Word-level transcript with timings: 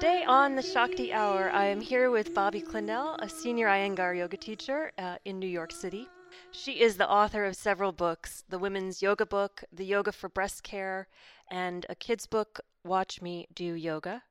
Today 0.00 0.24
on 0.24 0.56
the 0.56 0.62
Shakti 0.62 1.12
Hour, 1.12 1.50
I 1.50 1.66
am 1.66 1.78
here 1.78 2.10
with 2.10 2.32
Bobby 2.32 2.62
Clennell, 2.62 3.16
a 3.18 3.28
senior 3.28 3.66
Iyengar 3.68 4.16
yoga 4.16 4.38
teacher 4.38 4.92
uh, 4.96 5.16
in 5.26 5.38
New 5.38 5.46
York 5.46 5.72
City. 5.72 6.08
She 6.52 6.80
is 6.80 6.96
the 6.96 7.06
author 7.06 7.44
of 7.44 7.54
several 7.54 7.92
books 7.92 8.42
the 8.48 8.58
Women's 8.58 9.02
Yoga 9.02 9.26
Book, 9.26 9.62
The 9.70 9.84
Yoga 9.84 10.10
for 10.12 10.30
Breast 10.30 10.62
Care, 10.62 11.06
and 11.50 11.84
a 11.90 11.94
kid's 11.94 12.24
book, 12.24 12.60
Watch 12.82 13.20
Me 13.20 13.46
Do 13.54 13.74
Yoga. 13.74 14.22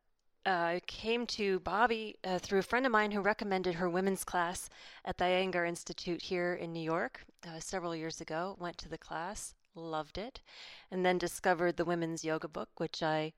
Uh, 0.44 0.50
I 0.50 0.82
came 0.88 1.28
to 1.28 1.60
Bobby 1.60 2.16
uh, 2.24 2.40
through 2.40 2.60
a 2.60 2.64
friend 2.64 2.88
of 2.88 2.92
mine 2.92 3.12
who 3.12 3.22
recommended 3.22 3.76
her 3.76 3.88
women's 3.88 4.24
class 4.24 4.72
at 5.06 5.20
the 5.20 5.26
Iyengar 5.26 5.68
Institute 5.68 6.24
here 6.24 6.56
in 6.56 6.74
New 6.74 6.80
York 6.80 7.22
uh, 7.46 7.60
several 7.60 7.96
years 7.96 8.22
ago. 8.22 8.58
Went 8.60 8.80
to 8.80 8.90
the 8.90 8.98
class, 8.98 9.54
loved 9.76 10.18
it, 10.18 10.42
and 10.90 11.06
then 11.06 11.20
discovered 11.20 11.78
the 11.78 11.86
Women's 11.86 12.26
Yoga 12.26 12.48
Book, 12.48 12.70
which 12.78 13.04
I 13.04 13.34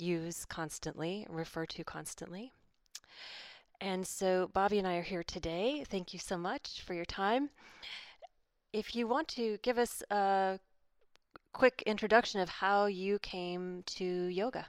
use 0.00 0.44
constantly, 0.44 1.26
refer 1.28 1.66
to 1.66 1.84
constantly. 1.84 2.52
And 3.80 4.06
so 4.06 4.50
Bobby 4.52 4.78
and 4.78 4.86
I 4.86 4.96
are 4.96 5.02
here 5.02 5.22
today. 5.22 5.84
Thank 5.88 6.12
you 6.12 6.18
so 6.18 6.36
much 6.36 6.82
for 6.84 6.94
your 6.94 7.04
time. 7.04 7.50
If 8.72 8.94
you 8.94 9.06
want 9.06 9.28
to 9.28 9.58
give 9.62 9.78
us 9.78 10.02
a 10.10 10.58
quick 11.52 11.82
introduction 11.86 12.40
of 12.40 12.48
how 12.48 12.86
you 12.86 13.18
came 13.18 13.82
to 13.86 14.04
yoga. 14.04 14.66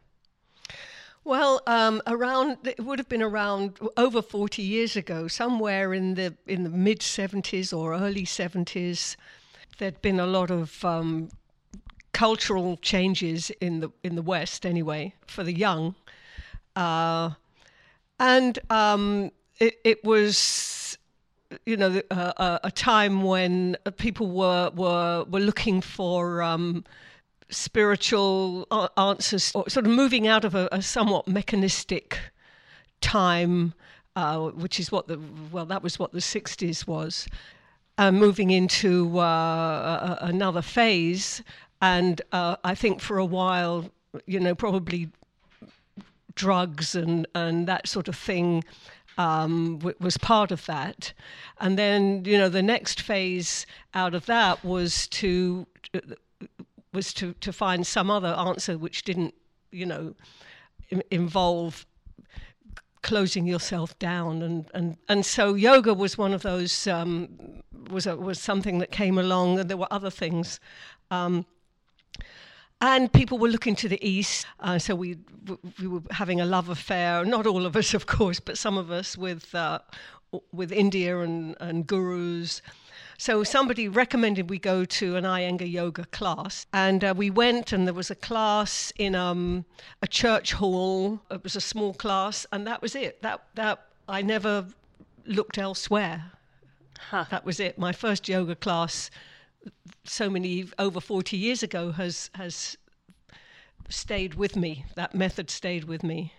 Well, 1.24 1.62
um, 1.68 2.02
around 2.08 2.58
it 2.64 2.80
would 2.84 2.98
have 2.98 3.10
been 3.10 3.22
around 3.22 3.78
over 3.98 4.22
forty 4.22 4.62
years 4.62 4.96
ago, 4.96 5.28
somewhere 5.28 5.94
in 5.94 6.16
the 6.16 6.36
in 6.48 6.64
the 6.64 6.70
mid 6.70 7.02
seventies 7.02 7.74
or 7.74 7.94
early 7.94 8.26
seventies. 8.26 9.18
There'd 9.78 10.02
been 10.02 10.20
a 10.20 10.26
lot 10.26 10.50
of 10.50 10.84
um, 10.86 11.30
cultural 12.20 12.76
changes 12.82 13.50
in 13.62 13.80
the 13.80 13.90
in 14.04 14.18
the 14.18 14.22
West, 14.22 14.66
anyway, 14.66 15.14
for 15.26 15.42
the 15.42 15.54
young, 15.54 15.96
uh, 16.76 17.30
and 18.20 18.60
um, 18.70 19.32
it, 19.62 19.76
it 19.86 20.04
was 20.04 20.98
you 21.66 21.78
know 21.78 22.02
uh, 22.12 22.60
a 22.62 22.72
time 22.72 23.24
when 23.24 23.78
people 23.96 24.30
were 24.32 24.70
were 24.76 25.24
were 25.32 25.40
looking 25.40 25.80
for 25.80 26.44
um, 26.44 26.84
spiritual 27.50 28.68
answers, 28.98 29.54
or 29.56 29.70
sort 29.70 29.86
of 29.86 29.94
moving 29.94 30.28
out 30.28 30.44
of 30.44 30.56
a, 30.56 30.68
a 30.74 30.82
somewhat 30.82 31.26
mechanistic 31.26 32.20
time, 33.00 33.74
uh, 34.18 34.50
which 34.64 34.78
is 34.78 34.92
what 34.92 35.08
the 35.08 35.18
well 35.54 35.66
that 35.66 35.82
was 35.82 35.98
what 35.98 36.12
the 36.12 36.20
'60s 36.20 36.86
was. 36.86 37.30
Uh, 37.98 38.12
moving 38.12 38.50
into 38.50 39.20
uh, 39.20 40.18
another 40.22 40.62
phase 40.62 41.44
and 41.82 42.22
uh, 42.32 42.58
I 42.64 42.76
think 42.76 43.02
for 43.02 43.18
a 43.18 43.26
while, 43.26 43.90
you 44.26 44.40
know, 44.40 44.56
probably 44.56 45.10
drugs 46.36 46.96
and, 46.96 47.28
and 47.36 47.68
that 47.68 47.88
sort 47.88 48.08
of 48.08 48.16
thing 48.16 48.64
um, 49.18 49.78
w- 49.80 49.96
was 50.00 50.18
part 50.18 50.52
of 50.52 50.66
that. 50.66 51.14
And 51.60 51.78
then, 51.78 52.24
you 52.26 52.38
know, 52.38 52.50
the 52.50 52.64
next 52.64 53.02
phase 53.02 53.66
out 53.94 54.14
of 54.14 54.26
that 54.28 54.64
was 54.64 55.08
to 55.10 55.68
was 56.92 57.14
to, 57.14 57.34
to 57.34 57.54
find 57.54 57.86
some 57.86 58.10
other 58.10 58.30
answer 58.30 58.78
which 58.78 59.04
didn't, 59.04 59.36
you 59.72 59.86
know, 59.86 60.16
Im- 60.90 61.04
involve 61.12 61.86
closing 63.02 63.46
yourself 63.46 63.98
down 64.00 64.42
and, 64.42 64.66
and, 64.74 64.98
and 65.08 65.26
so 65.26 65.54
yoga 65.54 65.94
was 65.94 66.18
one 66.18 66.34
of 66.34 66.42
those 66.42 66.88
um, 66.88 67.30
was 67.90 68.06
a, 68.06 68.16
was 68.16 68.40
something 68.40 68.80
that 68.80 68.92
came 68.92 69.18
along 69.18 69.60
and 69.60 69.70
there 69.70 69.78
were 69.78 69.88
other 69.92 70.10
things 70.10 70.60
um, 71.12 71.46
and 72.82 73.12
people 73.12 73.38
were 73.38 73.50
looking 73.50 73.76
to 73.76 73.90
the 73.90 74.00
east. 74.08 74.46
Uh, 74.60 74.80
so 74.80 74.96
we 74.96 75.18
we 75.80 75.88
were 75.88 76.02
having 76.12 76.40
a 76.40 76.46
love 76.46 76.70
affair. 76.70 77.26
Not 77.26 77.48
all 77.48 77.66
of 77.66 77.76
us, 77.76 77.94
of 77.94 78.06
course, 78.06 78.40
but 78.40 78.58
some 78.58 78.78
of 78.78 78.92
us 78.92 79.18
with 79.18 79.54
uh, 79.54 79.80
with 80.52 80.72
India 80.72 81.20
and, 81.20 81.56
and 81.60 81.86
gurus. 81.88 82.62
So 83.18 83.44
somebody 83.44 83.90
recommended 83.90 84.50
we 84.50 84.60
go 84.60 84.86
to 84.86 85.18
an 85.18 85.26
Iyengar 85.26 85.70
yoga 85.70 86.06
class, 86.06 86.68
and 86.72 87.04
uh, 87.04 87.14
we 87.18 87.30
went, 87.30 87.74
and 87.74 87.86
there 87.86 87.94
was 87.94 88.10
a 88.10 88.16
class 88.16 88.94
in 88.98 89.14
um, 89.14 89.66
a 90.02 90.08
church 90.08 90.54
hall. 90.54 91.20
It 91.30 91.44
was 91.44 91.58
a 91.58 91.62
small 91.62 91.94
class, 91.94 92.46
and 92.54 92.66
that 92.66 92.82
was 92.82 92.96
it. 92.96 93.22
That 93.22 93.44
that 93.56 93.88
I 94.08 94.22
never 94.22 94.68
looked 95.26 95.58
elsewhere. 95.58 96.32
Huh. 97.10 97.26
That 97.30 97.46
was 97.46 97.60
it. 97.60 97.78
My 97.78 97.92
first 97.92 98.30
yoga 98.30 98.56
class 98.56 99.10
so 100.04 100.30
many 100.30 100.66
over 100.78 101.00
40 101.00 101.38
years 101.38 101.64
ago 101.64 101.92
has 101.92 102.30
has 102.36 102.78
stayed 103.90 104.36
with 104.36 104.56
me. 104.56 104.86
That 104.96 105.16
method 105.16 105.50
stayed 105.50 105.86
with 105.86 106.04
me, 106.04 106.34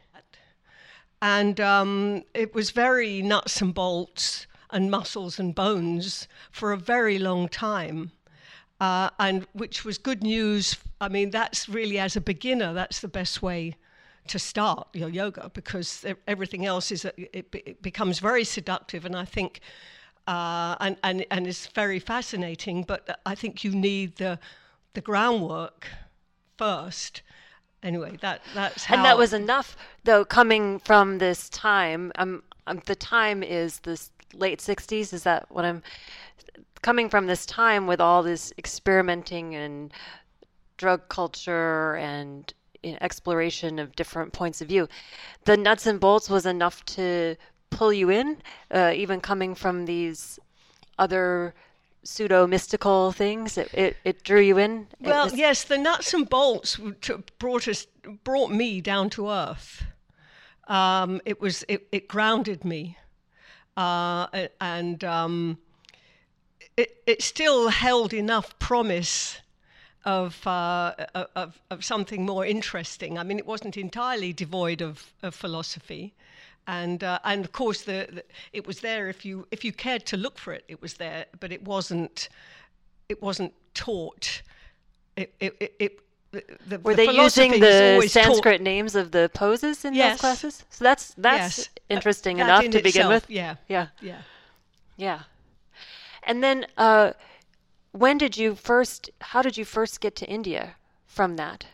and 1.22 1.60
um, 1.60 2.24
it 2.34 2.54
was 2.54 2.70
very 2.70 3.22
nuts 3.22 3.60
and 3.60 3.74
bolts 3.74 4.46
and 4.70 4.90
muscles 4.90 5.38
and 5.38 5.54
bones 5.54 6.28
for 6.50 6.72
a 6.72 6.76
very 6.76 7.18
long 7.18 7.48
time. 7.48 8.12
Uh, 8.80 9.10
and 9.18 9.46
which 9.52 9.84
was 9.84 9.98
good 9.98 10.22
news. 10.22 10.76
I 11.02 11.08
mean, 11.08 11.30
that's 11.30 11.68
really 11.68 11.98
as 11.98 12.16
a 12.16 12.20
beginner, 12.20 12.72
that's 12.72 13.00
the 13.00 13.08
best 13.08 13.42
way 13.42 13.76
to 14.28 14.38
start 14.38 14.88
your 14.94 15.08
yoga 15.08 15.50
because 15.52 16.06
everything 16.26 16.64
else 16.64 16.92
is 16.92 17.04
it, 17.04 17.48
it 17.52 17.82
becomes 17.82 18.20
very 18.20 18.44
seductive. 18.44 19.04
And 19.04 19.16
I 19.16 19.24
think 19.24 19.60
uh, 20.26 20.76
and, 20.80 20.96
and, 21.02 21.26
and 21.30 21.46
it's 21.46 21.66
very 21.68 21.98
fascinating. 21.98 22.82
But 22.82 23.20
I 23.26 23.34
think 23.34 23.64
you 23.64 23.72
need 23.72 24.16
the, 24.16 24.38
the 24.94 25.00
groundwork 25.00 25.86
first. 26.56 27.22
Anyway, 27.82 28.18
that 28.20 28.42
that's 28.54 28.84
how. 28.84 28.96
And 28.96 29.04
that 29.04 29.16
was 29.16 29.32
enough, 29.32 29.76
though, 30.04 30.24
coming 30.24 30.78
from 30.80 31.18
this 31.18 31.48
time. 31.48 32.12
Um, 32.16 32.42
um, 32.66 32.82
the 32.84 32.94
time 32.94 33.42
is 33.42 33.80
this 33.80 34.10
late 34.34 34.58
'60s. 34.58 35.14
Is 35.14 35.22
that 35.22 35.46
what 35.50 35.64
I'm? 35.64 35.82
Coming 36.82 37.08
from 37.08 37.26
this 37.26 37.46
time 37.46 37.86
with 37.86 38.00
all 38.00 38.22
this 38.22 38.52
experimenting 38.58 39.54
and 39.54 39.92
drug 40.76 41.08
culture 41.08 41.94
and 41.96 42.52
you 42.82 42.92
know, 42.92 42.98
exploration 43.00 43.78
of 43.78 43.94
different 43.96 44.32
points 44.32 44.60
of 44.60 44.68
view, 44.68 44.88
the 45.44 45.56
nuts 45.56 45.86
and 45.86 46.00
bolts 46.00 46.30
was 46.30 46.46
enough 46.46 46.84
to 46.86 47.36
pull 47.70 47.92
you 47.92 48.10
in, 48.10 48.42
uh, 48.70 48.92
even 48.94 49.20
coming 49.20 49.54
from 49.54 49.86
these 49.86 50.38
other 50.98 51.54
pseudo 52.02 52.46
mystical 52.46 53.12
things? 53.12 53.56
It, 53.56 53.72
it, 53.72 53.96
it, 54.04 54.24
drew 54.24 54.40
you 54.40 54.58
in. 54.58 54.88
Well, 55.00 55.24
was... 55.24 55.34
yes, 55.34 55.64
the 55.64 55.78
nuts 55.78 56.12
and 56.14 56.28
bolts 56.28 56.78
brought 57.38 57.68
us 57.68 57.86
brought 58.24 58.50
me 58.50 58.80
down 58.80 59.10
to 59.10 59.30
earth. 59.30 59.84
Um, 60.68 61.20
it 61.24 61.40
was 61.40 61.64
it, 61.68 61.88
it 61.90 62.08
grounded 62.08 62.64
me, 62.64 62.96
uh, 63.76 64.26
and 64.60 65.02
um, 65.04 65.58
it 66.76 67.02
it 67.06 67.22
still 67.22 67.68
held 67.68 68.12
enough 68.12 68.58
promise. 68.58 69.38
Of, 70.02 70.46
uh, 70.46 70.94
of 71.36 71.60
of 71.70 71.84
something 71.84 72.24
more 72.24 72.46
interesting. 72.46 73.18
I 73.18 73.22
mean, 73.22 73.38
it 73.38 73.44
wasn't 73.44 73.76
entirely 73.76 74.32
devoid 74.32 74.80
of, 74.80 75.12
of 75.22 75.34
philosophy, 75.34 76.14
and 76.78 77.02
uh, 77.02 77.18
and 77.30 77.44
of 77.44 77.52
course 77.52 77.80
the, 77.90 77.98
the, 78.16 78.22
it 78.58 78.66
was 78.66 78.78
there 78.80 79.04
if 79.14 79.20
you 79.28 79.46
if 79.50 79.60
you 79.66 79.72
cared 79.72 80.02
to 80.12 80.16
look 80.24 80.36
for 80.38 80.52
it 80.58 80.64
it 80.74 80.80
was 80.84 80.92
there 80.94 81.24
but 81.42 81.50
it 81.56 81.62
wasn't 81.72 82.28
it 83.08 83.18
wasn't 83.22 83.52
taught 83.74 84.42
it 85.16 85.28
it, 85.40 85.52
it, 85.84 85.92
the, 86.32 86.42
the, 86.70 86.78
Were 86.78 86.94
they 86.94 87.10
using 87.26 87.50
the 87.60 87.94
always 87.94 88.12
taught- 88.12 88.24
Sanskrit 88.24 88.60
names 88.62 88.94
of 88.94 89.10
the 89.10 89.24
poses 89.34 89.84
in 89.84 89.94
Yes. 89.94 90.12
those 90.12 90.20
classes? 90.20 90.54
So 90.70 90.84
that's 90.84 91.06
that's 91.18 91.58
Yes. 91.58 91.68
interesting 91.88 92.36
That 92.36 92.44
enough 92.44 92.64
in 92.66 92.70
to 92.70 92.82
begin 92.82 93.08
with. 93.08 93.28
Yeah, 93.28 93.56
Yeah, 93.68 93.86
yeah. 94.00 94.22
yeah. 94.96 95.20
And 96.22 96.40
then, 96.44 96.66
uh, 96.76 97.12
when 98.02 98.16
did 98.18 98.36
you 98.36 98.54
first? 98.54 99.10
How 99.32 99.42
did 99.42 99.56
you 99.56 99.64
first 99.64 100.00
get 100.00 100.14
to 100.16 100.26
India 100.26 100.76
from 101.06 101.34
that? 101.36 101.66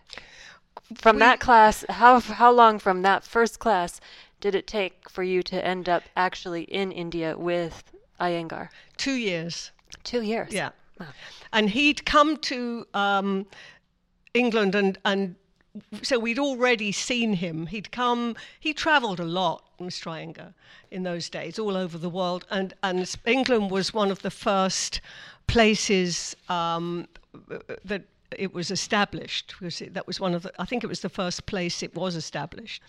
From 0.94 1.16
We- 1.16 1.20
that 1.20 1.38
class, 1.38 1.84
how 1.90 2.20
how 2.20 2.50
long 2.50 2.78
from 2.78 3.02
that 3.02 3.24
first 3.24 3.58
class 3.58 4.00
did 4.40 4.54
it 4.54 4.66
take 4.66 5.08
for 5.08 5.22
you 5.22 5.42
to 5.44 5.64
end 5.64 5.88
up 5.88 6.02
actually 6.16 6.62
in 6.62 6.92
India 6.92 7.36
with 7.36 7.84
Iyengar? 8.20 8.68
Two 8.96 9.14
years. 9.14 9.72
Two 10.04 10.22
years. 10.22 10.52
Yeah. 10.52 10.70
Wow. 10.98 11.06
And 11.52 11.70
he'd 11.70 12.04
come 12.06 12.36
to 12.38 12.86
um, 12.94 13.46
England 14.34 14.74
and, 14.74 14.98
and 15.04 15.36
so 16.02 16.18
we'd 16.18 16.38
already 16.38 16.92
seen 16.92 17.34
him. 17.34 17.66
He'd 17.66 17.92
come, 17.92 18.36
he 18.60 18.72
travelled 18.72 19.20
a 19.20 19.24
lot, 19.24 19.64
Mr. 19.78 20.10
Iyengar, 20.10 20.54
in 20.90 21.02
those 21.02 21.28
days, 21.28 21.58
all 21.58 21.76
over 21.76 21.98
the 21.98 22.08
world. 22.08 22.46
And, 22.50 22.74
and 22.82 23.16
England 23.24 23.70
was 23.70 23.92
one 23.92 24.10
of 24.10 24.22
the 24.22 24.30
first 24.30 25.00
places 25.46 26.36
um, 26.48 27.06
that 27.84 28.04
it 28.36 28.54
was 28.54 28.70
established. 28.70 29.54
Because 29.58 29.78
that 29.78 30.06
was 30.06 30.20
one 30.20 30.34
of 30.34 30.42
the, 30.42 30.52
I 30.58 30.64
think 30.64 30.84
it 30.84 30.88
was 30.88 31.00
the 31.00 31.08
first 31.08 31.46
place 31.46 31.82
it 31.82 31.94
was 31.94 32.16
established. 32.16 32.82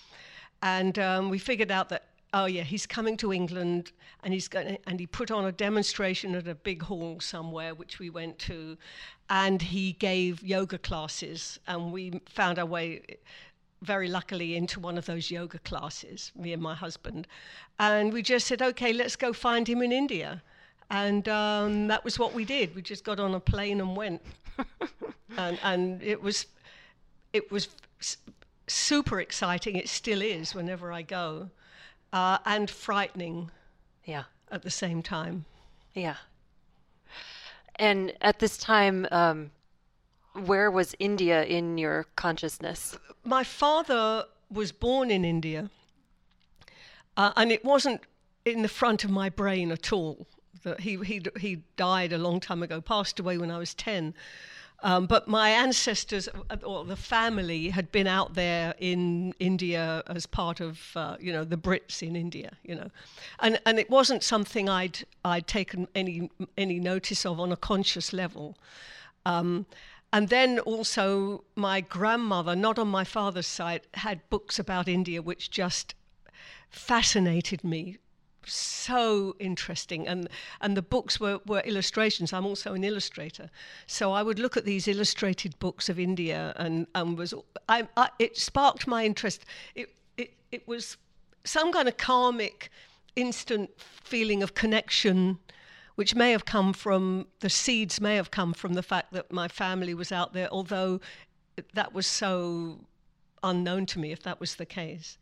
And 0.62 0.98
um, 1.00 1.30
we 1.30 1.40
figured 1.40 1.72
out 1.72 1.90
that, 1.90 2.06
oh 2.34 2.46
yeah, 2.46 2.64
he's 2.64 2.86
coming 2.86 3.18
to 3.18 3.32
England 3.32 3.92
and 4.24 4.34
he's 4.34 4.48
going 4.48 4.78
and 4.88 5.00
he 5.00 5.08
put 5.08 5.32
on 5.32 5.46
a 5.46 5.52
demonstration 5.52 6.36
at 6.36 6.48
a 6.48 6.56
big 6.56 6.82
hall 6.84 7.20
somewhere, 7.20 7.74
which 7.74 8.00
we 8.00 8.10
went 8.10 8.40
to, 8.40 8.78
and 9.30 9.62
he 9.62 9.94
gave 9.94 10.44
yoga 10.44 10.78
classes, 10.78 11.60
and 11.68 11.92
we 11.92 12.22
found 12.28 12.60
our 12.60 12.66
way 12.66 13.02
very 13.82 14.08
luckily 14.08 14.56
into 14.56 14.80
one 14.80 14.98
of 14.98 15.06
those 15.06 15.30
yoga 15.30 15.60
classes, 15.60 16.32
me 16.36 16.52
and 16.54 16.62
my 16.62 16.74
husband, 16.74 17.28
and 17.80 18.12
we 18.12 18.22
just 18.22 18.48
said, 18.48 18.62
okay, 18.62 18.92
let's 18.92 19.16
go 19.16 19.34
find 19.34 19.68
him 19.68 19.82
in 19.82 19.92
India. 19.92 20.42
And 20.90 21.28
um, 21.28 21.88
that 21.88 22.04
was 22.06 22.18
what 22.18 22.34
we 22.34 22.46
did. 22.46 22.74
We 22.74 22.82
just 22.82 23.04
got 23.04 23.20
on 23.20 23.36
a 23.36 23.40
plane 23.42 23.82
and 23.82 23.96
went, 23.96 24.22
and 25.38 25.60
and 25.62 26.02
it 26.02 26.22
was, 26.22 26.48
it 27.34 27.52
was 27.52 27.68
super 28.68 29.20
exciting. 29.20 29.76
It 29.76 29.90
still 29.90 30.22
is 30.22 30.54
whenever 30.54 30.92
I 30.92 31.02
go, 31.02 31.50
uh, 32.14 32.40
and 32.46 32.70
frightening 32.70 33.52
Yeah. 34.06 34.26
at 34.52 34.62
the 34.64 34.72
same 34.72 35.02
time. 35.02 35.46
Yeah. 35.94 36.18
And 37.76 38.14
at 38.22 38.40
this 38.40 38.58
time, 38.58 39.08
um, 39.12 39.52
where 40.34 40.70
was 40.70 40.96
India 41.00 41.44
in 41.44 41.78
your 41.78 42.06
consciousness? 42.16 42.98
My 43.24 43.44
father 43.44 44.26
was 44.50 44.72
born 44.72 45.12
in 45.12 45.26
India, 45.26 45.70
uh, 47.16 47.34
and 47.36 47.52
it 47.52 47.66
wasn't 47.66 48.02
in 48.46 48.62
the 48.62 48.70
front 48.70 49.04
of 49.04 49.10
my 49.10 49.30
brain 49.30 49.72
at 49.72 49.92
all. 49.92 50.28
That 50.64 50.82
he 50.82 50.98
he 50.98 51.22
he 51.40 51.64
died 51.76 52.12
a 52.14 52.18
long 52.18 52.40
time 52.40 52.64
ago, 52.64 52.82
passed 52.82 53.20
away 53.20 53.38
when 53.38 53.52
I 53.52 53.58
was 53.58 53.74
ten. 53.74 54.14
Um, 54.84 55.08
but 55.08 55.28
my 55.28 55.50
ancestors 55.50 56.30
uh, 56.50 56.58
or 56.64 56.86
the 56.86 56.96
family 56.96 57.70
had 57.70 57.92
been 57.92 58.06
out 58.06 58.36
there 58.36 58.76
in 58.78 59.34
India 59.40 60.04
as 60.06 60.28
part 60.28 60.60
of 60.60 60.92
uh, 60.96 61.18
you 61.20 61.34
know 61.34 61.44
the 61.44 61.58
Brits 61.58 62.04
in 62.04 62.16
India, 62.16 62.52
you 62.64 62.76
know, 62.76 62.92
and 63.40 63.60
and 63.66 63.80
it 63.80 63.90
wasn't 63.90 64.22
something 64.22 64.70
I'd 64.70 65.00
I'd 65.26 65.48
taken 65.48 65.88
any 65.96 66.30
any 66.58 66.80
notice 66.80 67.26
of 67.26 67.40
on 67.40 67.52
a 67.52 67.58
conscious 67.58 68.14
level. 68.14 68.56
Um, 69.26 69.66
and 70.14 70.30
then 70.30 70.60
also 70.60 71.44
my 71.56 71.82
grandmother, 71.82 72.56
not 72.56 72.80
on 72.80 72.88
my 72.88 73.04
father's 73.04 73.48
side, 73.48 73.82
had 73.96 74.30
books 74.30 74.58
about 74.60 74.88
India 74.88 75.22
which 75.22 75.50
just 75.50 75.96
fascinated 76.70 77.64
me 77.64 77.98
so 78.48 79.36
interesting. 79.40 80.08
And 80.08 80.30
and 80.62 80.76
the 80.76 80.82
books 80.82 81.20
were, 81.20 81.40
were 81.46 81.62
illustrations. 81.62 82.34
I'm 82.34 82.46
also 82.46 82.74
an 82.74 82.84
illustrator. 82.84 83.50
So 83.86 84.12
i 84.12 84.24
would 84.24 84.40
look 84.40 84.58
at 84.58 84.66
these 84.66 84.88
illustrated 84.88 85.58
books 85.60 85.90
of 85.90 86.00
india 86.00 86.54
and 86.58 86.88
and 86.96 87.18
was 87.18 87.34
i, 87.70 87.88
I 87.96 88.10
it 88.20 88.38
sparked 88.38 88.88
my 88.88 89.06
interest. 89.06 89.46
It, 89.76 89.90
it 90.18 90.34
it 90.52 90.68
was 90.68 90.98
some 91.44 91.72
kind 91.72 91.88
of 91.88 91.98
karmic 91.98 92.70
instant 93.16 93.70
feeling 93.80 94.44
of 94.44 94.54
connection 94.54 95.40
which 95.96 96.14
may 96.14 96.32
have 96.32 96.46
come 96.46 96.74
from 96.74 97.26
the 97.40 97.50
seeds 97.50 98.00
may 98.00 98.16
have 98.16 98.30
come 98.30 98.54
from 98.54 98.74
the 98.76 98.84
fact 98.84 99.12
that 99.14 99.32
my 99.32 99.48
family 99.48 99.94
was 99.94 100.12
out 100.12 100.34
there 100.34 100.48
although 100.52 101.00
that 101.74 101.94
was 101.94 102.06
so 102.06 102.80
unknown 103.44 103.86
to 103.88 104.00
me 104.00 104.12
if 104.12 104.24
that 104.24 104.40
was 104.40 104.56
the 104.56 104.66
case. 104.66 105.18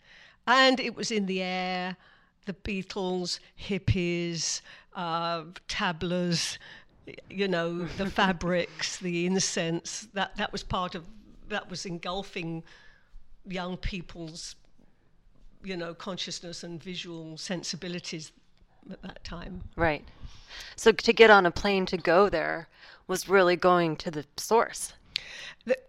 And 0.48 0.80
it 0.80 0.95
was 0.95 1.12
in 1.12 1.25
the 1.25 1.42
air 1.42 1.98
the 2.45 2.53
Beatles, 2.53 3.39
hippies, 3.59 4.62
uh, 4.95 5.44
tablas, 5.68 6.57
you 7.30 7.47
know, 7.47 7.86
the 7.86 8.09
fabrics, 8.09 8.97
the 8.97 9.25
incense. 9.25 10.07
That 10.13 10.36
that 10.38 10.51
was 10.51 10.63
part 10.63 10.95
of 10.95 11.06
that 11.50 11.69
was 11.69 11.86
engulfing 11.86 12.63
young 13.47 13.77
people's, 13.77 14.56
you 15.63 15.77
know, 15.77 15.94
consciousness 15.94 16.63
and 16.63 16.81
visual 16.81 17.38
sensibilities 17.38 18.31
at 18.91 19.01
that 19.01 19.24
time. 19.24 19.62
Right. 19.75 20.03
So 20.75 20.91
to 20.91 21.13
get 21.13 21.30
on 21.30 21.45
a 21.45 21.51
plane 21.51 21.86
to 21.88 21.98
go 21.98 22.30
there 22.30 22.68
was 23.07 23.30
really 23.30 23.56
going 23.56 23.95
to 23.98 24.12
the 24.12 24.25
source. 24.38 24.94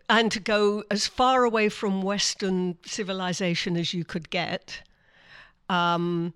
And 0.09 0.31
to 0.33 0.41
go 0.41 0.85
as 0.91 1.07
far 1.07 1.45
away 1.45 1.69
from 1.69 2.03
Western 2.03 2.79
civilization 2.85 3.77
as 3.77 3.93
you 3.93 4.05
could 4.05 4.31
get. 4.31 4.83
Um, 5.69 6.33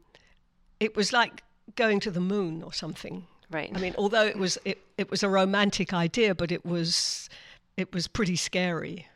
it 0.81 0.97
was 0.97 1.13
like 1.13 1.43
going 1.77 2.01
to 2.01 2.11
the 2.11 2.21
moon 2.21 2.63
or 2.63 2.73
something. 2.73 3.27
Right. 3.51 3.71
I 3.75 3.79
mean, 3.79 3.95
although 3.99 4.27
it 4.27 4.37
was 4.37 4.59
it, 4.65 4.79
it 4.97 5.11
was 5.11 5.23
a 5.23 5.29
romantic 5.29 5.93
idea, 5.93 6.35
but 6.35 6.51
it 6.51 6.65
was 6.65 7.29
it 7.77 7.93
was 7.93 8.07
pretty 8.09 8.37
scary, 8.37 9.07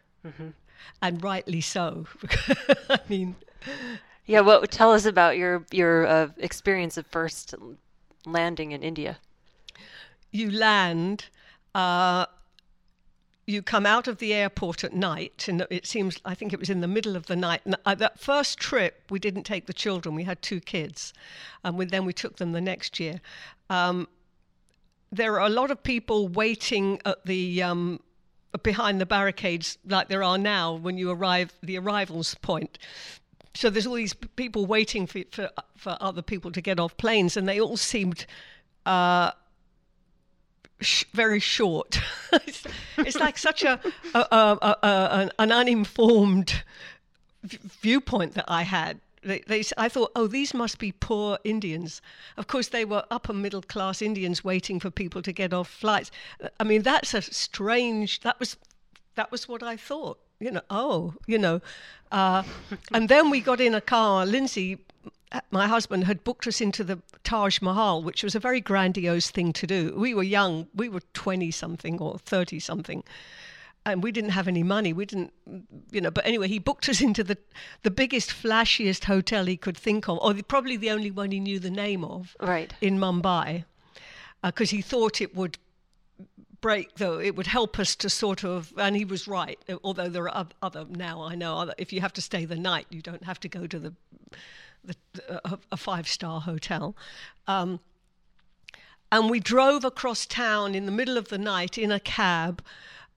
and 1.02 1.22
rightly 1.22 1.60
so. 1.60 2.06
I 2.88 2.98
mean, 3.08 3.36
Yeah. 4.26 4.40
What? 4.40 4.70
Tell 4.70 4.92
us 4.92 5.06
about 5.06 5.36
your 5.36 5.64
your 5.70 6.06
uh, 6.06 6.28
experience 6.38 6.96
of 6.96 7.06
first 7.06 7.54
landing 8.26 8.72
in 8.72 8.82
India. 8.82 9.18
you 10.32 10.50
land, 10.50 11.26
uh, 11.74 12.26
you 13.46 13.62
come 13.62 13.84
out 13.84 14.08
of 14.08 14.18
the 14.18 14.32
airport 14.32 14.84
at 14.84 14.94
night, 14.94 15.46
and 15.48 15.66
it 15.70 15.86
seems 15.86 16.20
I 16.24 16.34
think 16.34 16.52
it 16.52 16.58
was 16.58 16.70
in 16.70 16.80
the 16.80 16.88
middle 16.88 17.16
of 17.16 17.26
the 17.26 17.36
night. 17.36 17.60
And 17.64 17.76
uh, 17.84 17.94
that 17.96 18.18
first 18.18 18.58
trip, 18.58 19.02
we 19.10 19.18
didn't 19.18 19.44
take 19.44 19.66
the 19.66 19.72
children; 19.72 20.14
we 20.14 20.24
had 20.24 20.40
two 20.40 20.60
kids, 20.60 21.12
and 21.62 21.76
we, 21.76 21.84
then 21.84 22.04
we 22.04 22.12
took 22.12 22.36
them 22.36 22.52
the 22.52 22.60
next 22.60 22.98
year. 22.98 23.20
Um, 23.68 24.08
there 25.12 25.34
are 25.34 25.46
a 25.46 25.50
lot 25.50 25.70
of 25.70 25.82
people 25.82 26.28
waiting 26.28 27.00
at 27.04 27.24
the 27.26 27.62
um, 27.62 28.00
behind 28.62 29.00
the 29.00 29.06
barricades, 29.06 29.78
like 29.86 30.08
there 30.08 30.22
are 30.22 30.38
now 30.38 30.74
when 30.74 30.96
you 30.96 31.10
arrive 31.10 31.52
the 31.62 31.78
arrivals 31.78 32.34
point. 32.36 32.78
So 33.54 33.70
there's 33.70 33.86
all 33.86 33.94
these 33.94 34.14
people 34.14 34.66
waiting 34.66 35.06
for 35.06 35.20
for, 35.30 35.50
for 35.76 35.96
other 36.00 36.22
people 36.22 36.50
to 36.52 36.60
get 36.60 36.80
off 36.80 36.96
planes, 36.96 37.36
and 37.36 37.46
they 37.46 37.60
all 37.60 37.76
seemed 37.76 38.26
uh, 38.86 39.32
sh- 40.80 41.04
very 41.12 41.40
short. 41.40 42.00
it's, 42.32 42.64
it's 42.98 43.16
like 43.16 43.38
such 43.38 43.62
a, 43.62 43.80
a, 44.14 44.18
a, 44.30 45.30
an, 45.38 45.52
uninformed 45.52 46.62
viewpoint 47.42 48.34
that 48.34 48.44
I 48.48 48.62
had. 48.62 49.00
They, 49.22 49.42
they, 49.46 49.64
I 49.78 49.88
thought, 49.88 50.12
oh, 50.14 50.26
these 50.26 50.52
must 50.52 50.78
be 50.78 50.92
poor 50.92 51.38
Indians. 51.44 52.02
Of 52.36 52.46
course, 52.46 52.68
they 52.68 52.84
were 52.84 53.04
upper 53.10 53.32
middle 53.32 53.62
class 53.62 54.02
Indians 54.02 54.44
waiting 54.44 54.78
for 54.80 54.90
people 54.90 55.22
to 55.22 55.32
get 55.32 55.54
off 55.54 55.68
flights. 55.68 56.10
I 56.60 56.64
mean, 56.64 56.82
that's 56.82 57.14
a 57.14 57.22
strange. 57.22 58.20
That 58.20 58.38
was, 58.38 58.56
that 59.14 59.30
was 59.30 59.48
what 59.48 59.62
I 59.62 59.76
thought. 59.76 60.18
You 60.40 60.50
know, 60.50 60.62
oh, 60.68 61.14
you 61.26 61.38
know, 61.38 61.62
uh, 62.12 62.42
and 62.92 63.08
then 63.08 63.30
we 63.30 63.40
got 63.40 63.60
in 63.60 63.74
a 63.74 63.80
car. 63.80 64.26
Lindsay, 64.26 64.78
Uh, 65.32 65.40
my 65.50 65.66
husband, 65.66 66.04
had 66.04 66.22
booked 66.24 66.46
us 66.46 66.60
into 66.60 66.84
the 66.84 67.00
Taj 67.24 67.60
Mahal, 67.60 68.02
which 68.02 68.22
was 68.22 68.34
a 68.34 68.40
very 68.40 68.60
grandiose 68.60 69.30
thing 69.30 69.52
to 69.54 69.66
do. 69.66 69.94
We 69.96 70.14
were 70.14 70.22
young. 70.22 70.68
We 70.74 70.88
were 70.88 71.02
twenty 71.12 71.50
something 71.50 71.98
or 72.00 72.18
thirty 72.18 72.60
something 72.60 73.02
and 73.86 74.02
we 74.02 74.10
didn't 74.12 74.30
have 74.30 74.48
any 74.48 74.62
money. 74.62 74.92
We 74.92 75.04
didn't, 75.04 75.32
you 75.90 76.00
know. 76.00 76.10
But 76.10 76.26
anyway, 76.26 76.48
he 76.48 76.58
booked 76.58 76.88
us 76.88 77.00
into 77.00 77.22
the 77.22 77.36
the 77.82 77.90
biggest, 77.90 78.30
flashiest 78.30 79.04
hotel 79.04 79.44
he 79.44 79.56
could 79.56 79.76
think 79.76 80.08
of, 80.08 80.18
or 80.18 80.32
the, 80.32 80.42
probably 80.42 80.76
the 80.76 80.90
only 80.90 81.10
one 81.10 81.30
he 81.30 81.40
knew 81.40 81.58
the 81.58 81.70
name 81.70 82.04
of, 82.04 82.36
Right. 82.40 82.72
in 82.80 82.98
Mumbai, 82.98 83.64
uh, 84.42 84.48
because 84.48 84.70
he 84.70 84.80
thought 84.80 85.20
it 85.20 85.34
would 85.34 85.58
break 86.60 86.94
though 86.96 87.18
it 87.20 87.36
would 87.36 87.46
help 87.46 87.78
us 87.78 87.94
to 87.94 88.08
sort 88.08 88.42
of 88.42 88.72
and 88.78 88.96
he 88.96 89.04
was 89.04 89.28
right 89.28 89.58
although 89.82 90.08
there 90.08 90.26
are 90.30 90.46
other 90.62 90.86
now 90.88 91.20
i 91.22 91.34
know 91.34 91.58
other, 91.58 91.74
if 91.76 91.92
you 91.92 92.00
have 92.00 92.12
to 92.14 92.22
stay 92.22 92.46
the 92.46 92.56
night 92.56 92.86
you 92.88 93.02
don't 93.02 93.22
have 93.24 93.38
to 93.38 93.50
go 93.50 93.66
to 93.66 93.78
the, 93.78 93.92
the 94.84 94.96
a, 95.72 95.76
five 95.76 96.06
star 96.06 96.40
hotel 96.40 96.94
um, 97.46 97.80
and 99.10 99.30
we 99.30 99.40
drove 99.40 99.84
across 99.84 100.26
town 100.26 100.74
in 100.74 100.86
the 100.86 100.92
middle 100.92 101.18
of 101.18 101.28
the 101.28 101.38
night 101.38 101.78
in 101.78 101.92
a 101.92 102.00
cab 102.00 102.62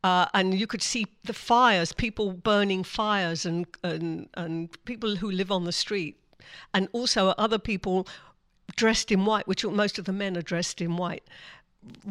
Uh, 0.03 0.25
and 0.33 0.53
you 0.53 0.67
could 0.67 0.83
see 0.83 1.05
the 1.23 1.33
fires, 1.33 1.93
people 1.93 2.31
burning 2.31 2.85
fires, 2.85 3.45
and, 3.45 3.65
and 3.83 4.29
and 4.33 4.69
people 4.85 5.17
who 5.21 5.29
live 5.31 5.51
on 5.51 5.65
the 5.65 5.71
street, 5.71 6.15
and 6.71 6.87
also 6.93 7.33
other 7.37 7.59
people 7.59 8.07
dressed 8.75 9.11
in 9.11 9.25
white, 9.25 9.47
which 9.47 9.65
most 9.65 9.99
of 9.99 10.05
the 10.05 10.13
men 10.13 10.37
are 10.37 10.43
dressed 10.43 10.81
in 10.81 10.97
white, 10.97 11.23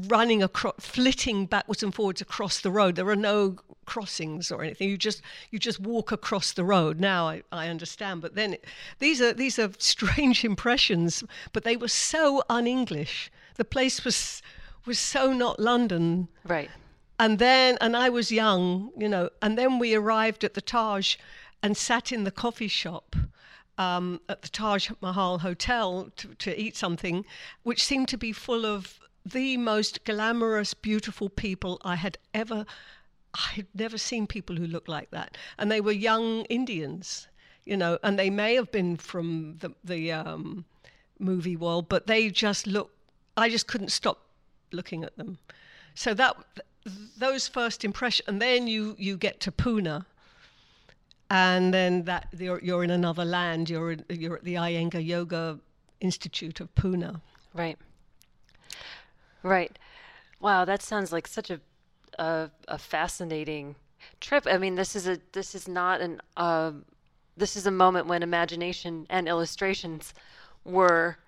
running 0.09 0.43
across, 0.43 0.75
flitting 0.79 1.47
backwards 1.47 1.83
and 1.83 1.95
forwards 1.95 2.21
across 2.21 2.61
the 2.61 2.71
road. 2.71 2.97
There 2.97 3.09
are 3.09 3.23
no 3.35 3.57
crossings 3.87 4.51
or 4.51 4.63
anything. 4.63 4.89
You 4.89 4.99
just 4.99 5.23
you 5.51 5.59
just 5.59 5.81
walk 5.81 6.13
across 6.13 6.53
the 6.53 6.65
road. 6.65 7.01
Now 7.01 7.29
I, 7.29 7.43
I 7.53 7.69
understand, 7.69 8.21
but 8.21 8.35
then 8.35 8.55
it, 8.55 8.65
these 8.99 9.21
are 9.23 9.33
these 9.33 9.59
are 9.59 9.71
strange 9.79 10.45
impressions. 10.45 11.25
But 11.53 11.65
they 11.65 11.77
were 11.77 11.89
so 11.89 12.43
un-English. 12.49 13.31
The 13.55 13.65
place 13.65 14.05
was 14.05 14.43
was 14.85 14.99
so 14.99 15.33
not 15.33 15.59
London. 15.59 16.29
Right. 16.45 16.71
And 17.19 17.39
then 17.39 17.79
and 17.81 17.97
I 17.97 18.11
was 18.11 18.31
young, 18.31 18.91
you 18.97 19.09
know. 19.09 19.31
And 19.41 19.57
then 19.57 19.79
we 19.79 19.95
arrived 19.95 20.45
at 20.45 20.55
the 20.55 20.61
Taj, 20.61 21.17
and 21.63 21.77
sat 21.77 22.13
in 22.13 22.25
the 22.25 22.31
coffee 22.31 22.69
shop. 22.69 23.17
Um, 23.79 24.23
at 24.31 24.41
the 24.41 24.49
Taj 24.49 24.91
Mahal 25.03 25.41
Hotel 25.41 26.11
to, 26.17 26.35
to 26.37 26.59
eat 26.59 26.77
something, 26.77 27.27
which 27.63 27.85
seemed 27.85 28.09
to 28.09 28.17
be 28.17 28.33
full 28.33 28.65
of 28.65 28.99
the 29.33 29.57
most 29.57 30.05
glamorous, 30.05 30.73
beautiful 30.73 31.29
people 31.29 31.81
I 31.85 31.97
had 31.97 32.19
ever. 32.33 32.65
I 33.37 33.53
had 33.57 33.67
never 33.75 33.99
seen 33.99 34.27
people 34.27 34.57
who 34.57 34.67
looked 34.67 34.89
like 34.89 35.11
that, 35.11 35.37
and 35.59 35.71
they 35.71 35.81
were 35.81 35.93
young 35.93 36.45
Indians, 36.47 37.29
you 37.65 37.77
know, 37.77 37.99
and 38.03 38.19
they 38.19 38.31
may 38.31 38.55
have 38.55 38.71
been 38.71 38.97
from 38.97 39.57
the 39.59 39.71
the 39.85 40.13
um, 40.13 40.65
movie 41.19 41.57
world, 41.57 41.89
but 41.89 42.07
they 42.07 42.31
just 42.31 42.67
look. 42.67 42.91
I 43.37 43.51
just 43.51 43.67
couldn't 43.67 43.91
stop 43.91 44.23
looking 44.73 45.05
at 45.05 45.17
them. 45.17 45.39
So 45.95 46.15
that 46.15 46.37
those 47.19 47.49
first 47.49 47.85
impressions, 47.85 48.29
and 48.29 48.41
then 48.41 48.67
you 48.67 48.97
you 48.99 49.17
get 49.17 49.41
to 49.41 49.53
Pune, 49.53 50.05
and 51.31 51.75
then 51.75 52.05
that 52.05 52.29
you're, 52.39 52.61
you're 52.63 52.85
in 52.85 52.91
another 52.91 53.25
land. 53.25 53.69
You're 53.69 53.97
you're 54.09 54.37
at 54.37 54.45
the 54.45 54.55
Iyengar 54.55 55.05
Yoga 55.05 55.59
Institute 56.01 56.61
of 56.61 56.75
Pune. 56.75 57.21
Right. 57.55 57.79
Right. 59.43 59.79
Wow, 60.41 60.65
that 60.65 60.83
sounds 60.83 61.13
like 61.13 61.27
such 61.27 61.51
a 61.51 61.61
a, 62.19 62.51
a 62.69 62.79
fascinating 62.79 63.77
trip. 64.21 64.47
I 64.51 64.59
mean, 64.59 64.75
this 64.75 64.97
is 64.97 65.07
a 65.07 65.19
this 65.33 65.55
is 65.55 65.69
not 65.69 66.01
an 66.01 66.21
uh, 66.37 66.73
this 67.37 67.57
is 67.57 67.67
a 67.67 67.71
moment 67.71 68.07
when 68.07 68.23
imagination 68.23 69.07
and 69.11 69.29
illustrations 69.29 70.15
were 70.65 71.19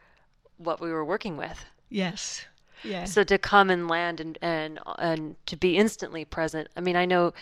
what 0.57 0.81
we 0.81 0.91
were 0.91 1.05
working 1.05 1.37
with. 1.37 1.65
Yes. 1.89 2.45
Yeah. 2.85 3.05
So 3.05 3.25
to 3.25 3.39
come 3.39 3.71
and 3.71 3.89
land 3.89 4.21
and 4.21 4.39
and 4.41 4.79
and 4.99 5.37
to 5.47 5.57
be 5.57 5.77
instantly 5.77 6.25
present. 6.25 6.69
I 6.77 6.81
mean, 6.81 6.97
I 6.97 7.05
know 7.05 7.33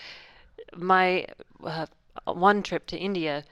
my 0.75 1.26
uh, 1.62 1.87
one 2.25 2.62
trip 2.62 2.87
to 2.87 2.99
India 2.99 3.45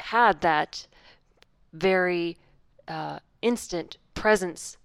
had 0.00 0.40
that 0.42 0.86
very 1.72 2.36
uh, 2.86 3.18
instant 3.42 3.98
presence 4.14 4.76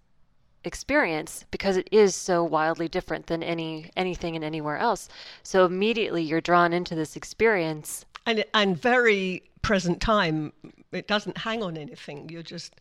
experience 0.63 1.45
because 1.51 1.77
it 1.77 1.87
is 1.91 2.15
so 2.15 2.43
wildly 2.43 2.87
different 2.87 3.27
than 3.27 3.43
any 3.43 3.91
anything 3.97 4.35
and 4.35 4.43
anywhere 4.43 4.77
else. 4.77 5.09
So 5.43 5.65
immediately 5.65 6.23
you're 6.23 6.41
drawn 6.41 6.73
into 6.73 6.95
this 6.95 7.15
experience 7.15 8.05
and 8.25 8.43
and 8.53 8.79
very 8.79 9.43
present 9.61 10.01
time. 10.01 10.53
It 10.91 11.07
doesn't 11.07 11.37
hang 11.39 11.63
on 11.63 11.77
anything. 11.77 12.29
You're 12.29 12.43
just 12.43 12.75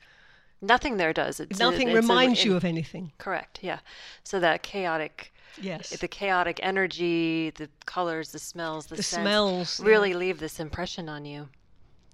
nothing 0.60 0.96
there 0.96 1.12
does. 1.12 1.40
It's 1.40 1.58
nothing 1.58 1.90
a, 1.90 1.94
reminds 1.94 2.42
a, 2.42 2.48
you 2.48 2.56
of 2.56 2.64
anything. 2.64 3.12
Correct. 3.18 3.60
Yeah. 3.62 3.80
So 4.24 4.40
that 4.40 4.62
chaotic. 4.62 5.32
Yes. 5.60 5.90
The 5.90 6.08
chaotic 6.08 6.60
energy, 6.62 7.50
the 7.50 7.68
colors, 7.84 8.32
the 8.32 8.38
smells, 8.38 8.86
the, 8.86 8.96
the 8.96 9.02
scents 9.02 9.22
smells 9.22 9.80
really 9.80 10.12
yeah. 10.12 10.16
leave 10.16 10.38
this 10.38 10.58
impression 10.58 11.10
on 11.10 11.26
you. 11.26 11.48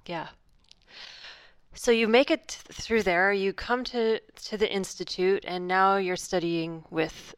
Yeah. 0.07 0.29
So 1.78 1.92
you 1.92 2.08
make 2.08 2.30
it 2.30 2.58
through 2.73 3.04
there. 3.04 3.32
You 3.32 3.52
come 3.52 3.85
to 3.85 4.18
to 4.18 4.56
the 4.58 4.70
institute, 4.70 5.44
and 5.47 5.68
now 5.68 5.97
you're 5.97 6.16
studying 6.16 6.85
with 6.90 7.37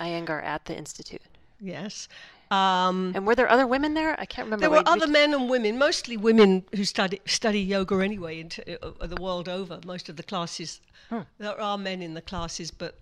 Iyengar 0.00 0.42
at 0.42 0.64
the 0.64 0.76
institute. 0.76 1.22
Yes. 1.60 2.08
Um, 2.50 3.12
and 3.14 3.24
were 3.24 3.36
there 3.36 3.48
other 3.48 3.68
women 3.68 3.94
there? 3.94 4.18
I 4.18 4.24
can't 4.24 4.46
remember. 4.46 4.62
There 4.62 4.70
were 4.70 4.82
other 4.84 5.06
men 5.06 5.32
and 5.32 5.48
women, 5.48 5.78
mostly 5.78 6.16
women 6.16 6.64
who 6.74 6.84
study 6.84 7.20
study 7.24 7.60
yoga 7.60 8.00
anyway, 8.00 8.40
into, 8.40 8.60
uh, 8.84 9.06
the 9.06 9.22
world 9.22 9.48
over. 9.48 9.78
Most 9.86 10.08
of 10.08 10.16
the 10.16 10.24
classes, 10.24 10.80
hmm. 11.08 11.20
there 11.38 11.60
are 11.60 11.78
men 11.78 12.02
in 12.02 12.14
the 12.14 12.22
classes, 12.22 12.72
but 12.72 12.98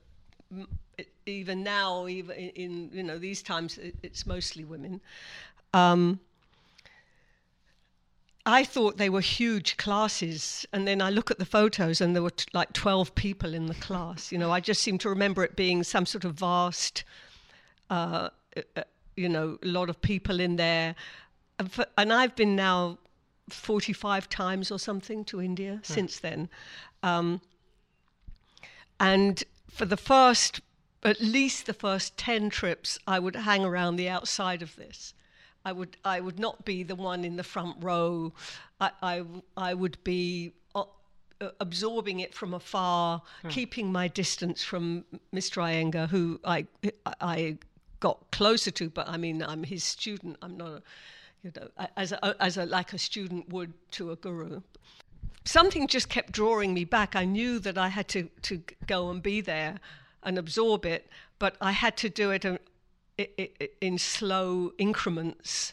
even 1.24 1.62
now, 1.62 2.06
even 2.06 2.36
in, 2.36 2.50
in 2.50 2.90
you 2.92 3.02
know 3.02 3.18
these 3.18 3.42
times, 3.42 3.78
it's 4.02 4.26
mostly 4.26 4.64
women. 4.64 5.00
Um, 5.72 6.20
I 8.48 8.64
thought 8.64 8.96
they 8.96 9.10
were 9.10 9.20
huge 9.20 9.76
classes, 9.76 10.64
and 10.72 10.88
then 10.88 11.02
I 11.02 11.10
look 11.10 11.30
at 11.30 11.38
the 11.38 11.44
photos, 11.44 12.00
and 12.00 12.14
there 12.14 12.22
were 12.22 12.30
t- 12.30 12.46
like 12.54 12.72
twelve 12.72 13.14
people 13.14 13.52
in 13.52 13.66
the 13.66 13.74
class. 13.74 14.32
You 14.32 14.38
know, 14.38 14.50
I 14.50 14.60
just 14.60 14.82
seem 14.82 14.96
to 14.98 15.10
remember 15.10 15.44
it 15.44 15.54
being 15.54 15.84
some 15.84 16.06
sort 16.06 16.24
of 16.24 16.32
vast, 16.32 17.04
uh, 17.90 18.30
uh, 18.56 18.82
you 19.16 19.28
know, 19.28 19.58
a 19.62 19.66
lot 19.66 19.90
of 19.90 20.00
people 20.00 20.40
in 20.40 20.56
there. 20.56 20.94
And, 21.58 21.70
for, 21.70 21.84
and 21.98 22.10
I've 22.10 22.34
been 22.36 22.56
now 22.56 22.96
forty-five 23.50 24.30
times 24.30 24.70
or 24.70 24.78
something 24.78 25.26
to 25.26 25.42
India 25.42 25.72
yeah. 25.72 25.78
since 25.82 26.18
then, 26.18 26.48
um, 27.02 27.42
and 28.98 29.44
for 29.70 29.84
the 29.84 29.98
first, 29.98 30.62
at 31.02 31.20
least 31.20 31.66
the 31.66 31.74
first 31.74 32.16
ten 32.16 32.48
trips, 32.48 32.98
I 33.06 33.18
would 33.18 33.36
hang 33.36 33.62
around 33.62 33.96
the 33.96 34.08
outside 34.08 34.62
of 34.62 34.74
this 34.76 35.12
I 35.64 35.72
would 35.72 35.96
I 36.04 36.20
would 36.20 36.38
not 36.38 36.64
be 36.64 36.82
the 36.82 36.94
one 36.94 37.24
in 37.24 37.36
the 37.36 37.44
front 37.44 37.76
row. 37.82 38.32
I 38.80 38.90
I, 39.02 39.24
I 39.56 39.74
would 39.74 40.02
be 40.04 40.52
uh, 41.40 41.50
absorbing 41.60 42.20
it 42.20 42.34
from 42.34 42.54
afar, 42.54 43.22
hmm. 43.42 43.48
keeping 43.48 43.92
my 43.92 44.08
distance 44.08 44.62
from 44.64 45.04
Mr. 45.32 45.62
Iyengar, 45.62 46.08
who 46.08 46.40
I 46.44 46.66
I 47.20 47.58
got 48.00 48.30
closer 48.32 48.70
to. 48.72 48.90
But 48.90 49.08
I 49.08 49.16
mean, 49.16 49.42
I'm 49.42 49.64
his 49.64 49.84
student. 49.84 50.36
I'm 50.42 50.56
not, 50.56 50.70
a, 50.70 50.82
you 51.42 51.52
know, 51.54 51.68
as 51.96 52.12
a, 52.12 52.42
as 52.42 52.56
a 52.56 52.66
like 52.66 52.92
a 52.92 52.98
student 52.98 53.48
would 53.50 53.72
to 53.92 54.10
a 54.10 54.16
guru. 54.16 54.62
Something 55.44 55.86
just 55.86 56.08
kept 56.08 56.32
drawing 56.32 56.74
me 56.74 56.84
back. 56.84 57.16
I 57.16 57.24
knew 57.24 57.58
that 57.60 57.78
I 57.78 57.88
had 57.88 58.08
to 58.08 58.24
to 58.42 58.62
go 58.86 59.10
and 59.10 59.22
be 59.22 59.40
there 59.40 59.78
and 60.22 60.38
absorb 60.38 60.84
it, 60.84 61.08
but 61.38 61.56
I 61.60 61.72
had 61.72 61.96
to 61.98 62.08
do 62.08 62.30
it 62.30 62.44
in 63.80 63.98
slow 63.98 64.72
increments. 64.78 65.72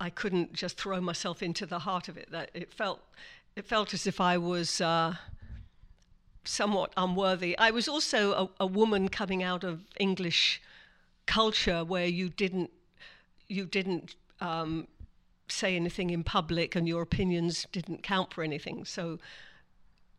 I 0.00 0.10
couldn't 0.10 0.52
just 0.52 0.78
throw 0.78 1.00
myself 1.00 1.42
into 1.42 1.66
the 1.66 1.80
heart 1.80 2.08
of 2.08 2.16
it. 2.16 2.30
That 2.30 2.50
it 2.54 2.72
felt, 2.72 3.00
it 3.56 3.64
felt 3.64 3.92
as 3.92 4.06
if 4.06 4.20
I 4.20 4.38
was 4.38 4.80
uh, 4.80 5.16
somewhat 6.44 6.92
unworthy. 6.96 7.58
I 7.58 7.70
was 7.70 7.88
also 7.88 8.32
a, 8.32 8.64
a, 8.64 8.66
woman 8.66 9.08
coming 9.08 9.42
out 9.42 9.64
of 9.64 9.80
English 9.98 10.62
culture 11.26 11.84
where 11.84 12.06
you 12.06 12.28
didn't, 12.28 12.70
you 13.48 13.66
didn't 13.66 14.14
um, 14.40 14.86
say 15.48 15.76
anything 15.76 16.10
in 16.10 16.22
public, 16.24 16.76
and 16.76 16.86
your 16.86 17.02
opinions 17.02 17.66
didn't 17.72 18.02
count 18.02 18.32
for 18.32 18.42
anything. 18.44 18.84
So, 18.84 19.18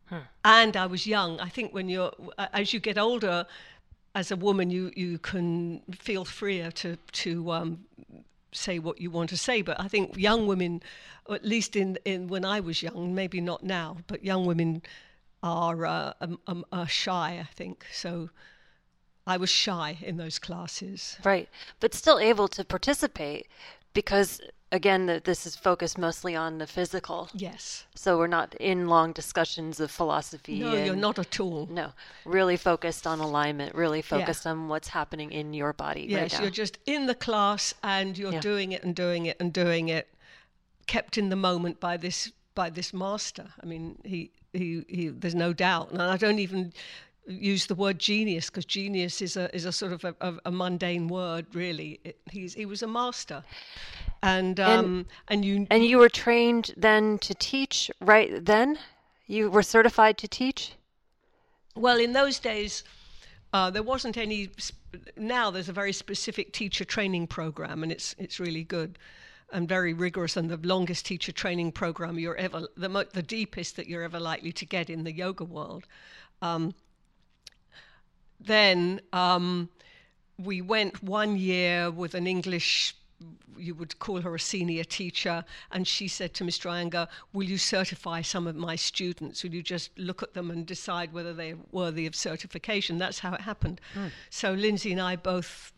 huh. 0.07 0.21
and 0.43 0.75
I 0.75 0.85
was 0.85 1.07
young. 1.07 1.39
I 1.39 1.49
think 1.49 1.73
when 1.73 1.89
you're, 1.89 2.11
as 2.37 2.73
you 2.73 2.79
get 2.79 2.97
older, 2.97 3.45
as 4.15 4.31
a 4.31 4.35
woman, 4.35 4.69
you 4.69 4.91
you 4.95 5.19
can 5.19 5.81
feel 5.91 6.25
freer 6.25 6.71
to 6.71 6.97
to 7.13 7.51
um, 7.51 7.85
say 8.51 8.79
what 8.79 8.99
you 8.99 9.11
want 9.11 9.29
to 9.29 9.37
say. 9.37 9.61
But 9.61 9.79
I 9.79 9.87
think 9.87 10.17
young 10.17 10.47
women, 10.47 10.81
at 11.29 11.45
least 11.45 11.75
in, 11.75 11.97
in 12.05 12.27
when 12.27 12.45
I 12.45 12.59
was 12.59 12.81
young, 12.81 13.13
maybe 13.13 13.41
not 13.41 13.63
now, 13.63 13.97
but 14.07 14.23
young 14.23 14.45
women 14.45 14.81
are 15.43 15.85
uh, 15.85 16.13
um, 16.21 16.39
um, 16.47 16.65
are 16.71 16.87
shy. 16.87 17.39
I 17.41 17.53
think 17.53 17.85
so. 17.91 18.29
I 19.27 19.37
was 19.37 19.49
shy 19.49 19.97
in 20.01 20.17
those 20.17 20.39
classes. 20.39 21.17
Right, 21.23 21.47
but 21.79 21.93
still 21.93 22.17
able 22.17 22.47
to 22.49 22.63
participate 22.65 23.47
because 23.93 24.41
again 24.71 25.05
the, 25.05 25.21
this 25.23 25.45
is 25.45 25.55
focused 25.55 25.97
mostly 25.97 26.35
on 26.35 26.57
the 26.57 26.67
physical. 26.67 27.29
Yes. 27.33 27.85
So 27.95 28.17
we're 28.17 28.27
not 28.27 28.55
in 28.55 28.87
long 28.87 29.11
discussions 29.11 29.79
of 29.79 29.91
philosophy 29.91 30.59
no 30.59 30.73
you're 30.73 30.95
not 30.95 31.19
at 31.19 31.39
all. 31.39 31.67
No 31.71 31.91
really 32.25 32.57
focused 32.57 33.07
on 33.07 33.19
alignment 33.19 33.75
really 33.75 34.01
focused 34.01 34.45
yeah. 34.45 34.51
on 34.51 34.67
what's 34.67 34.87
happening 34.87 35.31
in 35.31 35.53
your 35.53 35.73
body 35.73 36.05
yes 36.07 36.33
right 36.33 36.41
you're 36.41 36.51
just 36.51 36.77
in 36.85 37.05
the 37.05 37.15
class 37.15 37.73
and 37.83 38.17
you're 38.17 38.33
yeah. 38.33 38.39
doing 38.39 38.71
it 38.71 38.83
and 38.83 38.95
doing 38.95 39.25
it 39.25 39.37
and 39.39 39.53
doing 39.53 39.89
it 39.89 40.07
kept 40.87 41.17
in 41.17 41.29
the 41.29 41.35
moment 41.35 41.79
by 41.79 41.97
this 41.97 42.31
by 42.55 42.69
this 42.69 42.93
master. 42.93 43.47
I 43.61 43.65
mean 43.65 43.97
he 44.03 44.31
he, 44.53 44.83
he 44.87 45.07
there's 45.09 45.35
no 45.35 45.53
doubt. 45.53 45.91
And 45.91 46.01
i 46.01 46.17
don't 46.17 46.39
even 46.39 46.73
use 47.27 47.67
the 47.67 47.75
word 47.75 47.99
genius 47.99 48.49
because 48.49 48.65
genius 48.65 49.21
is 49.21 49.37
a 49.37 49.53
is 49.55 49.65
a 49.65 49.71
sort 49.71 49.93
of 49.93 50.03
a, 50.03 50.15
a, 50.21 50.33
a 50.45 50.51
mundane 50.51 51.07
word 51.07 51.45
really. 51.53 51.99
It, 52.03 52.17
he's 52.31 52.53
he 52.53 52.65
was 52.65 52.81
a 52.81 52.87
master 52.87 53.43
and 54.21 54.59
um, 54.59 54.85
and, 54.85 55.05
and 55.27 55.45
you 55.45 55.67
and 55.69 55.83
you 55.85 55.97
were 55.97 56.09
trained 56.09 56.73
then 56.77 57.17
to 57.19 57.33
teach 57.33 57.89
right 58.01 58.45
then 58.45 58.77
you 59.27 59.49
were 59.49 59.63
certified 59.63 60.17
to 60.17 60.27
teach 60.27 60.73
well 61.75 61.99
in 61.99 62.13
those 62.13 62.39
days 62.39 62.83
Uh, 63.51 63.71
there 63.71 63.83
wasn't 63.83 64.15
any. 64.17 64.49
Sp- 64.61 64.77
now 65.17 65.51
there's 65.51 65.69
a 65.69 65.73
very 65.73 65.93
specific 65.93 66.53
teacher 66.53 66.85
training 66.85 67.27
program, 67.27 67.83
and 67.83 67.91
it's 67.91 68.15
it's 68.19 68.39
really 68.39 68.63
good 68.63 68.97
and 69.51 69.67
very 69.67 69.93
rigorous, 69.93 70.37
and 70.37 70.49
the 70.49 70.67
longest 70.67 71.05
teacher 71.05 71.33
training 71.33 71.71
program 71.71 72.19
you're 72.19 72.37
ever 72.37 72.67
the 72.77 72.89
mo- 72.89 73.11
the 73.11 73.23
deepest 73.23 73.75
that 73.75 73.87
you're 73.87 74.03
ever 74.03 74.19
likely 74.19 74.51
to 74.51 74.65
get 74.65 74.89
in 74.89 75.03
the 75.03 75.11
yoga 75.11 75.43
world. 75.43 75.87
Um, 76.41 76.73
then 78.39 79.01
um, 79.11 79.69
we 80.37 80.61
went 80.61 81.01
one 81.03 81.35
year 81.37 81.89
with 81.91 82.13
an 82.15 82.27
English 82.27 82.95
you 83.57 83.75
would 83.75 83.99
call 83.99 84.21
her 84.21 84.35
a 84.35 84.39
senior 84.39 84.83
teacher, 84.83 85.43
and 85.71 85.87
she 85.87 86.07
said 86.07 86.33
to 86.35 86.43
Mr. 86.43 86.69
Iyengar, 86.69 87.07
Will 87.33 87.43
you 87.43 87.57
certify 87.57 88.21
some 88.21 88.47
of 88.47 88.55
my 88.55 88.75
students? 88.75 89.43
Will 89.43 89.53
you 89.53 89.61
just 89.61 89.91
look 89.97 90.23
at 90.23 90.33
them 90.33 90.49
and 90.51 90.65
decide 90.65 91.13
whether 91.13 91.33
they're 91.33 91.57
worthy 91.71 92.05
of 92.05 92.15
certification? 92.15 92.97
That's 92.97 93.19
how 93.19 93.33
it 93.33 93.41
happened. 93.41 93.81
Mm. 93.95 94.11
So 94.29 94.53
Lindsay 94.53 94.91
and 94.91 95.01
I 95.01 95.15
both 95.15 95.73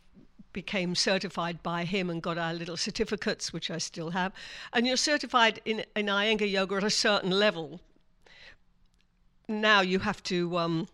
became 0.53 0.95
certified 0.95 1.63
by 1.63 1.85
him 1.85 2.09
and 2.09 2.21
got 2.21 2.37
our 2.37 2.53
little 2.53 2.77
certificates, 2.77 3.53
which 3.53 3.71
I 3.71 3.77
still 3.77 4.11
have. 4.11 4.33
And 4.73 4.85
you're 4.85 4.97
certified 4.97 5.61
in, 5.65 5.83
in 5.95 6.07
Iyengar 6.07 6.49
yoga 6.49 6.75
at 6.75 6.83
a 6.83 6.89
certain 6.89 7.31
level. 7.31 7.79
Now 9.47 9.81
you 9.81 9.99
have 9.99 10.21
to 10.23 10.57
um, 10.57 10.87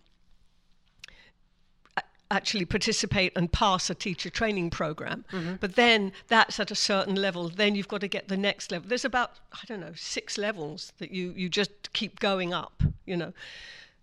actually 2.29 2.65
participate 2.65 3.31
and 3.35 3.51
pass 3.51 3.89
a 3.89 3.95
teacher 3.95 4.29
training 4.29 4.69
program. 4.69 5.25
Mm-hmm. 5.31 5.55
But 5.59 5.75
then 5.75 6.11
that's 6.27 6.59
at 6.59 6.71
a 6.71 6.75
certain 6.75 7.15
level. 7.15 7.49
Then 7.49 7.75
you've 7.75 7.87
got 7.87 8.01
to 8.01 8.07
get 8.07 8.27
the 8.27 8.37
next 8.37 8.71
level. 8.71 8.89
There's 8.89 9.05
about 9.05 9.31
I 9.53 9.59
don't 9.67 9.79
know 9.79 9.93
six 9.95 10.37
levels 10.37 10.93
that 10.97 11.11
you 11.11 11.33
you 11.35 11.49
just 11.49 11.93
keep 11.93 12.19
going 12.19 12.53
up. 12.53 12.83
You 13.05 13.17
know, 13.17 13.33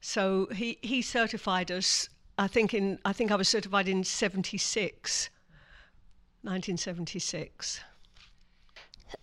so 0.00 0.46
he 0.54 0.78
he 0.80 1.02
certified 1.02 1.70
us. 1.70 2.08
I 2.38 2.46
think 2.48 2.74
in 2.74 2.98
I 3.04 3.12
think 3.12 3.30
I 3.30 3.36
was 3.36 3.48
certified 3.48 3.88
in 3.88 4.04
76, 4.04 5.30
1976. 6.42 7.80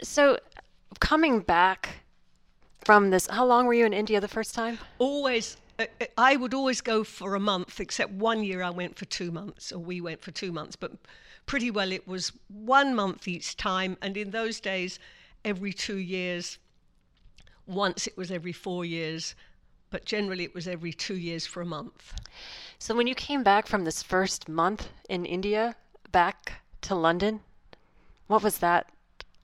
So 0.01 0.37
coming 0.99 1.39
back 1.39 2.03
from 2.85 3.09
this, 3.09 3.27
how 3.27 3.45
long 3.45 3.65
were 3.65 3.73
you 3.73 3.85
in 3.85 3.93
India 3.93 4.21
the 4.21 4.27
first 4.27 4.55
time? 4.55 4.79
Always 4.99 5.57
I 6.17 6.35
would 6.35 6.53
always 6.53 6.81
go 6.81 7.03
for 7.03 7.35
a 7.35 7.39
month, 7.39 7.79
except 7.79 8.11
one 8.11 8.43
year 8.43 8.61
I 8.61 8.69
went 8.69 8.97
for 8.97 9.05
two 9.05 9.31
months, 9.31 9.71
or 9.71 9.79
we 9.79 10.01
went 10.01 10.21
for 10.21 10.31
two 10.31 10.51
months. 10.51 10.75
But 10.75 10.93
pretty 11.45 11.71
well 11.71 11.91
it 11.91 12.07
was 12.07 12.31
one 12.47 12.95
month 12.95 13.27
each 13.27 13.57
time. 13.57 13.97
And 14.01 14.17
in 14.17 14.31
those 14.31 14.59
days, 14.59 14.99
every 15.43 15.73
two 15.73 15.97
years. 15.97 16.57
Once 17.67 18.07
it 18.07 18.17
was 18.17 18.31
every 18.31 18.51
four 18.51 18.83
years, 18.83 19.35
but 19.91 20.03
generally 20.03 20.43
it 20.43 20.53
was 20.53 20.67
every 20.67 20.91
two 20.91 21.15
years 21.15 21.45
for 21.45 21.61
a 21.61 21.65
month. 21.65 22.13
So 22.79 22.95
when 22.95 23.07
you 23.07 23.15
came 23.15 23.43
back 23.43 23.67
from 23.67 23.85
this 23.85 24.01
first 24.01 24.49
month 24.49 24.89
in 25.07 25.25
India, 25.25 25.75
back 26.11 26.61
to 26.81 26.95
London, 26.95 27.41
what 28.27 28.43
was 28.43 28.57
that 28.57 28.91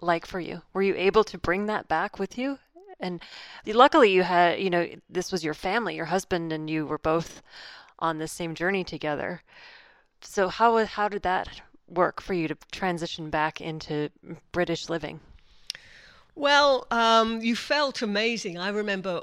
like 0.01 0.25
for 0.25 0.39
you? 0.39 0.61
Were 0.73 0.81
you 0.81 0.95
able 0.95 1.23
to 1.25 1.37
bring 1.37 1.67
that 1.67 1.87
back 1.87 2.19
with 2.19 2.37
you? 2.37 2.59
And 2.99 3.21
luckily, 3.65 4.11
you 4.11 4.23
had, 4.23 4.59
you 4.59 4.69
know, 4.69 4.87
this 5.09 5.31
was 5.31 5.43
your 5.43 5.53
family, 5.53 5.95
your 5.95 6.05
husband 6.05 6.51
and 6.51 6.69
you 6.69 6.85
were 6.85 6.97
both 6.97 7.41
on 7.99 8.17
the 8.17 8.27
same 8.27 8.55
journey 8.55 8.83
together. 8.83 9.41
So 10.21 10.49
how 10.49 10.85
how 10.85 11.07
did 11.07 11.21
that 11.23 11.61
work 11.87 12.21
for 12.21 12.33
you 12.33 12.47
to 12.47 12.57
transition 12.71 13.29
back 13.29 13.61
into 13.61 14.09
British 14.51 14.89
living? 14.89 15.19
Well, 16.35 16.85
um, 16.91 17.41
you 17.41 17.55
felt 17.55 18.01
amazing. 18.01 18.57
I 18.57 18.69
remember 18.69 19.21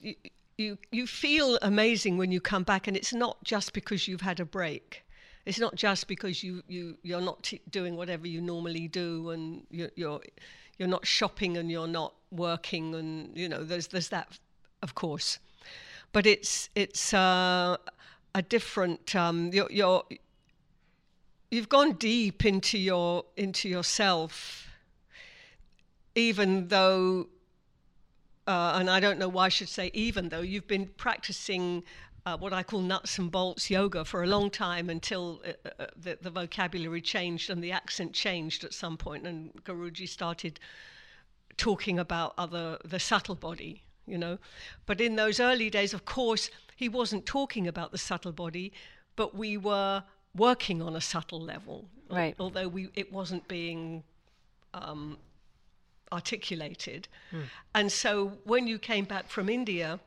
you, 0.00 0.14
you 0.56 0.78
you 0.90 1.06
feel 1.06 1.58
amazing 1.62 2.18
when 2.18 2.30
you 2.30 2.40
come 2.40 2.62
back, 2.64 2.86
and 2.86 2.96
it's 2.96 3.12
not 3.12 3.42
just 3.44 3.72
because 3.72 4.06
you've 4.06 4.20
had 4.20 4.40
a 4.40 4.44
break. 4.44 5.04
It's 5.46 5.58
not 5.58 5.74
just 5.74 6.08
because 6.08 6.42
you 6.42 6.62
you 6.68 6.98
you're 7.02 7.20
not 7.20 7.42
t- 7.42 7.60
doing 7.70 7.96
whatever 7.96 8.26
you 8.26 8.40
normally 8.40 8.88
do, 8.88 9.30
and 9.30 9.66
you're, 9.70 9.90
you're 9.96 10.20
you're 10.78 10.88
not 10.88 11.06
shopping 11.06 11.56
and 11.56 11.70
you're 11.70 11.86
not 11.88 12.14
working 12.30 12.94
and 12.94 13.36
you 13.36 13.48
know 13.48 13.64
there's 13.64 13.88
there's 13.88 14.08
that 14.08 14.38
of 14.82 14.94
course. 14.94 15.38
But 16.12 16.26
it's 16.26 16.70
it's 16.74 17.12
uh, 17.12 17.76
a 18.34 18.42
different 18.42 19.14
um, 19.14 19.50
you're, 19.52 19.70
you're 19.70 20.04
you've 21.50 21.68
gone 21.68 21.92
deep 21.92 22.44
into 22.44 22.78
your 22.78 23.24
into 23.36 23.68
yourself 23.68 24.68
even 26.14 26.68
though 26.68 27.28
uh, 28.46 28.76
and 28.76 28.88
I 28.88 29.00
don't 29.00 29.18
know 29.18 29.28
why 29.28 29.46
I 29.46 29.48
should 29.50 29.68
say 29.68 29.90
even 29.92 30.30
though 30.30 30.40
you've 30.40 30.66
been 30.66 30.86
practicing 30.96 31.84
uh, 32.28 32.36
what 32.36 32.52
I 32.52 32.62
call 32.62 32.80
nuts 32.80 33.18
and 33.18 33.30
bolts 33.30 33.70
yoga 33.70 34.04
for 34.04 34.22
a 34.22 34.26
long 34.26 34.50
time 34.50 34.90
until 34.90 35.40
uh, 35.46 35.70
uh, 35.78 35.86
the, 35.96 36.18
the, 36.20 36.30
vocabulary 36.30 37.00
changed 37.00 37.48
and 37.48 37.62
the 37.64 37.72
accent 37.72 38.12
changed 38.12 38.64
at 38.64 38.74
some 38.74 38.96
point, 38.96 39.26
and 39.26 39.52
Guruji 39.64 40.06
started 40.06 40.60
talking 41.56 41.98
about 41.98 42.34
other 42.36 42.78
the 42.84 43.00
subtle 43.00 43.34
body, 43.34 43.82
you 44.06 44.18
know. 44.18 44.38
But 44.84 45.00
in 45.00 45.16
those 45.16 45.40
early 45.40 45.70
days, 45.70 45.94
of 45.94 46.04
course, 46.04 46.50
he 46.76 46.88
wasn't 46.88 47.24
talking 47.24 47.66
about 47.66 47.92
the 47.92 47.98
subtle 47.98 48.32
body, 48.32 48.72
but 49.16 49.34
we 49.34 49.56
were 49.56 50.02
working 50.36 50.82
on 50.82 50.96
a 50.96 51.00
subtle 51.00 51.40
level, 51.40 51.88
right? 52.10 52.34
Although 52.38 52.68
we 52.68 52.90
it 52.94 53.10
wasn't 53.10 53.48
being 53.48 54.02
um, 54.74 55.16
articulated, 56.12 57.08
mm. 57.32 57.44
and 57.74 57.90
so 57.90 58.38
when 58.44 58.66
you 58.66 58.78
came 58.78 59.06
back 59.06 59.28
from 59.28 59.48
India 59.48 59.98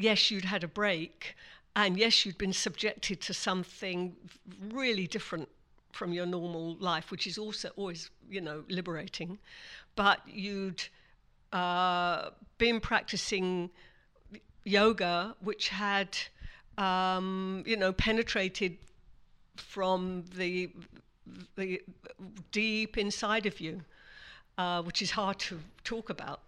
yes, 0.00 0.30
you'd 0.30 0.44
had 0.46 0.64
a 0.64 0.68
break, 0.68 1.36
and 1.76 1.98
yes, 1.98 2.24
you'd 2.24 2.38
been 2.38 2.52
subjected 2.52 3.20
to 3.22 3.34
something 3.34 4.16
really 4.72 5.06
different 5.06 5.48
from 5.92 6.12
your 6.12 6.26
normal 6.26 6.76
life, 6.76 7.10
which 7.10 7.26
is 7.26 7.38
also 7.38 7.70
always, 7.76 8.10
you 8.28 8.40
know, 8.40 8.64
liberating. 8.68 9.38
But 9.96 10.20
you'd 10.26 10.82
uh, 11.52 12.30
been 12.58 12.80
practicing 12.80 13.70
yoga, 14.64 15.34
which 15.40 15.68
had, 15.68 16.16
um, 16.78 17.62
you 17.66 17.76
know, 17.76 17.92
penetrated 17.92 18.76
from 19.56 20.24
the 20.34 20.70
the 21.54 21.80
deep 22.50 22.98
inside 22.98 23.46
of 23.46 23.60
you, 23.60 23.82
uh, 24.58 24.82
which 24.82 25.00
is 25.00 25.12
hard 25.12 25.38
to 25.38 25.60
talk 25.84 26.10
about, 26.10 26.40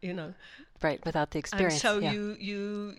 you 0.00 0.12
know 0.12 0.34
right 0.82 1.04
without 1.04 1.30
the 1.30 1.38
experience. 1.38 1.74
And 1.74 1.80
so 1.80 1.98
yeah. 1.98 2.12
you 2.12 2.36
you 2.38 2.94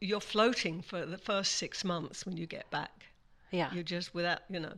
you're 0.00 0.20
floating 0.20 0.82
for 0.82 1.04
the 1.06 1.18
first 1.18 1.52
six 1.52 1.84
months 1.84 2.26
when 2.26 2.36
you 2.36 2.46
get 2.46 2.70
back. 2.70 3.06
Yeah, 3.50 3.72
you're 3.72 3.82
just 3.82 4.14
without 4.14 4.40
you 4.50 4.60
know. 4.60 4.74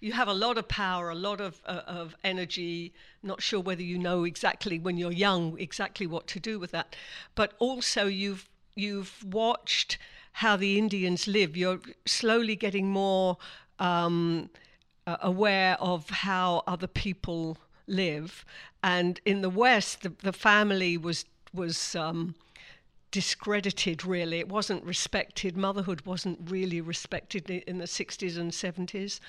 You 0.00 0.12
have 0.12 0.28
a 0.28 0.34
lot 0.34 0.56
of 0.56 0.66
power, 0.66 1.10
a 1.10 1.14
lot 1.14 1.40
of 1.40 1.60
uh, 1.66 1.82
of 1.86 2.16
energy. 2.24 2.94
Not 3.22 3.42
sure 3.42 3.60
whether 3.60 3.82
you 3.82 3.98
know 3.98 4.24
exactly 4.24 4.78
when 4.78 4.96
you're 4.96 5.12
young 5.12 5.58
exactly 5.58 6.06
what 6.06 6.26
to 6.28 6.40
do 6.40 6.58
with 6.58 6.70
that, 6.70 6.96
but 7.34 7.52
also 7.58 8.06
you've 8.06 8.48
you've 8.74 9.22
watched 9.24 9.98
how 10.32 10.56
the 10.56 10.78
Indians 10.78 11.26
live. 11.26 11.56
You're 11.56 11.80
slowly 12.06 12.56
getting 12.56 12.88
more 12.88 13.36
um, 13.78 14.50
uh, 15.06 15.16
aware 15.20 15.76
of 15.80 16.08
how 16.10 16.62
other 16.66 16.86
people 16.86 17.58
live. 17.86 18.44
And 18.82 19.20
in 19.24 19.42
the 19.42 19.50
West, 19.50 20.02
the, 20.02 20.12
the 20.22 20.32
family 20.32 20.96
was 20.96 21.24
was 21.52 21.94
um, 21.96 22.34
discredited, 23.10 24.04
really. 24.04 24.38
It 24.38 24.48
wasn't 24.48 24.84
respected. 24.84 25.56
Motherhood 25.56 26.02
wasn't 26.06 26.38
really 26.50 26.80
respected 26.80 27.50
in 27.50 27.78
the 27.78 27.86
60s 27.86 28.38
and 28.38 28.52
70s. 28.52 29.20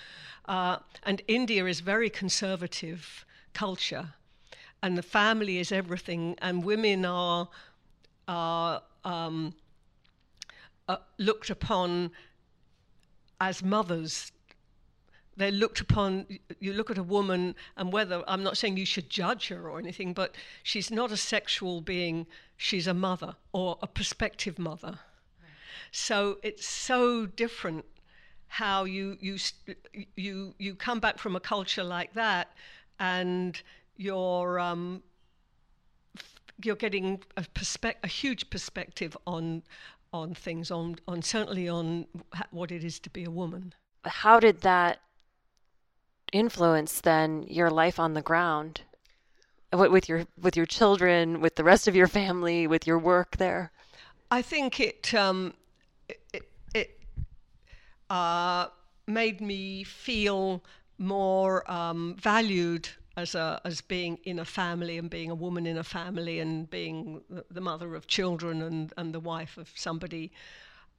Uh, 0.45 0.77
and 1.03 1.21
India 1.27 1.65
is 1.65 1.79
very 1.79 2.09
conservative 2.09 3.25
culture, 3.53 4.13
and 4.83 4.97
the 4.97 5.03
family 5.03 5.57
is 5.57 5.71
everything, 5.71 6.35
and 6.41 6.63
women 6.63 7.05
are, 7.05 7.49
are 8.27 8.81
um, 9.03 9.53
uh, 10.87 10.97
looked 11.17 11.49
upon 11.49 12.11
as 13.39 13.63
mothers 13.63 14.31
they're 15.37 15.51
looked 15.51 15.79
upon 15.79 16.25
you 16.59 16.73
look 16.73 16.91
at 16.91 16.97
a 16.97 17.03
woman 17.03 17.55
and 17.77 17.93
whether 17.93 18.23
i'm 18.27 18.43
not 18.43 18.57
saying 18.57 18.75
you 18.75 18.85
should 18.85 19.09
judge 19.09 19.47
her 19.47 19.69
or 19.69 19.79
anything 19.79 20.13
but 20.13 20.35
she's 20.61 20.91
not 20.91 21.11
a 21.11 21.17
sexual 21.17 21.81
being 21.81 22.27
she's 22.61 22.85
a 22.85 22.93
mother 22.93 23.35
or 23.53 23.79
a 23.81 23.87
prospective 23.87 24.59
mother. 24.59 24.99
So 25.91 26.37
it's 26.43 26.65
so 26.65 27.25
different 27.25 27.85
how 28.47 28.83
you 28.83 29.17
you 29.19 29.37
you 30.15 30.53
you 30.59 30.75
come 30.75 30.99
back 30.99 31.17
from 31.17 31.35
a 31.35 31.39
culture 31.39 31.83
like 31.83 32.13
that 32.13 32.53
and 32.99 33.59
you're 33.97 34.59
um, 34.59 35.01
you're 36.63 36.75
getting 36.75 37.23
a, 37.35 37.41
perspe- 37.41 38.03
a 38.03 38.07
huge 38.07 38.49
perspective 38.51 39.17
on 39.25 39.63
on 40.13 40.35
things 40.35 40.69
on 40.69 40.97
on 41.07 41.23
certainly 41.23 41.67
on 41.67 42.05
what 42.51 42.71
it 42.71 42.83
is 42.83 42.99
to 42.99 43.09
be 43.09 43.23
a 43.23 43.31
woman. 43.31 43.73
How 44.05 44.39
did 44.39 44.61
that 44.61 45.01
influence 46.31 47.01
then 47.01 47.43
your 47.43 47.69
life 47.69 47.99
on 47.99 48.13
the 48.13 48.21
ground 48.21 48.81
with 49.73 50.09
your 50.09 50.25
with 50.39 50.57
your 50.57 50.65
children 50.65 51.39
with 51.39 51.55
the 51.55 51.63
rest 51.63 51.87
of 51.87 51.95
your 51.95 52.07
family 52.07 52.67
with 52.67 52.85
your 52.85 52.99
work 52.99 53.37
there? 53.37 53.71
I 54.29 54.41
think 54.41 54.79
it 54.79 55.13
um, 55.13 55.53
it, 56.33 56.43
it 56.73 56.99
uh, 58.09 58.67
made 59.07 59.41
me 59.41 59.83
feel 59.83 60.63
more 60.97 61.69
um, 61.71 62.15
valued 62.19 62.89
as 63.17 63.35
a 63.35 63.59
as 63.65 63.81
being 63.81 64.17
in 64.23 64.39
a 64.39 64.45
family 64.45 64.97
and 64.97 65.09
being 65.09 65.29
a 65.31 65.35
woman 65.35 65.65
in 65.65 65.77
a 65.77 65.83
family 65.83 66.39
and 66.39 66.69
being 66.69 67.21
the 67.49 67.61
mother 67.61 67.95
of 67.95 68.07
children 68.07 68.61
and 68.61 68.93
and 68.97 69.13
the 69.13 69.19
wife 69.19 69.57
of 69.57 69.71
somebody, 69.75 70.31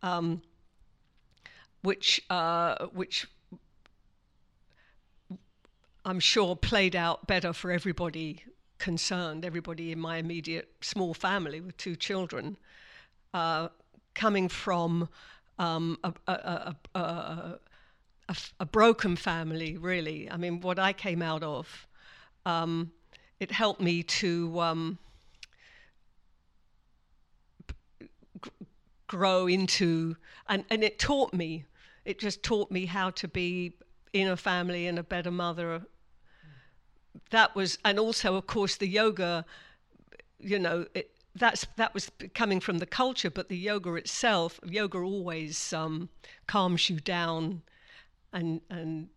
um, 0.03 0.43
which 1.83 2.23
uh, 2.31 2.87
which 2.87 3.27
I'm 6.05 6.19
sure 6.19 6.57
played 6.57 6.97
out 6.97 7.27
better 7.27 7.53
for 7.53 7.71
everybody 7.71 8.43
concerned, 8.79 9.45
everybody 9.45 9.93
in 9.93 10.01
my 10.01 10.17
immediate 10.17 10.69
small 10.81 11.15
family 11.15 11.61
with 11.61 11.77
two 11.77 11.95
children, 11.95 12.57
uh, 13.33 13.69
coming 14.15 14.49
from 14.49 15.09
um, 15.61 15.97
a, 16.03 16.13
a, 16.27 16.77
a, 16.99 17.59
a, 18.59 18.67
broken 18.67 19.15
family, 19.15 19.77
really. 19.77 20.29
I 20.29 20.37
mean, 20.37 20.61
what 20.61 20.81
I 20.81 20.93
came 20.93 21.23
out 21.23 21.45
of, 21.45 21.87
um, 22.45 22.91
it 23.39 23.53
helped 23.53 23.81
me 23.81 24.03
to 24.03 24.61
um, 24.61 24.99
g- 28.45 28.51
grow 29.07 29.47
into, 29.47 30.17
and, 30.49 30.65
and 30.69 30.83
it 30.83 30.99
taught 30.99 31.33
me, 31.33 31.65
it 32.05 32.19
just 32.19 32.43
taught 32.43 32.73
me 32.73 32.87
how 32.87 33.11
to 33.11 33.29
be 33.29 33.75
in 34.13 34.29
a 34.29 34.37
family 34.37 34.87
and 34.87 34.99
a 34.99 35.03
better 35.03 35.31
mother 35.31 35.83
that 37.31 37.55
was, 37.55 37.79
and 37.85 37.99
also, 37.99 38.37
of 38.37 38.47
course, 38.47 38.77
the 38.77 38.87
yoga, 38.87 39.45
you 40.39 40.59
know, 40.59 40.87
it, 40.95 41.11
that's 41.35 41.67
that 41.77 41.95
was 41.95 42.11
coming 42.35 42.61
from 42.61 42.79
the 42.79 42.87
culture, 42.87 43.31
but 43.31 43.49
the 43.49 43.57
yoga 43.57 43.95
itself, 43.95 44.61
yoga 44.65 44.99
always 44.99 45.73
um, 45.73 46.11
calms 46.47 46.91
you 46.91 47.01
down, 47.01 47.63
and 48.33 48.61
and 48.71 49.09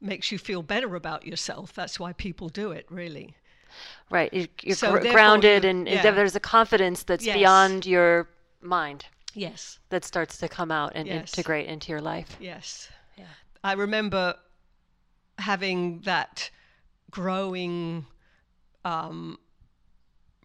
makes 0.00 0.32
you 0.32 0.38
feel 0.38 0.62
better 0.62 0.96
about 0.96 1.24
yourself. 1.24 1.72
That's 1.72 2.00
why 2.00 2.12
people 2.12 2.48
do 2.48 2.72
it, 2.72 2.86
really. 2.90 3.36
Right, 4.10 4.48
you're 4.62 4.74
so 4.74 4.98
gr- 4.98 5.10
grounded, 5.10 5.64
you, 5.64 5.70
and 5.70 5.88
yeah. 5.88 6.10
there's 6.10 6.34
a 6.34 6.40
confidence 6.40 7.04
that's 7.04 7.24
yes. 7.24 7.36
beyond 7.36 7.86
your 7.86 8.28
mind. 8.60 9.06
Yes, 9.32 9.78
that 9.90 10.04
starts 10.04 10.38
to 10.38 10.48
come 10.48 10.72
out 10.72 10.92
and 10.94 11.06
yes. 11.06 11.32
integrate 11.36 11.66
into 11.66 11.92
your 11.92 12.00
life. 12.00 12.36
Yes. 12.40 12.88
I 13.66 13.72
remember 13.72 14.36
having 15.40 16.02
that 16.02 16.50
growing 17.10 18.06
um, 18.84 19.40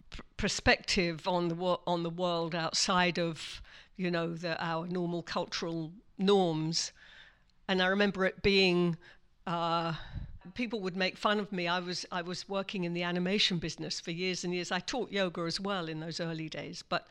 pr- 0.10 0.22
perspective 0.38 1.28
on 1.28 1.50
the 1.50 1.78
on 1.86 2.02
the 2.02 2.10
world 2.10 2.56
outside 2.56 3.20
of 3.20 3.62
you 3.96 4.10
know 4.10 4.34
the, 4.34 4.60
our 4.60 4.88
normal 4.88 5.22
cultural 5.22 5.92
norms, 6.18 6.94
and 7.68 7.80
I 7.80 7.88
remember 7.88 8.26
it 8.26 8.42
being. 8.42 8.98
Uh, 9.46 9.94
people 10.56 10.80
would 10.80 10.98
make 10.98 11.16
fun 11.16 11.40
of 11.40 11.52
me. 11.52 11.68
I 11.68 11.78
was 11.78 12.08
I 12.12 12.24
was 12.24 12.50
working 12.50 12.86
in 12.86 12.94
the 12.96 13.04
animation 13.04 13.60
business 13.60 14.00
for 14.00 14.10
years 14.10 14.44
and 14.44 14.52
years. 14.52 14.72
I 14.72 14.80
taught 14.80 15.12
yoga 15.12 15.42
as 15.42 15.60
well 15.60 15.90
in 15.90 16.00
those 16.00 16.20
early 16.20 16.50
days, 16.50 16.84
but 16.90 17.08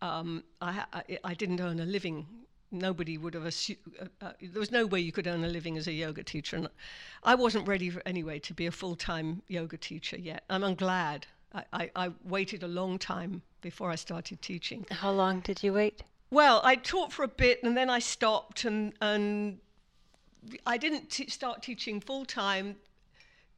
um, 0.00 0.42
I, 0.62 0.84
I, 0.94 1.18
I 1.22 1.34
didn't 1.34 1.60
earn 1.60 1.80
a 1.80 1.84
living 1.84 2.26
nobody 2.74 3.16
would 3.18 3.34
have 3.34 3.46
assumed, 3.46 3.78
uh, 4.00 4.06
uh, 4.20 4.32
there 4.40 4.60
was 4.60 4.70
no 4.70 4.86
way 4.86 5.00
you 5.00 5.12
could 5.12 5.26
earn 5.26 5.44
a 5.44 5.48
living 5.48 5.76
as 5.76 5.86
a 5.86 5.92
yoga 5.92 6.22
teacher. 6.22 6.56
And 6.56 6.68
I 7.22 7.34
wasn't 7.34 7.66
ready 7.66 7.90
for, 7.90 8.02
anyway 8.06 8.38
to 8.40 8.54
be 8.54 8.66
a 8.66 8.70
full 8.70 8.96
time 8.96 9.42
yoga 9.48 9.76
teacher 9.76 10.18
yet. 10.18 10.44
And 10.50 10.64
I'm 10.64 10.74
glad. 10.74 11.26
I, 11.54 11.64
I, 11.72 11.90
I, 11.94 12.10
waited 12.24 12.64
a 12.64 12.68
long 12.68 12.98
time 12.98 13.42
before 13.60 13.90
I 13.90 13.94
started 13.94 14.42
teaching. 14.42 14.86
How 14.90 15.12
long 15.12 15.40
did 15.40 15.62
you 15.62 15.72
wait? 15.72 16.02
Well, 16.30 16.60
I 16.64 16.74
taught 16.74 17.12
for 17.12 17.22
a 17.22 17.28
bit 17.28 17.62
and 17.62 17.76
then 17.76 17.88
I 17.88 18.00
stopped 18.00 18.64
and, 18.64 18.92
and 19.00 19.58
I 20.66 20.76
didn't 20.76 21.10
t- 21.10 21.28
start 21.28 21.62
teaching 21.62 22.00
full 22.00 22.24
time 22.24 22.76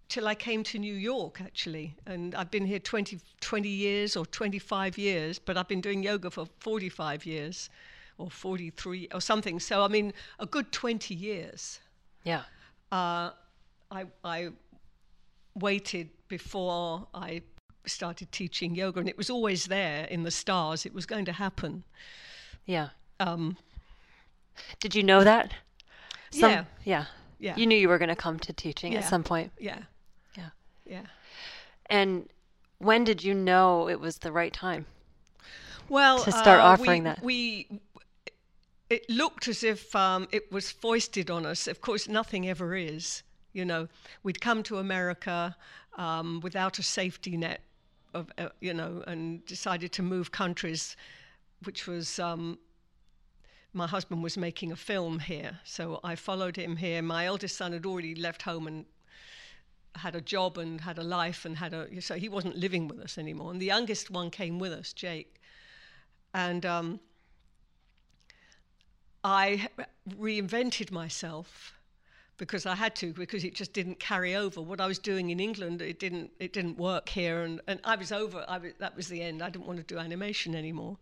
till 0.08 0.28
I 0.28 0.34
came 0.34 0.62
to 0.64 0.78
New 0.78 0.94
York, 0.94 1.40
actually. 1.40 1.96
And 2.06 2.34
I've 2.34 2.50
been 2.50 2.66
here 2.66 2.78
20, 2.78 3.18
20 3.40 3.68
years 3.68 4.16
or 4.16 4.26
25 4.26 4.98
years, 4.98 5.38
but 5.38 5.56
I've 5.56 5.68
been 5.68 5.80
doing 5.80 6.02
yoga 6.02 6.30
for 6.30 6.46
45 6.60 7.26
years 7.26 7.70
or 8.18 8.30
43 8.30 9.08
or 9.12 9.20
something. 9.20 9.60
So, 9.60 9.82
I 9.82 9.88
mean, 9.88 10.12
a 10.38 10.46
good 10.46 10.72
20 10.72 11.14
years. 11.14 11.80
Yeah. 12.24 12.42
Uh, 12.90 13.30
I, 13.90 14.06
I 14.24 14.48
waited 15.54 16.10
before 16.28 17.06
I 17.14 17.42
started 17.86 18.32
teaching 18.32 18.74
yoga, 18.74 19.00
and 19.00 19.08
it 19.08 19.16
was 19.16 19.30
always 19.30 19.66
there 19.66 20.04
in 20.06 20.22
the 20.22 20.30
stars. 20.30 20.86
It 20.86 20.94
was 20.94 21.06
going 21.06 21.24
to 21.26 21.32
happen. 21.32 21.84
Yeah. 22.64 22.88
Um, 23.20 23.56
Did 24.80 24.94
you 24.94 25.02
know 25.02 25.24
that? 25.24 25.52
Some, 26.30 26.50
yeah. 26.50 26.64
Yeah. 26.84 27.04
Yeah. 27.38 27.56
You 27.56 27.66
knew 27.66 27.76
you 27.76 27.88
were 27.88 27.98
going 27.98 28.08
to 28.08 28.16
come 28.16 28.38
to 28.40 28.52
teaching 28.52 28.92
yeah. 28.92 29.00
at 29.00 29.04
some 29.04 29.22
point. 29.22 29.52
Yeah. 29.58 29.78
Yeah. 30.36 30.48
Yeah. 30.84 31.02
And 31.86 32.28
when 32.78 33.04
did 33.04 33.22
you 33.22 33.34
know 33.34 33.88
it 33.88 34.00
was 34.00 34.18
the 34.18 34.32
right 34.32 34.52
time? 34.52 34.86
Well, 35.88 36.18
to 36.24 36.32
start 36.32 36.60
uh, 36.60 36.64
offering 36.64 37.04
we, 37.04 37.08
that. 37.08 37.22
We 37.22 37.80
it 38.88 39.08
looked 39.10 39.48
as 39.48 39.64
if 39.64 39.94
um, 39.96 40.28
it 40.30 40.50
was 40.52 40.70
foisted 40.70 41.30
on 41.30 41.44
us. 41.44 41.66
Of 41.66 41.80
course, 41.80 42.08
nothing 42.08 42.48
ever 42.48 42.74
is. 42.74 43.22
You 43.52 43.64
know, 43.64 43.88
we'd 44.22 44.40
come 44.40 44.62
to 44.64 44.78
America 44.78 45.56
um, 45.96 46.40
without 46.40 46.78
a 46.78 46.82
safety 46.82 47.36
net, 47.36 47.62
of 48.14 48.30
uh, 48.38 48.48
you 48.60 48.74
know, 48.74 49.02
and 49.06 49.44
decided 49.46 49.92
to 49.92 50.02
move 50.02 50.30
countries, 50.32 50.96
which 51.64 51.86
was. 51.86 52.18
Um, 52.18 52.58
my 53.72 53.86
husband 53.86 54.22
was 54.22 54.38
making 54.38 54.72
a 54.72 54.76
film 54.76 55.18
here, 55.18 55.58
so 55.64 56.00
I 56.02 56.14
followed 56.14 56.56
him 56.56 56.76
here. 56.76 57.02
My 57.02 57.26
eldest 57.26 57.58
son 57.58 57.72
had 57.72 57.84
already 57.84 58.14
left 58.14 58.40
home 58.40 58.66
and 58.66 58.86
had 59.94 60.14
a 60.14 60.20
job 60.22 60.56
and 60.56 60.80
had 60.80 60.98
a 60.98 61.02
life 61.02 61.44
and 61.44 61.58
had 61.58 61.74
a 61.74 62.00
so 62.00 62.14
he 62.14 62.30
wasn't 62.30 62.56
living 62.56 62.88
with 62.88 63.00
us 63.00 63.18
anymore. 63.18 63.50
And 63.50 63.60
the 63.60 63.66
youngest 63.66 64.10
one 64.10 64.30
came 64.30 64.58
with 64.58 64.72
us, 64.72 64.94
Jake, 64.94 65.40
and 66.32 66.64
um, 66.64 67.00
I 69.26 69.66
reinvented 70.08 70.92
myself 70.92 71.74
because 72.38 72.64
I 72.64 72.76
had 72.76 72.94
to 72.96 73.12
because 73.12 73.42
it 73.42 73.56
just 73.56 73.72
didn't 73.72 73.98
carry 73.98 74.36
over. 74.36 74.60
What 74.60 74.80
I 74.80 74.86
was 74.86 75.00
doing 75.00 75.30
in 75.30 75.40
England 75.40 75.82
it 75.82 75.98
didn't 75.98 76.30
it 76.38 76.52
didn't 76.52 76.78
work 76.78 77.08
here 77.08 77.42
and, 77.42 77.60
and 77.66 77.80
I 77.82 77.96
was 77.96 78.12
over 78.12 78.44
I 78.46 78.58
was, 78.58 78.74
that 78.78 78.94
was 78.96 79.08
the 79.08 79.20
end. 79.20 79.42
I 79.42 79.50
didn't 79.50 79.66
want 79.66 79.80
to 79.80 79.94
do 79.94 79.98
animation 79.98 80.54
anymore. 80.54 80.96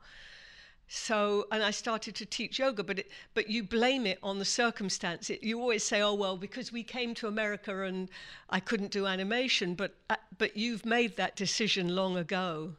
So 0.88 1.46
and 1.52 1.62
I 1.62 1.70
started 1.70 2.14
to 2.14 2.24
teach 2.24 2.58
yoga 2.58 2.82
but 2.82 3.00
it, 3.00 3.10
but 3.34 3.50
you 3.50 3.62
blame 3.62 4.06
it 4.06 4.18
on 4.22 4.38
the 4.38 4.46
circumstance. 4.46 5.28
It, 5.28 5.42
you 5.42 5.60
always 5.60 5.84
say 5.84 6.00
oh 6.00 6.14
well 6.14 6.38
because 6.38 6.72
we 6.72 6.82
came 6.82 7.12
to 7.16 7.26
America 7.26 7.82
and 7.82 8.08
I 8.48 8.58
couldn't 8.58 8.90
do 8.90 9.04
animation 9.04 9.74
but 9.74 9.96
uh, 10.08 10.16
but 10.38 10.56
you've 10.56 10.86
made 10.86 11.18
that 11.18 11.36
decision 11.36 11.94
long 11.94 12.16
ago 12.16 12.76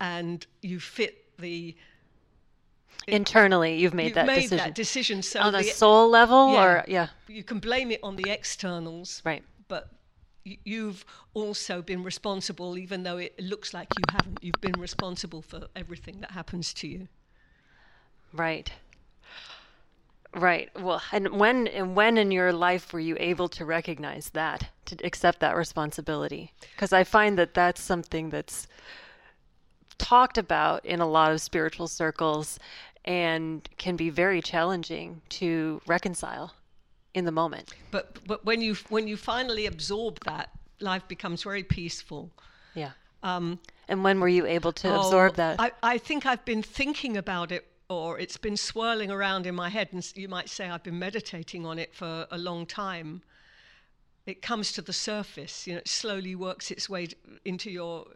and 0.00 0.46
you 0.62 0.78
fit 0.78 1.36
the 1.40 1.74
internally 3.06 3.76
you've 3.78 3.94
made 3.94 4.06
you've 4.06 4.14
that 4.14 4.26
made 4.26 4.36
decision 4.36 4.58
that 4.58 4.74
decision. 4.74 5.22
so 5.22 5.40
on 5.40 5.54
a 5.54 5.62
soul 5.62 6.08
level 6.08 6.52
yeah, 6.52 6.64
or 6.64 6.84
yeah. 6.88 7.08
You 7.28 7.42
can 7.42 7.58
blame 7.58 7.90
it 7.90 8.00
on 8.02 8.16
the 8.16 8.30
externals 8.30 9.22
right. 9.24 9.42
but 9.68 9.88
you've 10.44 11.04
also 11.32 11.82
been 11.82 12.02
responsible 12.02 12.76
even 12.78 13.02
though 13.02 13.16
it 13.16 13.38
looks 13.40 13.72
like 13.72 13.88
you 13.96 14.04
haven't. 14.12 14.38
You've 14.42 14.60
been 14.60 14.78
responsible 14.78 15.42
for 15.42 15.68
everything 15.74 16.20
that 16.20 16.32
happens 16.32 16.74
to 16.74 16.88
you. 16.88 17.08
Right. 18.32 18.70
Right. 20.34 20.68
Well 20.78 21.00
and 21.12 21.28
when 21.38 21.68
and 21.68 21.96
when 21.96 22.18
in 22.18 22.30
your 22.30 22.52
life 22.52 22.92
were 22.92 23.00
you 23.00 23.16
able 23.18 23.48
to 23.50 23.64
recognize 23.64 24.30
that 24.30 24.68
to 24.86 24.96
accept 25.04 25.40
that 25.40 25.56
responsibility? 25.56 26.52
Because 26.74 26.92
i 26.92 27.04
find 27.04 27.38
that 27.38 27.54
that's 27.54 27.80
something 27.80 28.30
that's 28.30 28.66
talked 29.96 30.36
about 30.36 30.84
in 30.84 31.00
a 31.00 31.06
lot 31.06 31.32
of 31.32 31.40
spiritual 31.40 31.86
circles 31.86 32.58
and 33.04 33.68
can 33.76 33.96
be 33.96 34.10
very 34.10 34.40
challenging 34.40 35.20
to 35.28 35.80
reconcile 35.86 36.54
in 37.14 37.24
the 37.24 37.32
moment. 37.32 37.72
But 37.90 38.18
but 38.26 38.44
when 38.44 38.60
you 38.60 38.74
when 38.88 39.08
you 39.08 39.16
finally 39.16 39.66
absorb 39.66 40.20
that, 40.24 40.50
life 40.80 41.06
becomes 41.08 41.42
very 41.42 41.62
peaceful. 41.62 42.30
Yeah. 42.74 42.92
Um, 43.22 43.58
and 43.88 44.04
when 44.04 44.20
were 44.20 44.28
you 44.28 44.46
able 44.46 44.72
to 44.72 44.88
oh, 44.88 45.00
absorb 45.00 45.36
that? 45.36 45.60
I, 45.60 45.72
I 45.82 45.98
think 45.98 46.26
I've 46.26 46.44
been 46.44 46.62
thinking 46.62 47.16
about 47.16 47.52
it, 47.52 47.66
or 47.88 48.18
it's 48.18 48.36
been 48.36 48.56
swirling 48.56 49.10
around 49.10 49.46
in 49.46 49.54
my 49.54 49.68
head, 49.68 49.88
and 49.92 50.12
you 50.14 50.28
might 50.28 50.48
say 50.48 50.68
I've 50.68 50.82
been 50.82 50.98
meditating 50.98 51.64
on 51.64 51.78
it 51.78 51.94
for 51.94 52.26
a 52.30 52.38
long 52.38 52.66
time. 52.66 53.22
It 54.26 54.40
comes 54.40 54.72
to 54.72 54.82
the 54.82 54.92
surface, 54.92 55.66
you 55.66 55.74
know, 55.74 55.80
it 55.80 55.88
slowly 55.88 56.34
works 56.34 56.70
its 56.70 56.88
way 56.88 57.08
into 57.44 57.70
your 57.70 58.06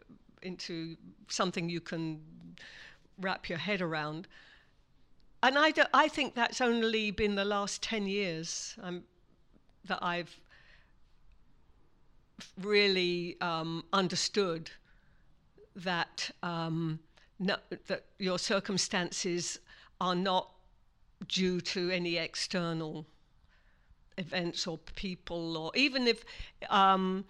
into 0.43 0.97
something 1.29 1.69
you 1.69 1.81
can 1.81 2.21
wrap 3.19 3.49
your 3.49 3.59
head 3.59 3.81
around. 3.81 4.29
And 5.43 5.57
I, 5.57 5.71
do, 5.71 5.83
I 5.95 6.09
think 6.09 6.35
that's 6.35 6.61
only 6.61 7.11
been 7.13 7.37
the 7.37 7.45
last 7.45 7.83
10 7.83 8.07
years 8.07 8.77
um, 8.83 9.05
that 9.85 10.01
I've 10.03 10.41
really 12.61 13.37
um, 13.41 13.85
understood 13.93 14.71
that, 15.77 16.31
um, 16.43 16.99
no, 17.39 17.57
that 17.87 18.05
your 18.19 18.39
circumstances 18.39 19.61
are 20.01 20.17
not 20.17 20.51
due 21.29 21.61
to 21.61 21.91
any 21.91 22.17
external 22.17 23.07
events 24.17 24.67
or 24.67 24.79
people, 24.97 25.57
or 25.57 25.71
even 25.77 26.09
if 26.09 26.25
um, 26.69 27.25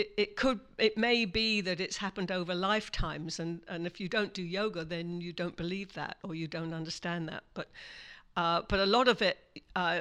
it, 0.00 0.12
it 0.16 0.36
could, 0.36 0.60
it 0.78 0.96
may 0.96 1.24
be 1.24 1.60
that 1.60 1.80
it's 1.80 1.98
happened 1.98 2.30
over 2.30 2.54
lifetimes, 2.54 3.40
and, 3.40 3.60
and 3.68 3.86
if 3.86 4.00
you 4.00 4.08
don't 4.08 4.32
do 4.34 4.42
yoga, 4.42 4.84
then 4.84 5.20
you 5.20 5.32
don't 5.32 5.56
believe 5.56 5.92
that 5.94 6.16
or 6.24 6.34
you 6.34 6.48
don't 6.48 6.74
understand 6.74 7.28
that. 7.28 7.44
But 7.54 7.68
uh, 8.36 8.62
but 8.68 8.78
a 8.80 8.86
lot 8.86 9.08
of 9.08 9.20
it, 9.22 9.36
uh, 9.74 10.00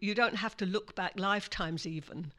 you 0.00 0.14
don't 0.14 0.36
have 0.36 0.56
to 0.58 0.66
look 0.66 0.94
back 0.94 1.12
lifetimes 1.18 1.86
even. 1.86 2.32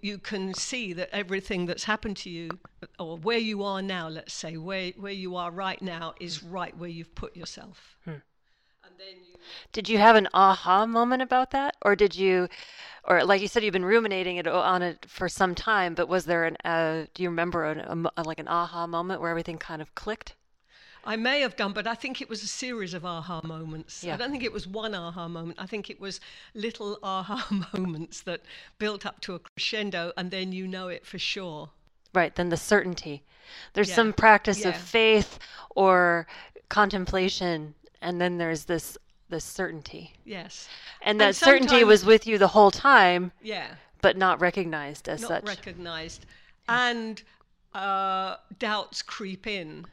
You 0.00 0.18
can 0.18 0.54
see 0.54 0.92
that 0.92 1.08
everything 1.10 1.66
that's 1.66 1.84
happened 1.84 2.18
to 2.18 2.30
you, 2.30 2.50
or 2.98 3.16
where 3.16 3.38
you 3.38 3.64
are 3.64 3.82
now, 3.82 4.08
let's 4.08 4.34
say, 4.34 4.56
where, 4.56 4.92
where 4.96 5.12
you 5.24 5.36
are 5.36 5.50
right 5.50 5.80
now, 5.82 6.14
is 6.20 6.44
right 6.44 6.76
where 6.76 6.90
you've 6.90 7.14
put 7.14 7.34
yourself. 7.34 7.96
Hmm. 8.04 8.20
You... 8.98 9.38
Did 9.72 9.88
you 9.88 9.98
have 9.98 10.16
an 10.16 10.28
aha 10.34 10.86
moment 10.86 11.22
about 11.22 11.50
that? 11.52 11.76
Or 11.82 11.94
did 11.94 12.16
you, 12.16 12.48
or 13.04 13.24
like 13.24 13.40
you 13.40 13.48
said, 13.48 13.62
you've 13.62 13.72
been 13.72 13.84
ruminating 13.84 14.36
it 14.36 14.46
on 14.46 14.82
it 14.82 15.06
for 15.08 15.28
some 15.28 15.54
time, 15.54 15.94
but 15.94 16.08
was 16.08 16.24
there 16.24 16.44
an, 16.44 16.56
uh, 16.64 17.06
do 17.14 17.22
you 17.22 17.28
remember 17.28 17.64
an, 17.64 18.08
a, 18.16 18.22
like 18.22 18.40
an 18.40 18.48
aha 18.48 18.86
moment 18.86 19.20
where 19.20 19.30
everything 19.30 19.58
kind 19.58 19.80
of 19.80 19.94
clicked? 19.94 20.34
I 21.04 21.16
may 21.16 21.40
have 21.40 21.56
done, 21.56 21.72
but 21.72 21.86
I 21.86 21.94
think 21.94 22.20
it 22.20 22.28
was 22.28 22.42
a 22.42 22.46
series 22.46 22.92
of 22.92 23.04
aha 23.04 23.40
moments. 23.44 24.02
Yeah. 24.04 24.14
I 24.14 24.16
don't 24.16 24.30
think 24.30 24.42
it 24.42 24.52
was 24.52 24.66
one 24.66 24.94
aha 24.94 25.28
moment. 25.28 25.58
I 25.58 25.66
think 25.66 25.88
it 25.88 26.00
was 26.00 26.20
little 26.54 26.98
aha 27.02 27.46
moments 27.72 28.20
that 28.22 28.42
built 28.78 29.06
up 29.06 29.20
to 29.22 29.34
a 29.34 29.38
crescendo, 29.38 30.12
and 30.16 30.30
then 30.30 30.52
you 30.52 30.66
know 30.66 30.88
it 30.88 31.06
for 31.06 31.18
sure. 31.18 31.70
Right, 32.14 32.34
then 32.34 32.48
the 32.48 32.56
certainty. 32.56 33.22
There's 33.72 33.90
yeah. 33.90 33.94
some 33.94 34.12
practice 34.12 34.60
yeah. 34.60 34.70
of 34.70 34.76
faith 34.76 35.38
or 35.70 36.26
contemplation, 36.68 37.74
and 38.02 38.20
then 38.20 38.38
there's 38.38 38.64
this 38.64 38.96
this 39.28 39.44
certainty. 39.44 40.14
Yes. 40.24 40.68
And 41.02 41.20
that 41.20 41.26
and 41.26 41.36
certainty 41.36 41.84
was 41.84 42.04
with 42.04 42.26
you 42.26 42.38
the 42.38 42.48
whole 42.48 42.70
time. 42.70 43.32
Yeah. 43.42 43.68
But 44.00 44.16
not 44.16 44.40
recognized 44.40 45.08
as 45.08 45.20
not 45.20 45.28
such. 45.28 45.44
Not 45.44 45.56
recognized. 45.56 46.26
And 46.68 47.22
uh, 47.74 48.36
doubts 48.58 49.02
creep 49.02 49.46
in 49.46 49.86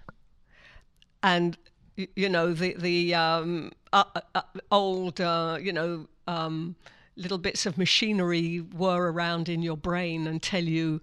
and 1.26 1.58
you 1.96 2.30
know 2.30 2.54
the 2.54 2.76
the 2.78 3.16
um, 3.16 3.72
uh, 3.92 4.04
uh, 4.16 4.22
uh, 4.36 4.42
old 4.72 5.20
uh, 5.20 5.58
you 5.60 5.74
know 5.74 6.08
um, 6.28 6.76
little 7.16 7.40
bits 7.40 7.66
of 7.66 7.78
machinery 7.78 8.58
whir 8.58 9.12
around 9.12 9.50
in 9.50 9.62
your 9.62 9.78
brain 9.78 10.28
and 10.28 10.42
tell 10.42 10.64
you, 10.64 11.02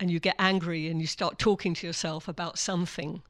and 0.00 0.10
you 0.10 0.18
get 0.18 0.34
angry 0.38 0.88
and 0.88 1.00
you 1.00 1.06
start 1.06 1.38
talking 1.38 1.72
to 1.74 1.86
yourself 1.86 2.26
about 2.26 2.58
something. 2.58 3.22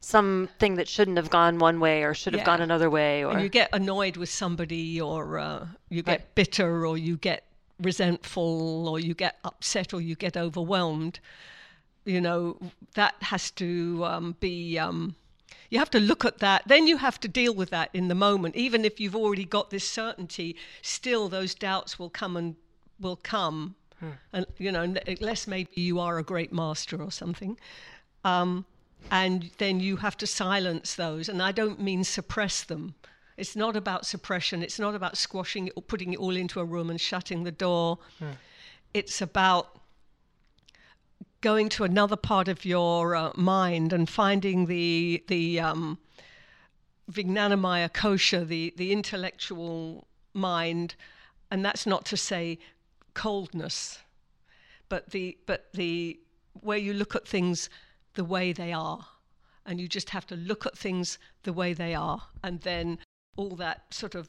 Something 0.00 0.74
that 0.76 0.88
shouldn't 0.88 1.16
have 1.16 1.30
gone 1.30 1.58
one 1.58 1.80
way 1.80 2.02
or 2.02 2.14
should 2.14 2.34
have 2.34 2.40
yeah. 2.40 2.46
gone 2.46 2.60
another 2.60 2.90
way, 2.90 3.24
or 3.24 3.32
and 3.32 3.42
you 3.42 3.48
get 3.48 3.70
annoyed 3.72 4.16
with 4.16 4.28
somebody, 4.28 5.00
or 5.00 5.38
uh, 5.38 5.66
you 5.88 6.02
get 6.02 6.20
right. 6.20 6.34
bitter, 6.34 6.86
or 6.86 6.98
you 6.98 7.16
get 7.16 7.44
resentful, 7.80 8.88
or 8.88 9.00
you 9.00 9.14
get 9.14 9.38
upset, 9.44 9.94
or 9.94 10.00
you 10.00 10.14
get 10.14 10.36
overwhelmed. 10.36 11.20
You 12.04 12.20
know 12.20 12.58
that 12.94 13.14
has 13.20 13.50
to 13.52 14.04
um, 14.04 14.36
be 14.40 14.78
um, 14.78 15.16
you 15.70 15.78
have 15.78 15.90
to 15.90 16.00
look 16.00 16.24
at 16.24 16.38
that. 16.38 16.62
Then 16.66 16.86
you 16.86 16.98
have 16.98 17.18
to 17.20 17.28
deal 17.28 17.54
with 17.54 17.70
that 17.70 17.90
in 17.92 18.08
the 18.08 18.14
moment. 18.14 18.56
Even 18.56 18.84
if 18.84 19.00
you've 19.00 19.16
already 19.16 19.44
got 19.44 19.70
this 19.70 19.88
certainty, 19.88 20.56
still 20.82 21.28
those 21.28 21.54
doubts 21.54 21.98
will 21.98 22.10
come 22.10 22.36
and 22.36 22.56
will 23.00 23.16
come. 23.16 23.74
Hmm. 23.98 24.10
And, 24.32 24.46
you 24.58 24.70
know, 24.70 24.82
unless 24.82 25.46
maybe 25.46 25.80
you 25.80 25.98
are 25.98 26.18
a 26.18 26.22
great 26.22 26.52
master 26.52 27.02
or 27.02 27.10
something. 27.10 27.58
Um, 28.24 28.66
and 29.10 29.50
then 29.58 29.80
you 29.80 29.96
have 29.96 30.16
to 30.18 30.26
silence 30.26 30.94
those. 30.94 31.28
And 31.28 31.42
I 31.42 31.52
don't 31.52 31.80
mean 31.80 32.04
suppress 32.04 32.62
them. 32.64 32.94
It's 33.36 33.56
not 33.56 33.76
about 33.76 34.06
suppression. 34.06 34.62
It's 34.62 34.78
not 34.78 34.94
about 34.94 35.16
squashing 35.16 35.68
it 35.68 35.72
or 35.76 35.82
putting 35.82 36.12
it 36.12 36.18
all 36.18 36.36
into 36.36 36.60
a 36.60 36.64
room 36.64 36.90
and 36.90 37.00
shutting 37.00 37.44
the 37.44 37.52
door. 37.52 37.98
Hmm. 38.18 38.30
It's 38.92 39.20
about 39.20 39.80
going 41.40 41.68
to 41.68 41.84
another 41.84 42.16
part 42.16 42.48
of 42.48 42.64
your 42.64 43.14
uh, 43.14 43.32
mind 43.34 43.92
and 43.92 44.08
finding 44.08 44.66
the 44.66 45.22
the 45.26 45.60
um, 45.60 45.98
Vijnanamaya 47.10 47.90
kosha, 47.90 48.46
the 48.46 48.72
the 48.76 48.92
intellectual 48.92 50.06
mind, 50.32 50.94
and 51.50 51.64
that's 51.64 51.86
not 51.86 52.04
to 52.06 52.16
say 52.16 52.58
coldness, 53.14 53.98
but 54.88 55.10
the 55.10 55.36
but 55.44 55.66
the 55.74 56.18
where 56.60 56.78
you 56.78 56.94
look 56.94 57.14
at 57.16 57.26
things 57.26 57.68
the 58.14 58.24
way 58.24 58.52
they 58.52 58.72
are, 58.72 59.06
and 59.66 59.80
you 59.80 59.88
just 59.88 60.10
have 60.10 60.26
to 60.26 60.36
look 60.36 60.66
at 60.66 60.76
things 60.76 61.18
the 61.42 61.52
way 61.52 61.72
they 61.72 61.94
are, 61.94 62.22
and 62.42 62.60
then 62.62 62.98
all 63.36 63.56
that 63.56 63.92
sort 63.92 64.14
of 64.14 64.28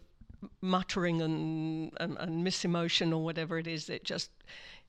muttering 0.61 1.21
and, 1.21 1.91
and, 1.97 2.17
and 2.17 2.45
misemotion 2.45 3.11
or 3.11 3.23
whatever 3.23 3.57
it 3.57 3.67
is, 3.67 3.89
it 3.89 4.03
just 4.03 4.29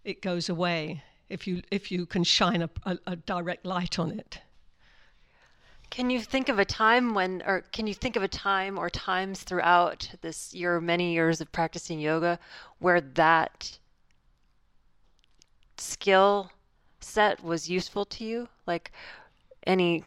it 0.04 0.22
goes 0.22 0.48
away 0.48 1.02
if 1.28 1.46
you 1.46 1.62
if 1.70 1.90
you 1.90 2.06
can 2.06 2.24
shine 2.24 2.62
a, 2.62 2.70
a, 2.84 2.98
a 3.06 3.16
direct 3.16 3.66
light 3.66 3.98
on 3.98 4.10
it. 4.18 4.40
Can 5.90 6.10
you 6.10 6.20
think 6.20 6.48
of 6.48 6.58
a 6.58 6.64
time 6.64 7.14
when, 7.14 7.42
or 7.46 7.62
can 7.72 7.86
you 7.86 7.94
think 7.94 8.16
of 8.16 8.22
a 8.22 8.28
time 8.28 8.76
or 8.76 8.90
times 8.90 9.42
throughout 9.42 10.10
this 10.20 10.52
your 10.52 10.80
many 10.80 11.12
years 11.12 11.40
of 11.40 11.52
practicing 11.52 12.00
yoga 12.00 12.38
where 12.80 13.00
that 13.00 13.78
skill 15.78 16.50
set 17.06 17.42
was 17.42 17.70
useful 17.70 18.04
to 18.04 18.24
you? 18.24 18.48
Like 18.66 18.92
any 19.66 20.04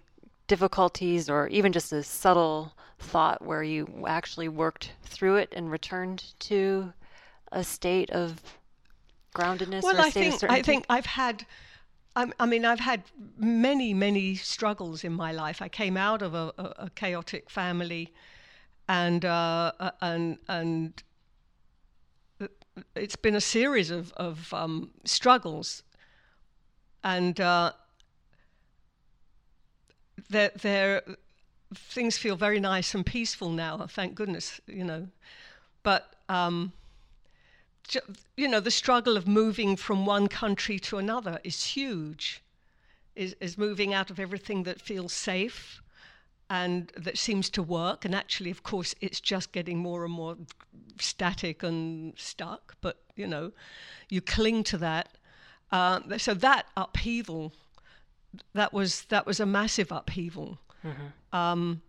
difficulties 0.48 1.30
or 1.30 1.48
even 1.48 1.72
just 1.72 1.92
a 1.94 2.04
subtle 2.04 2.74
thought 2.98 3.42
where 3.42 3.64
you 3.64 4.06
actually 4.08 4.50
worked 4.50 4.92
through 5.04 5.38
it 5.38 5.54
and 5.56 5.72
returned 5.72 6.34
to 6.40 6.94
a 7.52 7.64
state 7.64 8.10
of 8.12 8.42
groundedness 9.34 9.84
well, 9.84 10.00
I 10.00 10.10
think, 10.10 10.44
I 10.44 10.62
think 10.62 10.86
I've 10.90 11.06
had. 11.06 11.46
I 12.16 12.46
mean, 12.48 12.66
I've 12.66 12.82
had 12.82 13.04
many, 13.38 13.94
many 13.94 14.36
struggles 14.36 15.06
in 15.06 15.14
my 15.14 15.32
life. 15.32 15.62
I 15.62 15.70
came 15.70 15.96
out 15.96 16.22
of 16.22 16.34
a, 16.34 16.52
a, 16.58 16.90
chaotic 16.94 17.50
family, 17.50 18.12
and 18.90 19.24
uh, 19.24 19.72
uh 19.80 19.92
and 20.02 20.38
and 20.50 21.02
it's 22.94 23.16
been 23.16 23.36
a 23.36 23.42
series 23.42 23.90
of 23.90 24.12
of 24.14 24.54
um, 24.54 24.90
struggles, 25.06 25.84
and 27.04 27.40
uh, 27.40 27.72
there, 30.30 31.02
things 31.74 32.18
feel 32.18 32.36
very 32.36 32.60
nice 32.60 32.94
and 32.94 33.06
peaceful 33.06 33.50
now. 33.50 33.86
Thank 33.88 34.16
goodness, 34.16 34.62
you 34.68 34.84
know, 34.84 35.08
but. 35.84 36.14
Um, 36.28 36.74
you 38.38 38.48
know, 38.48 38.60
the 38.60 38.72
struggle 38.72 39.18
of 39.18 39.28
moving 39.28 39.76
from 39.76 40.06
one 40.06 40.28
country 40.28 40.80
to 40.80 40.98
another 40.98 41.40
is 41.44 41.64
huge. 41.64 42.42
Is, 43.16 43.36
is 43.42 43.58
moving 43.58 43.94
out 43.94 44.10
of 44.10 44.20
everything 44.20 44.64
that 44.64 44.80
feels 44.80 45.12
safe 45.12 45.82
and 46.50 46.92
that 46.96 47.18
seems 47.18 47.50
to 47.52 47.64
work. 47.64 48.06
And 48.06 48.16
actually, 48.16 48.50
of 48.52 48.64
course, 48.64 48.96
it's 49.02 49.20
just 49.20 49.52
getting 49.52 49.78
more 49.78 50.06
and 50.06 50.14
more 50.14 50.38
static 51.00 51.64
and 51.64 52.14
stuck. 52.18 52.78
But 52.82 52.98
you 53.16 53.28
know, 53.28 53.52
you 54.10 54.22
cling 54.22 54.64
to 54.66 54.78
that. 54.78 55.10
Uh, 55.72 56.18
so 56.18 56.34
that 56.34 56.66
upheaval, 56.76 57.54
that 58.54 58.74
was 58.74 59.04
that 59.04 59.26
was 59.26 59.40
a 59.40 59.46
massive 59.46 59.92
upheaval. 59.92 60.60
Mm-hmm. 60.84 61.36
Um, 61.36 61.82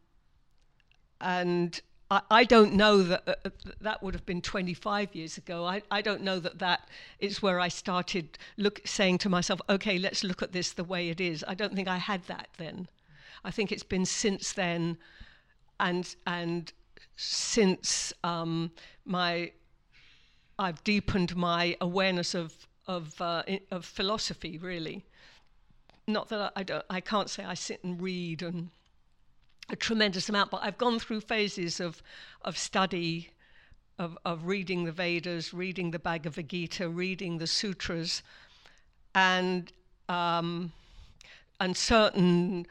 and 1.20 1.80
I, 2.10 2.20
I 2.30 2.44
don't 2.44 2.74
know 2.74 3.02
that 3.02 3.22
uh, 3.26 3.34
uh 3.44 3.50
that 3.80 4.02
would 4.02 4.14
have 4.14 4.26
been 4.26 4.42
25 4.42 5.14
years 5.14 5.38
ago. 5.38 5.64
I, 5.64 5.82
I 5.90 6.02
don't 6.02 6.22
know 6.22 6.38
that 6.40 6.58
that 6.58 6.88
is 7.18 7.40
where 7.40 7.60
I 7.60 7.68
started 7.68 8.38
look 8.56 8.80
saying 8.84 9.18
to 9.18 9.28
myself, 9.28 9.60
okay, 9.68 9.98
let's 9.98 10.24
look 10.24 10.42
at 10.42 10.52
this 10.52 10.72
the 10.72 10.84
way 10.84 11.08
it 11.08 11.20
is. 11.20 11.44
I 11.46 11.54
don't 11.54 11.74
think 11.74 11.88
I 11.88 11.98
had 11.98 12.24
that 12.24 12.48
then. 12.58 12.88
I 13.44 13.50
think 13.50 13.72
it's 13.72 13.82
been 13.82 14.04
since 14.04 14.52
then, 14.52 14.98
and 15.78 16.14
and 16.26 16.72
since 17.16 18.12
um, 18.24 18.72
my 19.04 19.52
I've 20.58 20.84
deepened 20.84 21.36
my 21.36 21.76
awareness 21.80 22.34
of 22.34 22.68
of 22.96 23.20
uh, 23.20 23.42
of 23.70 23.84
philosophy 23.84 24.58
really. 24.58 25.04
Not 26.06 26.28
that 26.28 26.40
I, 26.40 26.60
I 26.60 26.62
don't 26.62 26.84
I 26.90 27.00
can't 27.00 27.30
say 27.30 27.44
I 27.44 27.54
sit 27.54 27.84
and 27.84 28.00
read 28.00 28.42
and 28.42 28.70
a 29.70 29.76
tremendous 29.76 30.28
amount, 30.28 30.50
but 30.50 30.62
I've 30.62 30.78
gone 30.78 30.98
through 30.98 31.20
phases 31.20 31.80
of, 31.80 32.02
of 32.42 32.58
study, 32.58 33.30
of, 33.98 34.18
of 34.24 34.46
reading 34.46 34.84
the 34.84 34.92
Vedas, 34.92 35.54
reading 35.54 35.92
the 35.92 35.98
Bhagavad 35.98 36.48
Gita, 36.48 36.88
reading 36.88 37.38
the 37.38 37.46
sutras, 37.46 38.22
and, 39.14 39.72
um, 40.08 40.72
and 41.60 41.76
certain 41.76 42.66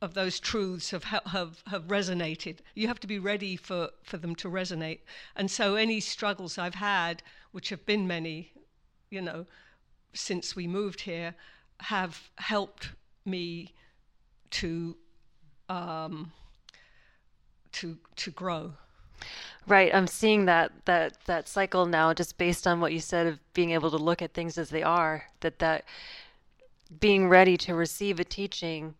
of 0.00 0.14
those 0.14 0.40
truths 0.40 0.90
have, 0.92 1.04
have, 1.04 1.62
have 1.66 1.88
resonated. 1.88 2.58
You 2.74 2.86
have 2.86 3.00
to 3.00 3.06
be 3.06 3.18
ready 3.18 3.56
for, 3.56 3.90
for 4.02 4.16
them 4.16 4.34
to 4.36 4.48
resonate. 4.48 5.00
And 5.36 5.50
so 5.50 5.74
any 5.74 6.00
struggles 6.00 6.56
I've 6.56 6.76
had, 6.76 7.22
which 7.52 7.68
have 7.70 7.84
been 7.84 8.06
many, 8.06 8.52
you 9.10 9.20
know, 9.20 9.46
since 10.12 10.54
we 10.56 10.66
moved 10.66 11.02
here, 11.02 11.34
have 11.80 12.30
helped 12.36 12.90
me 13.24 13.74
to 14.50 14.96
um, 15.68 16.32
to 17.72 17.98
to 18.16 18.30
grow. 18.30 18.72
Right, 19.66 19.94
I'm 19.94 20.06
seeing 20.06 20.46
that 20.46 20.72
that 20.86 21.18
that 21.26 21.48
cycle 21.48 21.86
now, 21.86 22.14
just 22.14 22.38
based 22.38 22.66
on 22.66 22.80
what 22.80 22.92
you 22.92 23.00
said 23.00 23.26
of 23.26 23.38
being 23.52 23.70
able 23.70 23.90
to 23.90 23.96
look 23.96 24.22
at 24.22 24.32
things 24.32 24.56
as 24.56 24.70
they 24.70 24.82
are. 24.82 25.26
That 25.40 25.58
that 25.58 25.84
being 27.00 27.28
ready 27.28 27.56
to 27.58 27.74
receive 27.74 28.18
a 28.18 28.24
teaching, 28.24 28.94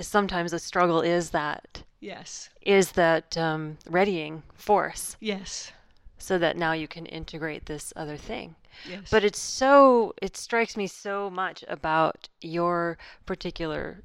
sometimes 0.00 0.52
a 0.52 0.58
struggle 0.58 1.02
is 1.02 1.30
that 1.30 1.82
Yes. 2.00 2.48
is 2.62 2.92
that 2.92 3.36
um, 3.36 3.76
readying 3.90 4.42
force, 4.54 5.16
Yes. 5.20 5.72
so 6.16 6.38
that 6.38 6.56
now 6.56 6.72
you 6.72 6.88
can 6.88 7.04
integrate 7.06 7.66
this 7.66 7.92
other 7.96 8.16
thing. 8.16 8.54
Yes. 8.86 9.10
But 9.10 9.24
it's 9.24 9.38
so 9.38 10.14
it 10.20 10.36
strikes 10.36 10.76
me 10.76 10.86
so 10.86 11.30
much 11.30 11.64
about 11.68 12.28
your 12.40 12.98
particular 13.26 14.02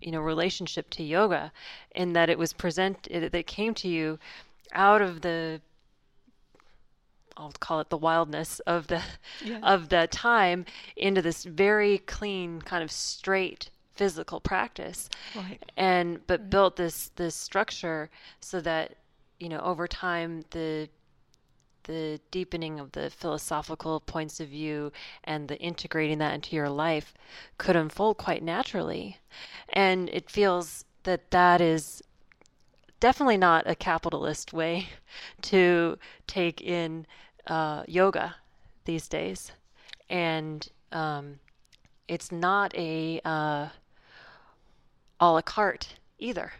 you 0.00 0.10
know 0.10 0.20
relationship 0.20 0.88
to 0.90 1.02
yoga 1.02 1.52
in 1.94 2.14
that 2.14 2.30
it 2.30 2.38
was 2.38 2.52
presented 2.54 3.32
that 3.32 3.46
came 3.46 3.74
to 3.74 3.88
you 3.88 4.18
out 4.72 5.02
of 5.02 5.20
the 5.20 5.60
I'll 7.36 7.52
call 7.52 7.80
it 7.80 7.88
the 7.90 7.96
wildness 7.96 8.60
of 8.60 8.86
the 8.88 9.02
Yeah. 9.42 9.60
of 9.62 9.88
the 9.88 10.06
time 10.10 10.66
into 10.96 11.22
this 11.22 11.44
very 11.44 11.98
clean 11.98 12.60
kind 12.62 12.82
of 12.82 12.90
straight 12.90 13.70
physical 13.94 14.40
practice 14.40 15.08
Right. 15.34 15.62
and 15.76 16.26
but 16.26 16.50
built 16.50 16.76
this 16.76 17.10
this 17.16 17.34
structure 17.34 18.10
so 18.40 18.60
that 18.60 18.96
you 19.38 19.48
know 19.48 19.60
over 19.60 19.86
time 19.86 20.44
the 20.50 20.88
the 21.84 22.20
deepening 22.30 22.78
of 22.80 22.92
the 22.92 23.10
philosophical 23.10 24.00
points 24.00 24.40
of 24.40 24.48
view 24.48 24.92
and 25.24 25.48
the 25.48 25.58
integrating 25.58 26.18
that 26.18 26.34
into 26.34 26.56
your 26.56 26.68
life 26.68 27.14
could 27.58 27.76
unfold 27.76 28.18
quite 28.18 28.42
naturally. 28.42 29.18
And 29.70 30.08
it 30.10 30.30
feels 30.30 30.84
that 31.04 31.30
that 31.30 31.60
is 31.60 32.02
definitely 33.00 33.38
not 33.38 33.68
a 33.68 33.74
capitalist 33.74 34.52
way 34.52 34.88
to 35.42 35.98
take 36.26 36.60
in 36.60 37.06
uh, 37.46 37.84
yoga 37.88 38.36
these 38.84 39.08
days. 39.08 39.52
And 40.08 40.68
um, 40.92 41.40
it's 42.08 42.32
not 42.32 42.74
a 42.74 43.20
uh, 43.24 43.68
a 45.20 45.30
la 45.30 45.42
carte 45.42 45.94
either 46.18 46.52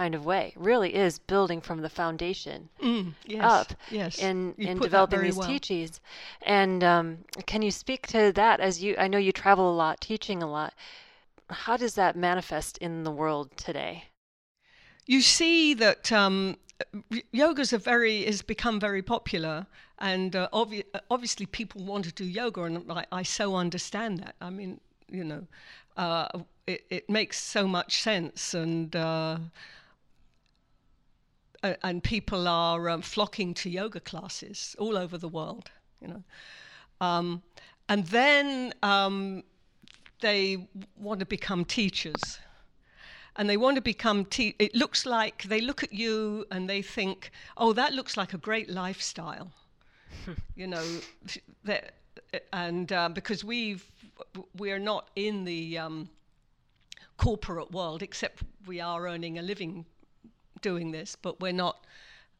kind 0.00 0.14
of 0.14 0.24
way 0.24 0.52
really 0.56 0.94
is 0.94 1.18
building 1.18 1.60
from 1.60 1.80
the 1.82 1.88
foundation 2.00 2.68
Mm, 2.82 3.14
yes. 3.26 3.50
up 3.56 3.74
Yes. 3.90 4.18
in 4.18 4.54
You 4.56 4.66
in 4.66 4.80
developing 4.80 5.22
these 5.22 5.36
well. 5.36 5.46
teachings 5.46 6.00
and 6.42 6.82
um, 6.84 7.18
can 7.46 7.62
you 7.62 7.70
speak 7.70 8.06
to 8.06 8.32
that 8.32 8.60
as 8.60 8.82
you 8.82 8.96
i 8.98 9.06
know 9.08 9.18
you 9.18 9.32
travel 9.32 9.70
a 9.70 9.76
lot 9.84 10.00
teaching 10.00 10.42
a 10.42 10.50
lot 10.58 10.72
how 11.50 11.76
does 11.76 11.94
that 11.94 12.16
manifest 12.16 12.78
in 12.78 13.04
the 13.04 13.10
world 13.22 13.48
today 13.56 14.04
you 15.06 15.20
see 15.20 15.74
that 15.74 16.10
um, 16.12 16.56
yoga's 17.32 17.72
a 17.72 17.78
very 17.78 18.24
has 18.24 18.42
become 18.42 18.80
very 18.80 19.02
popular, 19.02 19.66
and 19.98 20.34
uh, 20.34 20.48
obvi- 20.52 20.84
obviously 21.10 21.46
people 21.46 21.84
want 21.84 22.04
to 22.04 22.12
do 22.12 22.24
yoga, 22.24 22.62
and 22.64 22.90
I, 22.90 23.06
I 23.12 23.22
so 23.22 23.56
understand 23.56 24.18
that. 24.20 24.34
I 24.40 24.50
mean, 24.50 24.80
you 25.08 25.24
know, 25.24 25.46
uh, 25.96 26.28
it, 26.66 26.84
it 26.90 27.10
makes 27.10 27.38
so 27.38 27.66
much 27.68 28.02
sense, 28.02 28.54
and 28.54 28.94
uh, 28.96 29.38
a- 31.64 31.86
and 31.86 32.02
people 32.02 32.46
are 32.46 32.88
um, 32.88 33.02
flocking 33.02 33.54
to 33.54 33.70
yoga 33.70 34.00
classes 34.00 34.76
all 34.78 34.96
over 34.96 35.18
the 35.18 35.28
world. 35.28 35.70
You 36.00 36.08
know, 36.08 36.22
um, 37.00 37.42
and 37.88 38.06
then 38.06 38.74
um, 38.82 39.42
they 40.20 40.68
want 40.96 41.20
to 41.20 41.26
become 41.26 41.64
teachers 41.64 42.38
and 43.36 43.48
they 43.48 43.56
want 43.56 43.74
to 43.76 43.82
become 43.82 44.24
te- 44.24 44.54
it 44.58 44.74
looks 44.74 45.04
like 45.06 45.42
they 45.44 45.60
look 45.60 45.82
at 45.82 45.92
you 45.92 46.44
and 46.50 46.68
they 46.68 46.82
think 46.82 47.30
oh 47.56 47.72
that 47.72 47.92
looks 47.92 48.16
like 48.16 48.32
a 48.32 48.38
great 48.38 48.70
lifestyle 48.70 49.52
you 50.54 50.66
know 50.66 50.84
that 51.64 51.94
and 52.52 52.92
um, 52.92 53.12
because 53.12 53.44
we've 53.44 53.84
we're 54.56 54.78
not 54.78 55.08
in 55.16 55.44
the 55.44 55.78
um, 55.78 56.08
corporate 57.16 57.70
world 57.72 58.02
except 58.02 58.42
we 58.66 58.80
are 58.80 59.06
earning 59.08 59.38
a 59.38 59.42
living 59.42 59.84
doing 60.70 60.90
this 60.90 61.16
but 61.16 61.40
we're 61.40 61.52
not 61.66 61.76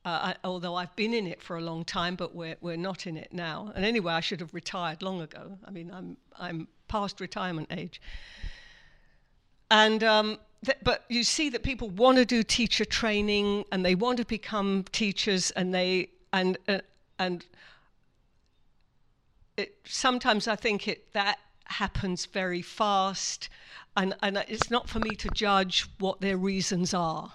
uh, 0.05 0.35
I, 0.35 0.37
although 0.45 0.75
I've 0.75 0.95
been 0.97 1.15
in 1.15 1.27
it 1.27 1.41
for 1.41 1.57
a 1.57 1.63
long 1.63 1.85
time, 1.85 2.15
but 2.15 2.35
we're 2.35 2.57
we're 2.61 2.77
not 2.77 3.07
in 3.07 3.17
it 3.17 3.33
now. 3.33 3.73
And 3.75 3.85
anyway, 3.85 4.13
I 4.13 4.21
should 4.21 4.41
have 4.41 4.53
retired 4.53 5.03
long 5.03 5.23
ago. 5.23 5.59
I 5.65 5.71
mean, 5.71 5.91
I'm 5.91 6.19
I'm 6.39 6.69
past 6.89 7.21
retirement 7.21 7.69
age. 7.71 8.01
And 9.71 10.05
um, 10.05 10.39
th- 10.65 10.79
but 10.83 11.05
you 11.09 11.25
see 11.25 11.49
that 11.51 11.63
people 11.63 11.89
want 11.89 12.19
to 12.19 12.27
do 12.27 12.43
teacher 12.43 12.85
training 12.85 13.65
and 13.73 13.85
they 13.85 13.95
want 13.95 14.19
to 14.19 14.27
become 14.27 14.85
teachers 14.93 15.51
and 15.53 15.75
they 15.75 16.11
and 16.33 16.59
uh, 16.69 16.81
and 17.19 17.47
it, 19.57 19.77
sometimes 19.85 20.47
I 20.47 20.57
think 20.57 20.87
it 20.87 21.13
that 21.15 21.39
happens 21.65 22.27
very 22.27 22.61
fast, 22.61 23.49
and 23.97 24.15
and 24.23 24.37
it's 24.49 24.71
not 24.71 24.87
for 24.89 25.01
me 25.01 25.17
to 25.17 25.31
judge 25.31 25.89
what 25.99 26.21
their 26.21 26.37
reasons 26.37 26.93
are. 26.93 27.33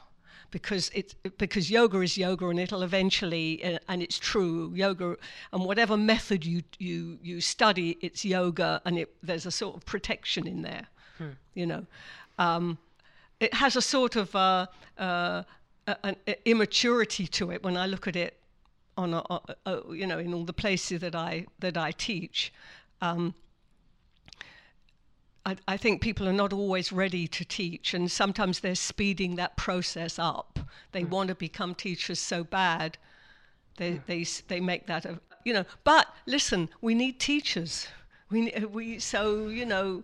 Because 0.51 0.89
it 0.95 1.15
because 1.37 1.69
yoga 1.69 1.99
is 2.01 2.17
yoga 2.17 2.47
and 2.47 2.59
it'll 2.59 2.81
eventually 2.81 3.63
uh, 3.63 3.79
and 3.87 4.01
it's 4.01 4.17
true 4.17 4.71
yoga 4.73 5.15
and 5.53 5.63
whatever 5.63 5.95
method 5.95 6.43
you 6.45 6.63
you 6.79 7.19
you 7.21 7.39
study 7.39 7.97
it's 8.01 8.25
yoga 8.25 8.81
and 8.85 8.97
it, 8.97 9.15
there's 9.21 9.45
a 9.45 9.51
sort 9.51 9.75
of 9.75 9.85
protection 9.85 10.47
in 10.47 10.63
there, 10.63 10.87
you 11.53 11.65
know. 11.65 11.85
Um, 12.39 12.77
it 13.39 13.53
has 13.53 13.75
a 13.75 13.81
sort 13.81 14.15
of 14.15 14.35
uh, 14.35 14.65
uh, 14.97 15.43
an 16.03 16.15
immaturity 16.45 17.27
to 17.27 17.51
it 17.51 17.63
when 17.63 17.77
I 17.77 17.85
look 17.85 18.07
at 18.07 18.15
it 18.15 18.39
on 18.97 19.13
a, 19.13 19.23
a, 19.29 19.41
a, 19.65 19.95
you 19.95 20.05
know 20.05 20.19
in 20.19 20.33
all 20.33 20.45
the 20.45 20.53
places 20.53 21.01
that 21.01 21.15
I 21.15 21.45
that 21.59 21.77
I 21.77 21.91
teach. 21.91 22.51
Um, 23.01 23.33
I, 25.49 25.55
I, 25.67 25.77
think 25.77 26.01
people 26.01 26.29
are 26.29 26.33
not 26.33 26.53
always 26.53 26.91
ready 26.91 27.27
to 27.27 27.43
teach, 27.43 27.95
and 27.95 28.11
sometimes 28.11 28.59
they're 28.59 28.75
speeding 28.75 29.35
that 29.37 29.57
process 29.57 30.19
up. 30.19 30.59
They 30.91 31.01
mm. 31.01 31.09
want 31.09 31.29
to 31.29 31.35
become 31.35 31.73
teachers 31.73 32.19
so 32.19 32.43
bad, 32.43 32.99
they 33.77 33.93
mm. 33.93 34.05
they 34.05 34.23
they 34.47 34.59
make 34.59 34.85
that 34.85 35.05
a 35.05 35.19
you 35.43 35.53
know. 35.53 35.65
But 35.83 36.07
listen, 36.27 36.69
we 36.81 36.93
need 36.93 37.19
teachers. 37.19 37.87
We 38.29 38.51
we 38.71 38.99
so 38.99 39.47
you 39.47 39.65
know. 39.65 40.03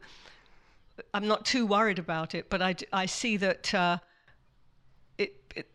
I'm 1.13 1.27
not 1.27 1.45
too 1.45 1.67
worried 1.67 1.99
about 1.99 2.33
it, 2.33 2.49
but 2.49 2.61
I, 2.61 2.73
I 2.93 3.05
see 3.05 3.35
that 3.35 3.73
uh, 3.73 3.97
it, 5.17 5.35
it, 5.53 5.67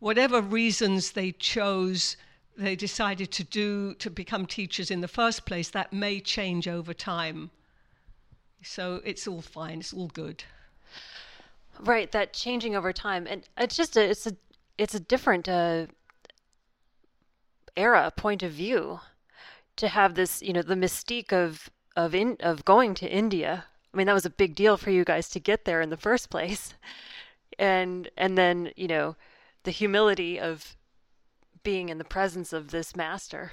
whatever 0.00 0.42
reasons 0.42 1.12
they 1.12 1.32
chose, 1.32 2.18
they 2.58 2.76
decided 2.76 3.32
to 3.32 3.44
do 3.44 3.94
to 3.94 4.10
become 4.10 4.44
teachers 4.44 4.90
in 4.90 5.00
the 5.00 5.08
first 5.08 5.46
place. 5.46 5.70
That 5.70 5.94
may 5.94 6.20
change 6.20 6.68
over 6.68 6.92
time. 6.92 7.50
So 8.62 9.00
it's 9.04 9.26
all 9.26 9.40
fine. 9.40 9.80
It's 9.80 9.92
all 9.92 10.08
good. 10.08 10.44
Right, 11.78 12.10
that 12.12 12.32
changing 12.32 12.76
over 12.76 12.92
time, 12.92 13.26
and 13.26 13.48
it's 13.56 13.76
just 13.76 13.96
a 13.96 14.10
it's 14.10 14.26
a 14.26 14.36
it's 14.76 14.94
a 14.94 15.00
different 15.00 15.48
uh, 15.48 15.86
era 17.76 18.12
point 18.14 18.42
of 18.42 18.52
view 18.52 19.00
to 19.76 19.88
have 19.88 20.14
this. 20.14 20.42
You 20.42 20.52
know, 20.52 20.62
the 20.62 20.74
mystique 20.74 21.32
of 21.32 21.70
of 21.96 22.14
in 22.14 22.36
of 22.40 22.64
going 22.64 22.94
to 22.96 23.10
India. 23.10 23.64
I 23.92 23.96
mean, 23.96 24.06
that 24.06 24.12
was 24.14 24.26
a 24.26 24.30
big 24.30 24.54
deal 24.54 24.76
for 24.76 24.90
you 24.90 25.04
guys 25.04 25.28
to 25.30 25.40
get 25.40 25.64
there 25.64 25.80
in 25.80 25.90
the 25.90 25.96
first 25.96 26.28
place, 26.28 26.74
and 27.58 28.10
and 28.18 28.36
then 28.36 28.72
you 28.76 28.88
know, 28.88 29.16
the 29.62 29.70
humility 29.70 30.38
of 30.38 30.76
being 31.62 31.88
in 31.88 31.98
the 31.98 32.04
presence 32.04 32.52
of 32.52 32.70
this 32.70 32.94
master. 32.94 33.52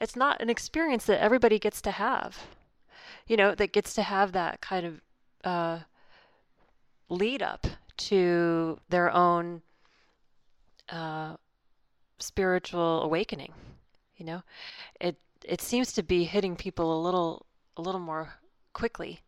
It's 0.00 0.14
not 0.14 0.40
an 0.40 0.48
experience 0.48 1.06
that 1.06 1.20
everybody 1.20 1.58
gets 1.58 1.80
to 1.82 1.90
have 1.90 2.46
you 3.28 3.36
know, 3.36 3.54
that 3.54 3.72
gets 3.72 3.94
to 3.94 4.02
have 4.02 4.32
that 4.32 4.60
kind 4.60 4.86
of 4.86 5.00
uh, 5.44 5.78
lead 7.08 7.42
up 7.42 7.66
to 7.96 8.80
their 8.88 9.14
own 9.14 9.62
uh, 10.88 11.36
spiritual 12.18 13.02
awakening. 13.02 13.52
You 14.16 14.26
know, 14.26 14.42
it 15.00 15.16
it 15.44 15.60
seems 15.60 15.92
to 15.92 16.02
be 16.02 16.24
hitting 16.24 16.56
people 16.56 16.98
a 16.98 17.00
little 17.00 17.46
a 17.76 17.82
little 17.82 18.00
more 18.00 18.34
quickly 18.72 19.20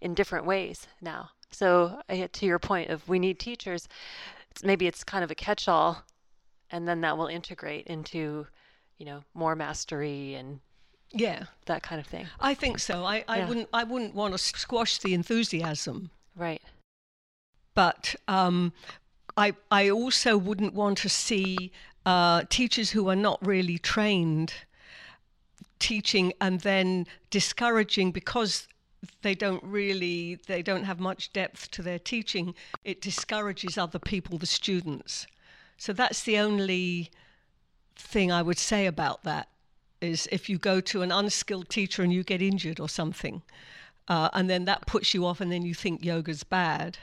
in 0.00 0.14
different 0.14 0.46
ways 0.46 0.86
now. 1.00 1.30
So 1.50 2.00
to 2.08 2.46
your 2.46 2.58
point 2.58 2.90
of 2.90 3.08
we 3.08 3.18
need 3.18 3.38
teachers, 3.38 3.88
it's, 4.50 4.62
maybe 4.62 4.86
it's 4.86 5.04
kind 5.04 5.24
of 5.24 5.30
a 5.30 5.34
catch-all, 5.34 6.04
and 6.70 6.86
then 6.86 7.00
that 7.00 7.16
will 7.16 7.26
integrate 7.26 7.86
into, 7.86 8.46
you 8.98 9.06
know, 9.06 9.24
more 9.34 9.56
mastery 9.56 10.34
and 10.34 10.60
yeah. 11.12 11.44
That 11.66 11.82
kind 11.82 12.00
of 12.00 12.06
thing. 12.06 12.26
I 12.40 12.54
think 12.54 12.78
so. 12.78 13.04
I, 13.04 13.24
I 13.28 13.38
yeah. 13.38 13.48
wouldn't 13.48 13.68
i 13.72 13.84
wouldn't 13.84 14.14
want 14.14 14.34
to 14.34 14.38
squash 14.38 14.98
the 14.98 15.14
enthusiasm. 15.14 16.10
Right. 16.36 16.62
But 17.74 18.14
um, 18.26 18.72
i 19.36 19.54
i 19.70 19.88
also 19.90 20.36
wouldn't 20.36 20.74
want 20.74 20.98
to 20.98 21.08
see 21.08 21.72
uh, 22.06 22.42
teachers 22.48 22.90
who 22.90 23.08
are 23.08 23.16
not 23.16 23.44
really 23.46 23.78
trained 23.78 24.54
teaching 25.78 26.32
and 26.40 26.60
then 26.60 27.06
discouraging 27.30 28.10
because 28.10 28.66
they 29.22 29.34
don't 29.34 29.62
really 29.62 30.38
they 30.46 30.62
don't 30.62 30.84
have 30.84 30.98
much 30.98 31.32
depth 31.32 31.70
to 31.70 31.82
their 31.82 31.98
teaching. 31.98 32.54
It 32.84 33.00
discourages 33.00 33.78
other 33.78 33.98
people 33.98 34.38
the 34.38 34.46
students. 34.46 35.26
So 35.76 35.92
that's 35.92 36.22
the 36.22 36.38
only 36.38 37.10
thing 37.94 38.30
i 38.30 38.40
would 38.40 38.58
say 38.58 38.86
about 38.86 39.24
that 39.24 39.48
is 40.00 40.28
if 40.30 40.48
you 40.48 40.58
go 40.58 40.80
to 40.80 41.02
an 41.02 41.10
unskilled 41.10 41.68
teacher 41.68 42.02
and 42.02 42.12
you 42.12 42.22
get 42.22 42.40
injured 42.42 42.80
or 42.80 42.88
something 42.88 43.42
uh, 44.08 44.28
and 44.32 44.48
then 44.48 44.64
that 44.64 44.86
puts 44.86 45.12
you 45.14 45.26
off 45.26 45.40
and 45.40 45.50
then 45.50 45.62
you 45.62 45.74
think 45.74 46.04
yoga's 46.04 46.44
bad 46.44 46.98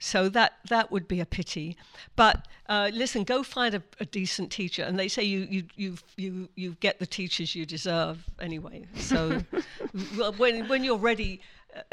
so 0.00 0.30
that 0.30 0.54
that 0.70 0.90
would 0.90 1.06
be 1.06 1.20
a 1.20 1.26
pity. 1.26 1.76
But 2.16 2.48
uh, 2.68 2.90
listen, 2.92 3.22
go 3.22 3.42
find 3.42 3.74
a, 3.74 3.82
a, 4.00 4.06
decent 4.06 4.50
teacher, 4.50 4.82
and 4.82 4.98
they 4.98 5.08
say 5.08 5.22
you 5.22 5.46
you 5.50 5.64
you 5.76 5.98
you 6.16 6.48
you 6.56 6.76
get 6.80 6.98
the 6.98 7.06
teachers 7.06 7.54
you 7.54 7.66
deserve 7.66 8.24
anyway. 8.40 8.86
So 8.96 9.42
when 10.38 10.66
when 10.68 10.82
you're 10.82 10.98
ready. 10.98 11.40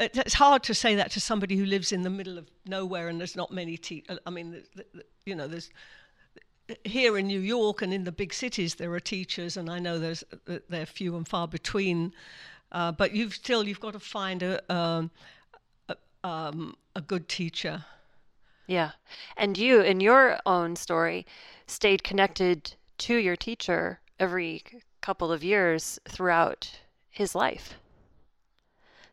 Uh, 0.00 0.08
it's 0.12 0.34
hard 0.34 0.64
to 0.64 0.74
say 0.74 0.96
that 0.96 1.08
to 1.12 1.20
somebody 1.20 1.56
who 1.56 1.64
lives 1.64 1.92
in 1.92 2.02
the 2.02 2.10
middle 2.10 2.36
of 2.36 2.50
nowhere 2.66 3.06
and 3.06 3.20
there's 3.20 3.36
not 3.36 3.52
many 3.52 3.76
teachers. 3.76 4.18
I 4.26 4.30
mean, 4.30 4.60
you 5.24 5.36
know, 5.36 5.46
there's 5.46 5.70
here 6.84 7.18
in 7.18 7.26
New 7.26 7.40
York 7.40 7.82
and 7.82 7.92
in 7.92 8.04
the 8.04 8.12
big 8.12 8.32
cities 8.34 8.74
there 8.74 8.92
are 8.92 9.00
teachers, 9.00 9.56
and 9.56 9.70
I 9.70 9.78
know 9.78 9.98
there's 9.98 10.24
they're 10.68 10.86
few 10.86 11.16
and 11.16 11.26
far 11.26 11.48
between. 11.48 12.12
Uh, 12.70 12.92
but 12.92 13.14
you've 13.14 13.34
still 13.34 13.66
you've 13.66 13.80
got 13.80 13.94
to 13.94 14.00
find 14.00 14.42
a 14.42 14.72
um, 14.72 15.10
a, 15.88 15.96
um, 16.24 16.76
a 16.94 17.00
good 17.00 17.28
teacher. 17.28 17.84
Yeah. 18.66 18.90
And 19.36 19.56
you, 19.56 19.80
in 19.80 20.00
your 20.00 20.38
own 20.44 20.76
story, 20.76 21.26
stayed 21.66 22.04
connected 22.04 22.74
to 22.98 23.16
your 23.16 23.34
teacher 23.34 24.00
every 24.20 24.62
couple 25.00 25.32
of 25.32 25.42
years 25.42 25.98
throughout 26.06 26.78
his 27.10 27.34
life. 27.34 27.74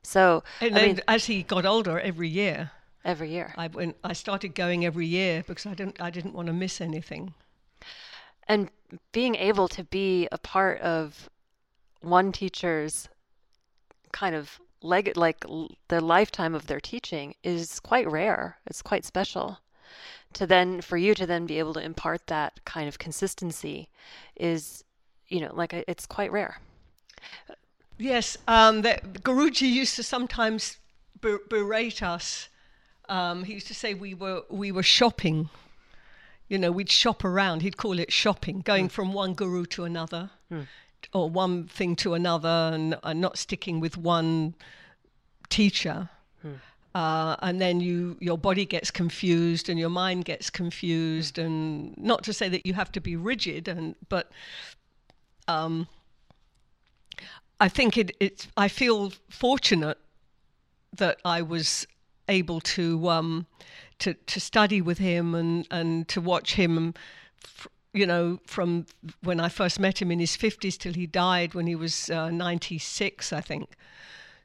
So, 0.03 0.43
and 0.59 0.77
I 0.77 0.85
mean, 0.85 0.99
as 1.07 1.25
he 1.25 1.41
got 1.41 1.65
older, 1.65 1.99
every 1.99 2.27
year. 2.27 2.71
Every 3.05 3.29
year. 3.29 3.53
I 3.57 3.67
went. 3.67 3.95
I 4.03 4.13
started 4.13 4.55
going 4.55 4.85
every 4.85 5.07
year 5.07 5.43
because 5.47 5.65
I 5.65 5.73
didn't. 5.73 6.01
I 6.01 6.09
didn't 6.09 6.33
want 6.33 6.47
to 6.47 6.53
miss 6.53 6.81
anything. 6.81 7.33
And 8.47 8.69
being 9.11 9.35
able 9.35 9.67
to 9.69 9.83
be 9.83 10.27
a 10.31 10.37
part 10.37 10.79
of 10.81 11.29
one 12.01 12.31
teacher's 12.31 13.09
kind 14.11 14.35
of 14.35 14.59
leg 14.81 15.17
like 15.17 15.43
the 15.87 16.01
lifetime 16.01 16.53
of 16.53 16.67
their 16.67 16.79
teaching 16.79 17.35
is 17.43 17.79
quite 17.79 18.09
rare. 18.09 18.57
It's 18.67 18.81
quite 18.81 19.05
special. 19.05 19.59
To 20.33 20.45
then 20.45 20.81
for 20.81 20.97
you 20.97 21.13
to 21.15 21.25
then 21.25 21.45
be 21.45 21.59
able 21.59 21.73
to 21.73 21.79
impart 21.79 22.27
that 22.27 22.63
kind 22.65 22.87
of 22.87 22.99
consistency 22.99 23.89
is, 24.35 24.83
you 25.27 25.39
know, 25.41 25.53
like 25.53 25.73
it's 25.73 26.05
quite 26.05 26.31
rare. 26.31 26.59
Yes, 27.97 28.37
um, 28.47 28.81
the, 28.81 28.99
Guruji 29.23 29.69
used 29.71 29.95
to 29.95 30.03
sometimes 30.03 30.77
berate 31.21 32.03
us. 32.03 32.49
Um, 33.07 33.43
he 33.43 33.53
used 33.53 33.67
to 33.67 33.73
say 33.73 33.93
we 33.93 34.13
were 34.13 34.43
we 34.49 34.71
were 34.71 34.83
shopping. 34.83 35.49
You 36.47 36.57
know, 36.57 36.71
we'd 36.71 36.91
shop 36.91 37.25
around. 37.25 37.61
He'd 37.61 37.77
call 37.77 37.99
it 37.99 38.11
shopping, 38.11 38.61
going 38.61 38.87
mm. 38.87 38.91
from 38.91 39.13
one 39.13 39.33
guru 39.33 39.65
to 39.67 39.83
another. 39.83 40.29
Mm 40.51 40.67
or 41.13 41.29
one 41.29 41.65
thing 41.65 41.95
to 41.95 42.13
another 42.13 42.71
and, 42.73 42.97
and 43.03 43.21
not 43.21 43.37
sticking 43.37 43.79
with 43.79 43.97
one 43.97 44.55
teacher. 45.49 46.09
Hmm. 46.41 46.53
Uh, 46.93 47.35
and 47.41 47.59
then 47.59 47.81
you 47.81 48.17
your 48.21 48.37
body 48.37 48.65
gets 48.65 48.89
confused 48.89 49.67
and 49.67 49.77
your 49.77 49.89
mind 49.89 50.25
gets 50.25 50.49
confused 50.49 51.37
and 51.37 51.97
not 51.97 52.23
to 52.23 52.31
say 52.31 52.47
that 52.47 52.65
you 52.65 52.73
have 52.73 52.91
to 52.91 53.01
be 53.01 53.15
rigid 53.17 53.67
and 53.67 53.95
but 54.07 54.31
um, 55.49 55.87
I 57.59 57.67
think 57.67 57.97
it, 57.97 58.15
it's 58.21 58.47
I 58.55 58.69
feel 58.69 59.11
fortunate 59.29 59.97
that 60.93 61.19
I 61.25 61.41
was 61.41 61.85
able 62.29 62.61
to 62.61 63.09
um, 63.09 63.45
to 63.99 64.13
to 64.13 64.39
study 64.39 64.81
with 64.81 64.97
him 64.97 65.35
and 65.35 65.67
and 65.71 66.07
to 66.09 66.21
watch 66.21 66.55
him 66.55 66.93
you 67.95 68.05
know, 68.05 68.39
from 68.45 68.85
when 69.23 69.39
I 69.39 69.47
first 69.47 69.79
met 69.79 70.01
him 70.01 70.11
in 70.11 70.19
his 70.19 70.35
50s 70.35 70.77
till 70.77 70.93
he 70.93 71.07
died 71.07 71.53
when 71.53 71.65
he 71.65 71.75
was 71.75 72.09
uh, 72.09 72.29
96, 72.29 73.31
I 73.31 73.39
think. 73.39 73.69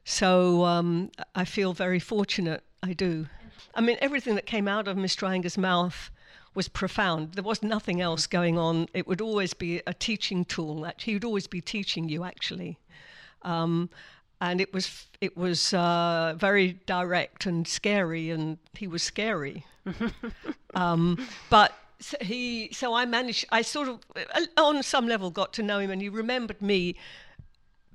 So 0.05 0.63
um, 0.63 1.11
I 1.35 1.43
feel 1.43 1.73
very 1.73 1.99
fortunate. 1.99 2.63
I 2.81 2.93
do. 2.93 3.27
I 3.75 3.81
mean, 3.81 3.97
everything 3.99 4.35
that 4.35 4.45
came 4.45 4.69
out 4.69 4.87
of 4.87 4.95
Mr. 4.95 5.27
Iyengar's 5.27 5.57
mouth 5.57 6.09
was 6.55 6.69
profound. 6.69 7.33
There 7.33 7.43
was 7.43 7.61
nothing 7.61 7.99
else 7.99 8.25
going 8.25 8.57
on. 8.57 8.87
It 8.93 9.05
would 9.05 9.21
always 9.21 9.53
be 9.53 9.81
a 9.85 9.93
teaching 9.93 10.45
tool. 10.45 10.89
He 10.97 11.13
would 11.13 11.25
always 11.25 11.47
be 11.47 11.59
teaching 11.59 12.07
you, 12.07 12.23
actually. 12.23 12.79
Um, 13.41 13.89
and 14.41 14.59
it 14.59 14.73
was 14.73 15.07
it 15.21 15.37
was 15.37 15.73
uh, 15.73 16.33
very 16.35 16.73
direct 16.85 17.45
and 17.45 17.67
scary, 17.67 18.31
and 18.31 18.57
he 18.73 18.87
was 18.87 19.03
scary. 19.03 19.65
um, 20.73 21.25
but 21.49 21.73
so 21.99 22.17
he 22.21 22.69
so 22.73 22.93
I 22.93 23.05
managed 23.05 23.45
I 23.51 23.61
sort 23.61 23.87
of 23.87 23.99
uh, 24.15 24.45
on 24.57 24.81
some 24.83 25.07
level 25.07 25.29
got 25.29 25.53
to 25.53 25.63
know 25.63 25.79
him 25.79 25.91
and 25.91 26.01
he 26.01 26.09
remembered 26.09 26.61
me 26.61 26.95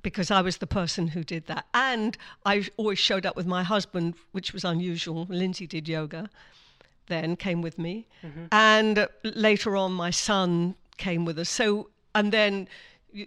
because 0.01 0.31
I 0.31 0.41
was 0.41 0.57
the 0.57 0.67
person 0.67 1.09
who 1.09 1.23
did 1.23 1.47
that 1.47 1.65
and 1.73 2.17
I 2.45 2.65
always 2.77 2.99
showed 2.99 3.25
up 3.25 3.35
with 3.35 3.45
my 3.45 3.63
husband 3.63 4.15
which 4.31 4.53
was 4.53 4.63
unusual 4.63 5.25
Lindsay 5.29 5.67
did 5.67 5.87
yoga 5.87 6.29
then 7.07 7.35
came 7.35 7.61
with 7.61 7.77
me 7.77 8.07
mm-hmm. 8.23 8.45
and 8.51 9.07
later 9.23 9.75
on 9.75 9.91
my 9.91 10.09
son 10.09 10.75
came 10.97 11.25
with 11.25 11.37
us 11.39 11.49
so 11.49 11.89
and 12.15 12.31
then 12.31 12.67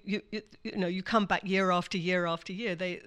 you, 0.05 0.23
you, 0.31 0.43
you 0.65 0.77
know 0.77 0.87
you 0.87 1.03
come 1.03 1.27
back 1.27 1.43
year 1.45 1.71
after 1.71 1.99
year 1.99 2.27
after 2.27 2.53
year 2.53 2.75
they 2.75 3.01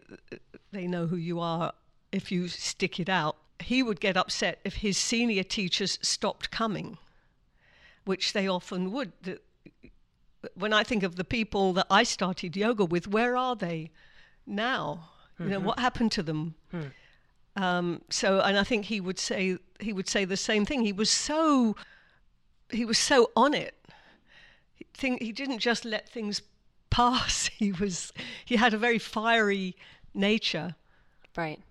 they 0.72 0.88
know 0.88 1.08
who 1.08 1.16
you 1.16 1.40
are 1.40 1.74
if 2.12 2.32
you 2.32 2.48
stick 2.48 3.00
it 3.00 3.10
out 3.10 3.38
he 3.60 3.82
would 3.82 4.00
get 4.00 4.18
upset 4.18 4.60
if 4.64 4.76
his 4.76 4.98
senior 4.98 5.44
teachers 5.44 6.00
stopped 6.02 6.52
coming 6.52 6.98
which 8.06 8.34
they 8.34 8.48
often 8.48 8.92
would. 8.92 9.12
When 10.56 10.74
I 10.74 10.84
think 10.84 11.04
of 11.04 11.16
the 11.16 11.24
people 11.24 11.74
that 11.74 11.88
I 11.90 12.04
started 12.04 12.56
yoga 12.56 12.86
with, 12.86 13.08
where 13.08 13.38
are 13.38 13.56
they 13.56 13.92
now? 14.46 15.10
Mm-hmm. 15.36 15.44
You 15.44 15.50
know, 15.50 15.58
mm-hmm. 15.58 15.68
what 15.68 15.80
happened 15.80 16.12
to 16.14 16.24
them? 16.24 16.56
Mm. 16.74 16.92
Um, 17.56 18.02
so, 18.10 18.40
and 18.40 18.58
I 18.58 18.64
think 18.64 18.86
he 18.86 19.00
would 19.00 19.20
say 19.20 19.58
he 19.80 19.94
would 19.94 20.10
say 20.10 20.26
the 20.26 20.38
same 20.38 20.66
thing. 20.66 20.84
He 20.84 20.92
was 20.92 21.10
so 21.10 21.76
he 22.70 22.84
was 22.84 22.98
so 22.98 23.30
on 23.36 23.54
it. 23.54 23.76
He, 24.74 24.86
think, 24.94 25.22
he 25.22 25.32
didn't 25.32 25.60
just 25.60 25.86
let 25.86 26.10
things 26.10 26.42
pass. 27.02 27.50
He 27.64 27.72
was 27.72 28.14
he 28.46 28.56
had 28.56 28.74
a 28.74 28.78
very 28.78 29.00
fiery 29.00 29.76
nature. 30.14 30.76
Right 31.36 31.62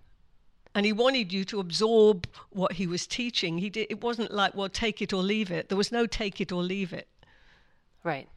and 0.75 0.85
he 0.85 0.93
wanted 0.93 1.31
you 1.31 1.45
to 1.45 1.59
absorb 1.59 2.27
what 2.49 2.73
he 2.73 2.87
was 2.87 3.05
teaching. 3.05 3.57
He 3.59 3.69
did, 3.69 3.87
it 3.89 4.01
wasn't 4.01 4.31
like, 4.31 4.55
well, 4.55 4.69
take 4.69 5.01
it 5.01 5.13
or 5.13 5.21
leave 5.21 5.51
it. 5.51 5.69
There 5.69 5.77
was 5.77 5.91
no 5.91 6.05
take 6.05 6.41
it 6.41 6.51
or 6.51 6.63
leave 6.63 6.93
it. 6.93 7.07
Right. 8.03 8.27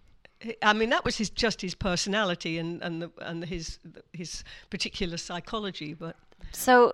I 0.62 0.74
mean, 0.74 0.90
that 0.90 1.04
was 1.04 1.16
his 1.16 1.30
just 1.30 1.62
his 1.62 1.74
personality 1.74 2.58
and 2.58 2.82
and 2.82 3.02
the, 3.02 3.10
and 3.20 3.44
his 3.44 3.78
his 4.12 4.44
particular 4.68 5.16
psychology. 5.16 5.94
But 5.94 6.14
so, 6.52 6.92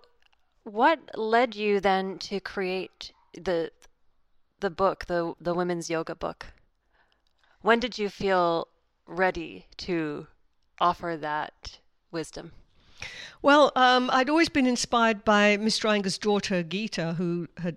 what 0.63 1.01
led 1.19 1.57
you 1.57 1.81
then 1.81 2.19
to 2.19 2.39
create 2.39 3.13
the 3.35 3.73
the 4.61 4.71
book, 4.71 5.07
the 5.07 5.35
the 5.41 5.55
women's 5.55 5.91
yoga 5.91 6.15
book? 6.15 6.47
When 7.63 7.81
did 7.81 7.99
you 7.99 8.09
feel 8.09 8.69
ready 9.07 9.67
to 9.79 10.27
offer 10.81 11.17
that 11.21 11.79
wisdom? 12.11 12.53
Well, 13.41 13.73
um, 13.75 14.11
I'd 14.13 14.31
always 14.31 14.49
been 14.49 14.67
inspired 14.67 15.25
by 15.25 15.57
Mr. 15.57 15.89
Iyengar's 15.89 16.19
daughter, 16.19 16.63
Geeta, 16.63 17.17
who 17.17 17.49
had 17.59 17.77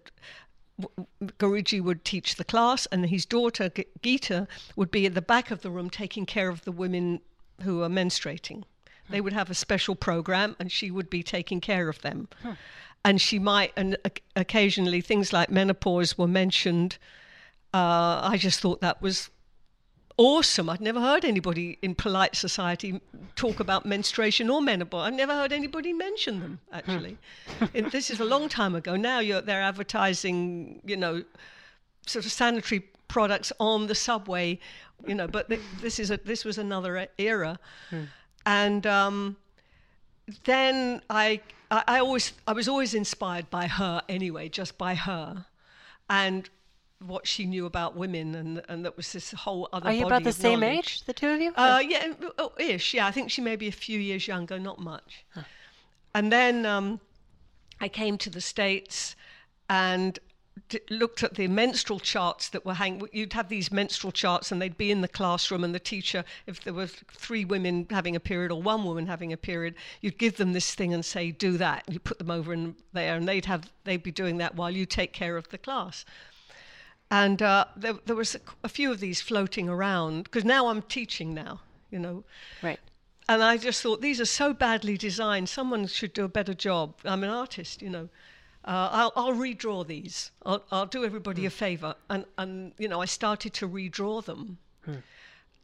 Guruji 1.39 1.82
would 1.82 2.03
teach 2.03 2.36
the 2.36 2.43
class, 2.43 2.86
and 2.88 3.07
his 3.07 3.26
daughter 3.26 3.69
Geeta 3.69 4.47
would 4.76 4.91
be 4.91 5.05
at 5.05 5.13
the 5.13 5.21
back 5.21 5.51
of 5.51 5.61
the 5.61 5.71
room 5.71 5.89
taking 5.89 6.26
care 6.26 6.49
of 6.49 6.63
the 6.63 6.71
women 6.71 7.21
who 7.63 7.82
are 7.82 7.89
menstruating. 7.89 8.63
They 9.09 9.21
would 9.21 9.34
have 9.34 9.49
a 9.49 9.55
special 9.55 9.95
program, 9.95 10.55
and 10.59 10.71
she 10.71 10.91
would 10.91 11.09
be 11.09 11.23
taking 11.23 11.61
care 11.61 11.89
of 11.89 12.01
them. 12.01 12.28
Huh. 12.41 12.55
And 13.03 13.21
she 13.21 13.38
might, 13.38 13.71
and 13.78 13.97
occasionally 14.36 14.99
things 14.99 15.32
like 15.32 15.51
menopause 15.51 16.17
were 16.17 16.28
mentioned. 16.28 16.97
Uh, 17.73 18.19
I 18.23 18.38
just 18.38 18.59
thought 18.61 18.82
that 18.82 19.01
was 19.01 19.30
awesome. 20.18 20.70
I'd 20.70 20.82
never 20.82 20.99
heard 20.99 21.26
anybody 21.26 21.78
in 21.82 21.95
polite 21.95 22.36
society 22.36 23.01
talk 23.36 23.59
about 23.59 23.86
menstruation 23.86 24.49
or 24.49 24.61
menopause. 24.61 25.07
I've 25.07 25.13
never 25.13 25.34
heard 25.34 25.51
anybody 25.51 25.93
mention 25.93 26.39
them, 26.39 26.59
actually. 26.72 27.18
and 27.74 27.91
this 27.91 28.09
is 28.09 28.20
a 28.20 28.26
long 28.26 28.49
time 28.49 28.76
ago. 28.76 28.95
Now 28.95 29.22
they're 29.41 29.61
advertising, 29.61 30.82
you 30.86 30.97
know, 30.97 31.24
sort 32.07 32.26
of 32.26 32.32
sanitary 32.32 32.82
products 33.07 33.51
on 33.59 33.88
the 33.88 33.95
subway, 33.95 34.59
you 35.05 35.16
know, 35.16 35.28
but 35.28 35.49
th- 35.49 35.61
this, 35.82 35.99
is 35.99 36.11
a, 36.11 36.18
this 36.18 36.45
was 36.45 36.57
another 36.57 37.07
era. 37.18 37.59
Hmm. 37.89 38.03
And 38.45 38.88
um, 38.88 39.38
then 40.43 41.01
I, 41.09 41.41
I, 41.72 41.84
I 41.88 41.99
always, 41.99 42.34
I 42.47 42.53
was 42.53 42.68
always 42.68 42.93
inspired 42.93 43.49
by 43.49 43.68
her 43.68 44.01
anyway, 44.07 44.49
just 44.49 44.78
by 44.78 44.95
her. 44.95 45.45
And 46.09 46.49
what 47.07 47.27
she 47.27 47.45
knew 47.45 47.65
about 47.65 47.95
women, 47.95 48.35
and 48.35 48.61
and 48.67 48.85
that 48.85 48.97
was 48.97 49.11
this 49.11 49.31
whole 49.31 49.69
other. 49.73 49.89
Are 49.89 49.93
you 49.93 50.05
about 50.05 50.23
the 50.23 50.31
same 50.31 50.59
knowledge. 50.59 50.77
age, 50.77 51.03
the 51.05 51.13
two 51.13 51.29
of 51.29 51.41
you? 51.41 51.53
Uh, 51.55 51.81
yeah, 51.85 52.13
oh, 52.37 52.53
ish. 52.57 52.93
Yeah, 52.93 53.07
I 53.07 53.11
think 53.11 53.31
she 53.31 53.41
may 53.41 53.55
be 53.55 53.67
a 53.67 53.71
few 53.71 53.99
years 53.99 54.27
younger, 54.27 54.59
not 54.59 54.79
much. 54.79 55.25
Huh. 55.33 55.41
and 56.13 56.31
then 56.31 56.65
um, 56.65 56.99
I 57.79 57.87
came 57.89 58.17
to 58.19 58.29
the 58.29 58.41
States 58.41 59.15
and 59.69 60.19
d- 60.69 60.79
looked 60.89 61.23
at 61.23 61.35
the 61.35 61.47
menstrual 61.47 61.99
charts 61.99 62.49
that 62.49 62.65
were 62.65 62.73
hanging. 62.73 63.07
You'd 63.11 63.33
have 63.33 63.49
these 63.49 63.71
menstrual 63.71 64.11
charts, 64.11 64.51
and 64.51 64.61
they'd 64.61 64.77
be 64.77 64.91
in 64.91 65.01
the 65.01 65.07
classroom, 65.07 65.63
and 65.63 65.75
the 65.75 65.79
teacher, 65.79 66.23
if 66.47 66.63
there 66.63 66.73
were 66.73 66.87
three 66.87 67.45
women 67.45 67.87
having 67.89 68.15
a 68.15 68.19
period 68.19 68.51
or 68.51 68.61
one 68.61 68.83
woman 68.83 69.07
having 69.07 69.33
a 69.33 69.37
period, 69.37 69.75
you'd 70.01 70.17
give 70.17 70.37
them 70.37 70.53
this 70.53 70.73
thing 70.75 70.93
and 70.93 71.03
say, 71.03 71.31
"Do 71.31 71.57
that." 71.57 71.83
You 71.89 71.99
put 71.99 72.17
them 72.17 72.31
over 72.31 72.53
in 72.53 72.75
there, 72.93 73.15
and 73.15 73.27
they'd 73.27 73.45
have 73.45 73.71
they'd 73.83 74.03
be 74.03 74.11
doing 74.11 74.37
that 74.37 74.55
while 74.55 74.71
you 74.71 74.85
take 74.85 75.13
care 75.13 75.37
of 75.37 75.49
the 75.49 75.57
class. 75.57 76.05
And 77.11 77.41
uh, 77.41 77.65
there, 77.75 77.93
there 78.05 78.15
was 78.15 78.35
a, 78.35 78.39
a 78.63 78.69
few 78.69 78.91
of 78.91 78.99
these 78.99 79.21
floating 79.21 79.69
around 79.69 80.23
because 80.23 80.43
now 80.43 80.67
I'm 80.67 80.81
teaching 80.81 81.33
now, 81.33 81.61
you 81.91 81.99
know. 81.99 82.23
Right. 82.61 82.79
And 83.27 83.43
I 83.43 83.57
just 83.57 83.81
thought 83.81 84.01
these 84.01 84.21
are 84.21 84.25
so 84.25 84.53
badly 84.53 84.97
designed. 84.97 85.49
Someone 85.49 85.87
should 85.87 86.13
do 86.13 86.25
a 86.25 86.29
better 86.29 86.53
job. 86.53 86.95
I'm 87.03 87.23
an 87.23 87.29
artist, 87.29 87.81
you 87.81 87.89
know. 87.89 88.09
Uh, 88.65 88.89
I'll, 88.91 89.13
I'll 89.15 89.33
redraw 89.33 89.85
these. 89.85 90.31
I'll, 90.45 90.63
I'll 90.71 90.85
do 90.87 91.05
everybody 91.05 91.45
a 91.45 91.49
favor. 91.49 91.95
And, 92.09 92.25
and, 92.37 92.73
you 92.77 92.87
know, 92.87 93.01
I 93.01 93.05
started 93.05 93.53
to 93.55 93.67
redraw 93.67 94.25
them. 94.25 94.57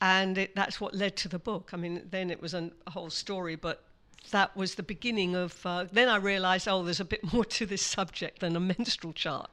And 0.01 0.37
it, 0.37 0.55
that's 0.55 0.81
what 0.81 0.95
led 0.95 1.15
to 1.17 1.27
the 1.27 1.39
book. 1.39 1.71
I 1.73 1.77
mean, 1.77 2.07
then 2.09 2.31
it 2.31 2.41
was 2.41 2.53
an, 2.55 2.71
a 2.87 2.91
whole 2.91 3.11
story, 3.11 3.55
but 3.55 3.83
that 4.31 4.55
was 4.55 4.75
the 4.75 4.83
beginning 4.83 5.35
of. 5.35 5.63
Uh, 5.65 5.85
then 5.91 6.09
I 6.09 6.17
realized, 6.17 6.67
oh, 6.67 6.83
there's 6.83 6.99
a 6.99 7.05
bit 7.05 7.21
more 7.33 7.45
to 7.45 7.65
this 7.65 7.83
subject 7.83 8.39
than 8.39 8.55
a 8.55 8.59
menstrual 8.59 9.13
chart. 9.13 9.49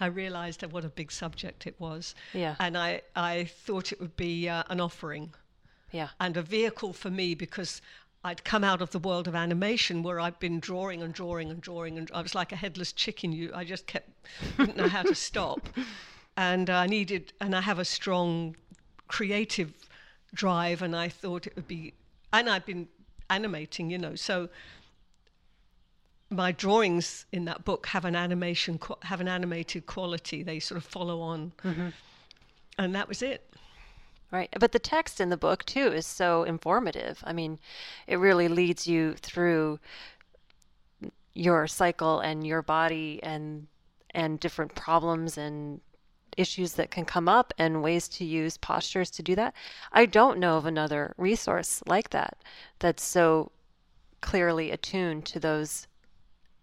I 0.00 0.06
realized 0.06 0.62
what 0.72 0.84
a 0.84 0.88
big 0.88 1.10
subject 1.12 1.66
it 1.66 1.74
was. 1.78 2.14
Yeah. 2.32 2.54
And 2.60 2.76
I, 2.76 3.02
I 3.16 3.44
thought 3.44 3.92
it 3.92 4.00
would 4.00 4.16
be 4.16 4.48
uh, 4.48 4.62
an 4.68 4.80
offering 4.80 5.34
Yeah. 5.92 6.08
and 6.20 6.36
a 6.36 6.42
vehicle 6.42 6.92
for 6.92 7.10
me 7.10 7.34
because 7.34 7.80
I'd 8.24 8.42
come 8.44 8.64
out 8.64 8.82
of 8.82 8.90
the 8.90 8.98
world 8.98 9.28
of 9.28 9.34
animation 9.34 10.02
where 10.02 10.18
I'd 10.20 10.38
been 10.38 10.60
drawing 10.60 11.02
and 11.02 11.14
drawing 11.14 11.50
and 11.50 11.60
drawing, 11.60 11.98
and 11.98 12.10
I 12.12 12.20
was 12.20 12.34
like 12.34 12.50
a 12.52 12.56
headless 12.56 12.92
chicken. 12.92 13.32
You, 13.32 13.52
I 13.54 13.64
just 13.64 13.86
kept 13.86 14.10
didn't 14.56 14.76
know 14.76 14.88
how 14.88 15.02
to 15.02 15.14
stop, 15.14 15.60
and 16.36 16.68
I 16.68 16.86
needed, 16.86 17.32
and 17.40 17.54
I 17.54 17.60
have 17.60 17.78
a 17.78 17.84
strong 17.84 18.56
creative 19.06 19.72
drive, 20.34 20.82
and 20.82 20.94
I 20.96 21.08
thought 21.08 21.46
it 21.46 21.54
would 21.56 21.68
be, 21.68 21.94
and 22.32 22.50
I'd 22.50 22.66
been 22.66 22.88
animating, 23.30 23.88
you 23.90 23.98
know, 23.98 24.14
so 24.16 24.48
my 26.30 26.52
drawings 26.52 27.26
in 27.32 27.46
that 27.46 27.64
book 27.64 27.86
have 27.86 28.04
an 28.04 28.14
animation 28.14 28.78
have 29.02 29.20
an 29.20 29.28
animated 29.28 29.86
quality. 29.86 30.42
They 30.42 30.60
sort 30.60 30.78
of 30.78 30.84
follow 30.84 31.20
on, 31.20 31.52
mm-hmm. 31.64 31.88
and 32.78 32.94
that 32.94 33.08
was 33.08 33.22
it. 33.22 33.44
Right. 34.30 34.50
But 34.60 34.72
the 34.72 34.78
text 34.78 35.22
in 35.22 35.30
the 35.30 35.38
book, 35.38 35.64
too, 35.64 35.86
is 35.86 36.06
so 36.06 36.42
informative. 36.42 37.22
I 37.24 37.32
mean, 37.32 37.58
it 38.06 38.16
really 38.16 38.48
leads 38.48 38.86
you 38.86 39.14
through 39.14 39.80
your 41.32 41.66
cycle 41.66 42.20
and 42.20 42.46
your 42.46 42.62
body 42.62 43.20
and 43.22 43.66
and 44.10 44.38
different 44.40 44.74
problems 44.74 45.38
and 45.38 45.80
issues 46.36 46.74
that 46.74 46.90
can 46.90 47.04
come 47.04 47.28
up 47.28 47.52
and 47.58 47.82
ways 47.82 48.08
to 48.08 48.24
use 48.24 48.56
postures 48.56 49.10
to 49.10 49.22
do 49.22 49.34
that. 49.34 49.54
I 49.92 50.06
don't 50.06 50.38
know 50.38 50.56
of 50.56 50.66
another 50.66 51.14
resource 51.16 51.82
like 51.86 52.10
that 52.10 52.38
that's 52.78 53.02
so 53.02 53.50
clearly 54.20 54.70
attuned 54.70 55.24
to 55.26 55.40
those 55.40 55.87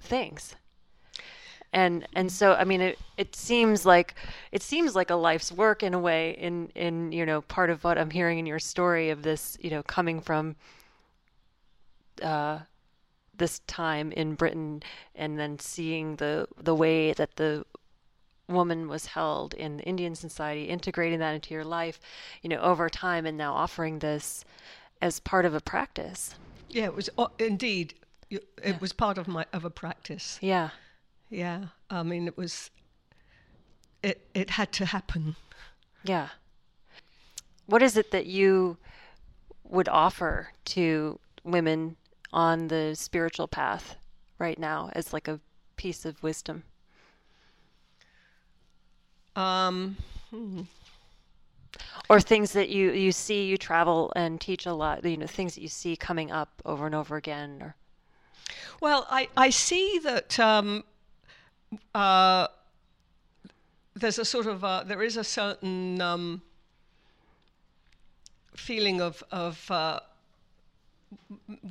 things 0.06 0.56
and 1.74 2.08
and 2.14 2.32
so 2.32 2.54
i 2.54 2.64
mean 2.64 2.82
it 2.82 2.98
it 3.18 3.36
seems 3.36 3.86
like 3.86 4.16
it 4.52 4.64
seems 4.64 4.96
like 4.96 5.10
a 5.10 5.16
life's 5.16 5.52
work 5.52 5.84
in 5.84 5.94
a 5.94 6.00
way 6.00 6.32
in 6.40 6.70
in 6.74 7.12
you 7.12 7.26
know 7.26 7.42
part 7.42 7.70
of 7.70 7.84
what 7.84 7.98
i'm 7.98 8.10
hearing 8.10 8.40
in 8.40 8.46
your 8.46 8.60
story 8.60 9.10
of 9.10 9.22
this 9.24 9.58
you 9.62 9.70
know 9.70 9.84
coming 9.84 10.22
from 10.22 10.56
uh 12.24 12.60
this 13.38 13.60
time 13.68 14.12
in 14.14 14.34
britain 14.34 14.82
and 15.16 15.38
then 15.38 15.60
seeing 15.60 16.16
the 16.16 16.48
the 16.62 16.74
way 16.74 17.12
that 17.14 17.36
the 17.36 17.66
woman 18.48 18.88
was 18.88 19.08
held 19.08 19.54
in 19.56 19.80
indian 19.82 20.16
society 20.16 20.66
integrating 20.66 21.20
that 21.20 21.34
into 21.34 21.54
your 21.54 21.66
life 21.66 22.00
you 22.42 22.50
know 22.50 22.60
over 22.60 22.90
time 22.90 23.26
and 23.26 23.38
now 23.38 23.54
offering 23.54 24.00
this 24.00 24.46
as 25.02 25.20
part 25.20 25.46
of 25.46 25.54
a 25.54 25.60
practice 25.60 26.36
Yeah, 26.70 26.86
it 26.86 26.96
was 26.96 27.10
uh, 27.18 27.28
indeed. 27.40 27.94
It 28.30 28.82
was 28.82 28.94
part 28.94 29.18
of 29.18 29.28
my 29.28 29.46
of 29.54 29.66
a 29.66 29.70
practice. 29.70 30.40
yeah 30.42 30.70
Yeah, 31.30 31.68
I 31.90 32.04
mean, 32.04 32.28
it 32.28 32.38
was. 32.38 32.72
It 34.04 34.28
it 34.34 34.50
had 34.52 34.72
to 34.74 34.86
happen. 34.86 35.36
Yeah. 36.04 36.30
What 37.66 37.82
is 37.82 37.98
it 37.98 38.12
that 38.12 38.26
you 38.28 38.78
would 39.64 39.90
offer 39.90 40.54
to 40.66 41.20
women 41.44 41.96
on 42.32 42.68
the 42.68 42.96
spiritual 42.96 43.48
path 43.48 43.96
right 44.38 44.60
now 44.60 44.90
as 44.94 45.14
like 45.14 45.28
a 45.28 45.40
piece 45.76 46.06
of 46.06 46.22
wisdom? 46.22 46.64
Um, 49.36 49.98
Or 52.10 52.22
things 52.22 52.54
that 52.54 52.70
you 52.70 52.92
you 52.92 53.12
see 53.12 53.46
you 53.46 53.58
travel 53.58 54.14
and 54.16 54.40
teach 54.40 54.66
a 54.66 54.74
lot, 54.74 55.04
you 55.04 55.18
know, 55.18 55.28
things 55.28 55.56
that 55.56 55.62
you 55.62 55.68
see 55.68 55.96
coming 55.98 56.32
up 56.32 56.62
over 56.66 56.86
and 56.86 56.96
over 56.96 57.16
again 57.18 57.62
or 57.62 57.76
well, 58.82 59.08
I 59.10 59.30
I 59.36 59.50
see 59.50 60.00
that. 60.04 60.40
Um, 60.40 60.84
uh, 61.94 62.48
there's 63.96 64.20
a 64.20 64.26
sort 64.26 64.46
of 64.46 64.64
uh, 64.64 64.84
there 64.84 65.02
is 65.02 65.18
a 65.18 65.24
certain 65.24 66.02
um, 66.02 66.42
feeling 68.56 69.02
of 69.02 69.24
of 69.32 69.70
uh, 69.72 70.00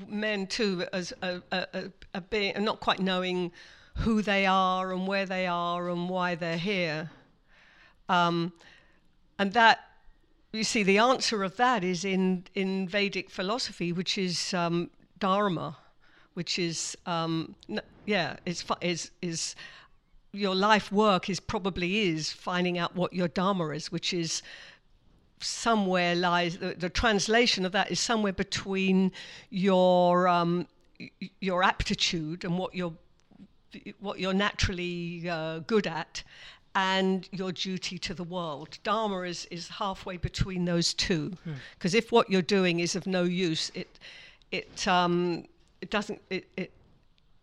men 0.06 0.46
too 0.46 0.84
as 0.92 1.12
a, 1.22 1.42
a, 1.52 1.90
a, 2.14 2.20
being 2.22 2.54
not 2.64 2.80
quite 2.80 2.98
knowing 2.98 3.52
who 3.96 4.22
they 4.22 4.46
are 4.46 4.92
and 4.92 5.06
where 5.06 5.26
they 5.26 5.46
are 5.46 5.88
and 5.90 6.08
why 6.08 6.34
they're 6.34 6.58
here, 6.58 7.10
um, 8.08 8.52
and 9.38 9.52
that 9.52 9.80
you 10.52 10.64
see 10.64 10.82
the 10.82 10.98
answer 10.98 11.42
of 11.44 11.56
that 11.56 11.84
is 11.84 12.04
in 12.04 12.44
in 12.54 12.88
Vedic 12.88 13.30
philosophy, 13.30 13.92
which 13.92 14.16
is 14.16 14.54
um, 14.54 14.90
dharma, 15.18 15.76
which 16.34 16.58
is 16.58 16.96
um, 17.06 17.54
n- 17.68 17.80
yeah, 18.06 18.36
is 18.44 18.64
is 18.80 19.10
is 19.22 19.54
your 20.32 20.54
life 20.54 20.90
work 20.92 21.30
is 21.30 21.40
probably 21.40 22.08
is 22.08 22.30
finding 22.32 22.76
out 22.78 22.94
what 22.94 23.12
your 23.12 23.28
dharma 23.28 23.68
is, 23.70 23.90
which 23.90 24.12
is 24.12 24.42
somewhere 25.40 26.14
lies 26.14 26.58
the, 26.58 26.74
the 26.74 26.88
translation 26.88 27.64
of 27.64 27.72
that 27.72 27.90
is 27.90 28.00
somewhere 28.00 28.32
between 28.32 29.12
your 29.50 30.28
um, 30.28 30.66
your 31.40 31.62
aptitude 31.62 32.44
and 32.44 32.58
what 32.58 32.74
you're 32.74 32.94
what 34.00 34.18
you're 34.20 34.34
naturally 34.34 35.28
uh, 35.28 35.58
good 35.60 35.86
at 35.86 36.22
and 36.76 37.28
your 37.30 37.52
duty 37.52 37.98
to 37.98 38.14
the 38.14 38.24
world. 38.24 38.78
Dharma 38.82 39.22
is, 39.22 39.46
is 39.50 39.68
halfway 39.68 40.16
between 40.16 40.64
those 40.64 40.92
two. 40.94 41.36
Because 41.78 41.94
if 41.94 42.10
what 42.10 42.28
you're 42.28 42.42
doing 42.42 42.80
is 42.80 42.96
of 42.96 43.06
no 43.06 43.22
use, 43.22 43.70
it 43.74 43.98
it 44.50 44.86
um, 44.88 45.44
it 45.84 45.90
doesn't 45.90 46.20
it, 46.30 46.44
it 46.56 46.72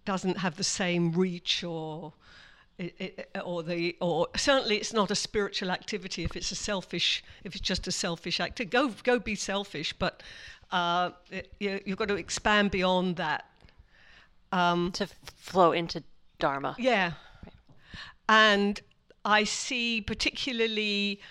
doesn't 0.03 0.37
have 0.37 0.55
the 0.57 0.63
same 0.63 1.11
reach 1.11 1.63
or 1.63 2.11
it, 2.79 2.95
it, 2.99 3.37
or 3.45 3.61
the 3.61 3.95
or 4.01 4.27
certainly 4.35 4.77
it's 4.77 4.93
not 4.93 5.11
a 5.11 5.15
spiritual 5.15 5.69
activity 5.69 6.23
if 6.23 6.35
it's 6.35 6.51
a 6.51 6.55
selfish 6.55 7.23
if 7.43 7.55
it's 7.55 7.67
just 7.71 7.85
a 7.87 7.91
selfish 7.91 8.39
act. 8.39 8.67
Go 8.71 8.89
go 9.03 9.19
be 9.19 9.35
selfish 9.35 9.93
but 9.93 10.23
uh, 10.71 11.11
it, 11.29 11.53
you, 11.59 11.79
you've 11.85 11.99
got 11.99 12.07
to 12.07 12.15
expand 12.15 12.71
beyond 12.71 13.17
that. 13.17 13.45
To 14.51 15.03
f- 15.03 15.15
flow 15.37 15.71
into 15.71 16.03
dharma. 16.39 16.75
yeah. 16.77 17.11
And 18.27 18.81
I 19.23 19.45
see 19.45 20.01
particularly 20.01 21.21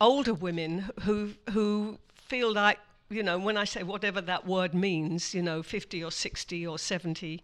older 0.00 0.34
women 0.34 0.90
who 1.02 1.30
who 1.50 1.98
feel 2.14 2.52
like 2.52 2.78
you 3.10 3.22
know 3.22 3.38
when 3.38 3.56
I 3.56 3.64
say 3.64 3.82
whatever 3.82 4.20
that 4.20 4.46
word 4.46 4.74
means 4.74 5.34
you 5.34 5.42
know 5.42 5.62
50 5.62 6.02
or 6.02 6.10
60 6.10 6.66
or 6.66 6.78
70 6.78 7.42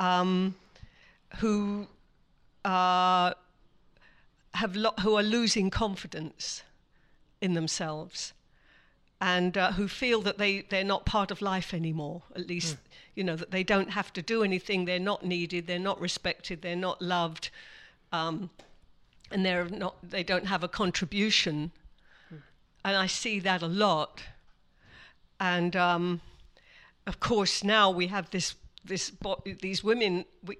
um, 0.00 0.54
who 1.38 1.86
uh, 2.64 3.34
have 4.54 4.76
lo- 4.76 4.94
who 5.00 5.16
are 5.16 5.22
losing 5.22 5.70
confidence 5.70 6.62
in 7.40 7.54
themselves 7.54 8.32
and 9.20 9.56
uh, 9.56 9.72
who 9.72 9.88
feel 9.88 10.20
that 10.22 10.38
they, 10.38 10.62
they're 10.68 10.84
not 10.84 11.06
part 11.06 11.30
of 11.30 11.40
life 11.40 11.72
anymore. 11.72 12.22
At 12.34 12.46
least, 12.46 12.76
you 13.14 13.24
know, 13.24 13.36
that 13.36 13.50
they 13.50 13.62
don't 13.62 13.90
have 13.90 14.12
to 14.14 14.22
do 14.22 14.42
anything, 14.42 14.84
they're 14.84 14.98
not 14.98 15.24
needed, 15.24 15.66
they're 15.66 15.78
not 15.78 15.98
respected, 16.00 16.60
they're 16.62 16.76
not 16.76 17.00
loved, 17.00 17.50
um, 18.12 18.50
and 19.30 19.44
they're 19.44 19.68
not, 19.68 19.96
they 20.02 20.22
don't 20.22 20.46
have 20.46 20.62
a 20.62 20.68
contribution. 20.68 21.70
And 22.84 22.96
I 22.96 23.06
see 23.06 23.40
that 23.40 23.62
a 23.62 23.66
lot. 23.66 24.22
And 25.40 25.76
um, 25.76 26.20
of 27.06 27.20
course, 27.20 27.64
now 27.64 27.90
we 27.90 28.06
have 28.08 28.30
this, 28.30 28.54
this 28.84 29.12
these 29.60 29.82
women. 29.84 30.24
We, 30.44 30.58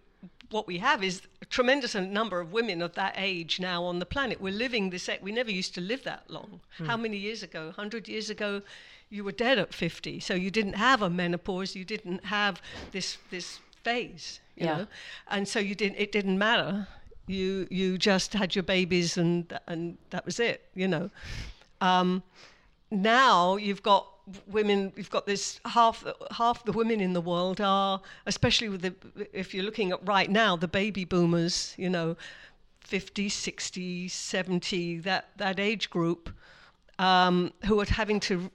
what 0.51 0.67
we 0.67 0.79
have 0.79 1.03
is 1.03 1.23
a 1.43 1.47
tremendous 1.47 1.95
number 1.95 2.41
of 2.41 2.53
women 2.53 2.81
of 2.83 2.95
that 2.95 3.15
age 3.17 3.59
now 3.59 3.83
on 3.85 3.99
the 3.99 4.07
planet. 4.07 4.41
We're 4.41 4.53
living 4.53 4.91
this. 4.91 5.09
We 5.23 5.33
never 5.33 5.51
used 5.51 5.75
to 5.75 5.81
live 5.81 6.05
that 6.05 6.31
long. 6.31 6.61
How 6.87 6.97
many 6.97 7.17
years 7.17 7.43
ago? 7.43 7.73
Hundred 7.73 8.09
years 8.09 8.31
ago, 8.31 8.63
you 9.11 9.25
were 9.25 9.33
dead 9.33 9.59
at 9.59 9.75
fifty, 9.75 10.21
so 10.21 10.35
you 10.35 10.51
didn't 10.51 10.75
have 10.75 11.03
a 11.03 11.11
menopause. 11.11 11.75
You 11.75 11.85
didn't 11.85 12.25
have 12.27 12.61
this 12.93 13.19
this 13.31 13.61
phase, 13.83 14.41
you 14.57 14.67
Yeah. 14.67 14.77
know, 14.77 14.87
and 15.29 15.49
so 15.49 15.59
you 15.59 15.75
didn't. 15.75 15.97
It 15.99 16.13
didn't 16.13 16.39
matter. 16.39 16.89
You 17.27 17.67
you 17.71 17.99
just 17.99 18.33
had 18.35 18.55
your 18.55 18.65
babies 18.65 19.17
and 19.17 19.59
and 19.67 19.97
that 20.11 20.25
was 20.27 20.39
it, 20.39 20.69
you 20.75 20.87
know. 20.89 21.11
Um, 21.81 22.23
now 22.91 23.57
you've 23.57 23.83
got 23.83 24.07
women. 24.47 24.93
we've 24.97 25.11
got 25.11 25.27
this 25.27 25.61
half 25.65 26.05
half 26.31 26.65
the 26.65 26.73
women 26.73 27.01
in 27.01 27.13
the 27.13 27.21
world 27.21 27.61
are, 27.61 28.01
especially 28.27 28.69
with 28.69 28.83
the 28.83 28.95
if 29.33 29.55
you're 29.55 29.65
looking 29.65 29.93
at 29.93 30.07
right 30.07 30.31
now 30.31 30.57
the 30.57 30.69
baby 30.69 31.05
boomers, 31.05 31.75
you 31.77 31.91
know, 31.91 32.17
50, 32.81 33.29
60, 33.29 34.09
70, 34.09 34.99
that 35.01 35.31
that 35.37 35.59
age 35.59 35.91
group, 35.91 36.31
um, 36.99 37.53
who 37.67 37.81
are 37.81 37.87
having 37.87 38.21
to 38.21 38.51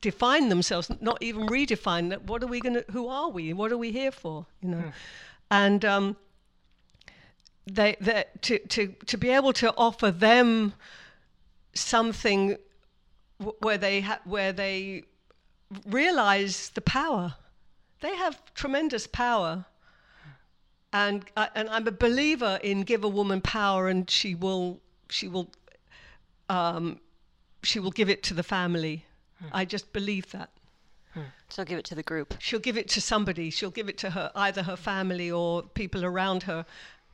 define 0.00 0.48
themselves, 0.48 0.90
not 1.00 1.22
even 1.22 1.46
redefine 1.46 2.10
that. 2.10 2.24
What 2.24 2.42
are 2.42 2.48
we 2.48 2.60
going 2.60 2.74
to? 2.74 2.84
Who 2.90 3.08
are 3.08 3.30
we? 3.30 3.52
What 3.52 3.72
are 3.72 3.78
we 3.78 3.92
here 3.92 4.12
for? 4.12 4.46
You 4.60 4.68
know, 4.70 4.92
and 5.50 5.84
um, 5.84 6.16
they, 7.66 7.96
they 8.00 8.24
to 8.42 8.58
to 8.58 8.88
to 9.06 9.16
be 9.16 9.30
able 9.30 9.52
to 9.54 9.72
offer 9.76 10.10
them 10.10 10.74
something 11.74 12.56
where 13.60 13.78
they 13.78 14.00
ha- 14.00 14.20
where 14.24 14.52
they 14.52 15.04
realize 15.86 16.70
the 16.70 16.80
power. 16.80 17.34
They 18.00 18.16
have 18.16 18.40
tremendous 18.54 19.06
power. 19.06 19.64
And 20.92 21.24
I 21.36 21.48
and 21.54 21.68
I'm 21.70 21.86
a 21.88 21.92
believer 21.92 22.58
in 22.62 22.82
give 22.82 23.02
a 23.04 23.08
woman 23.08 23.40
power 23.40 23.88
and 23.88 24.08
she 24.10 24.34
will 24.34 24.80
she 25.08 25.26
will 25.28 25.48
um, 26.48 27.00
she 27.62 27.80
will 27.80 27.90
give 27.92 28.10
it 28.10 28.22
to 28.24 28.34
the 28.34 28.42
family. 28.42 29.06
I 29.52 29.64
just 29.64 29.92
believe 29.92 30.30
that. 30.32 30.50
So 31.48 31.64
give 31.64 31.78
it 31.78 31.84
to 31.86 31.94
the 31.94 32.02
group. 32.02 32.34
She'll 32.38 32.60
give 32.60 32.78
it 32.78 32.88
to 32.90 33.00
somebody. 33.00 33.50
She'll 33.50 33.70
give 33.70 33.88
it 33.88 33.98
to 33.98 34.10
her 34.10 34.30
either 34.34 34.62
her 34.62 34.76
family 34.76 35.30
or 35.30 35.62
people 35.62 36.04
around 36.04 36.44
her, 36.44 36.64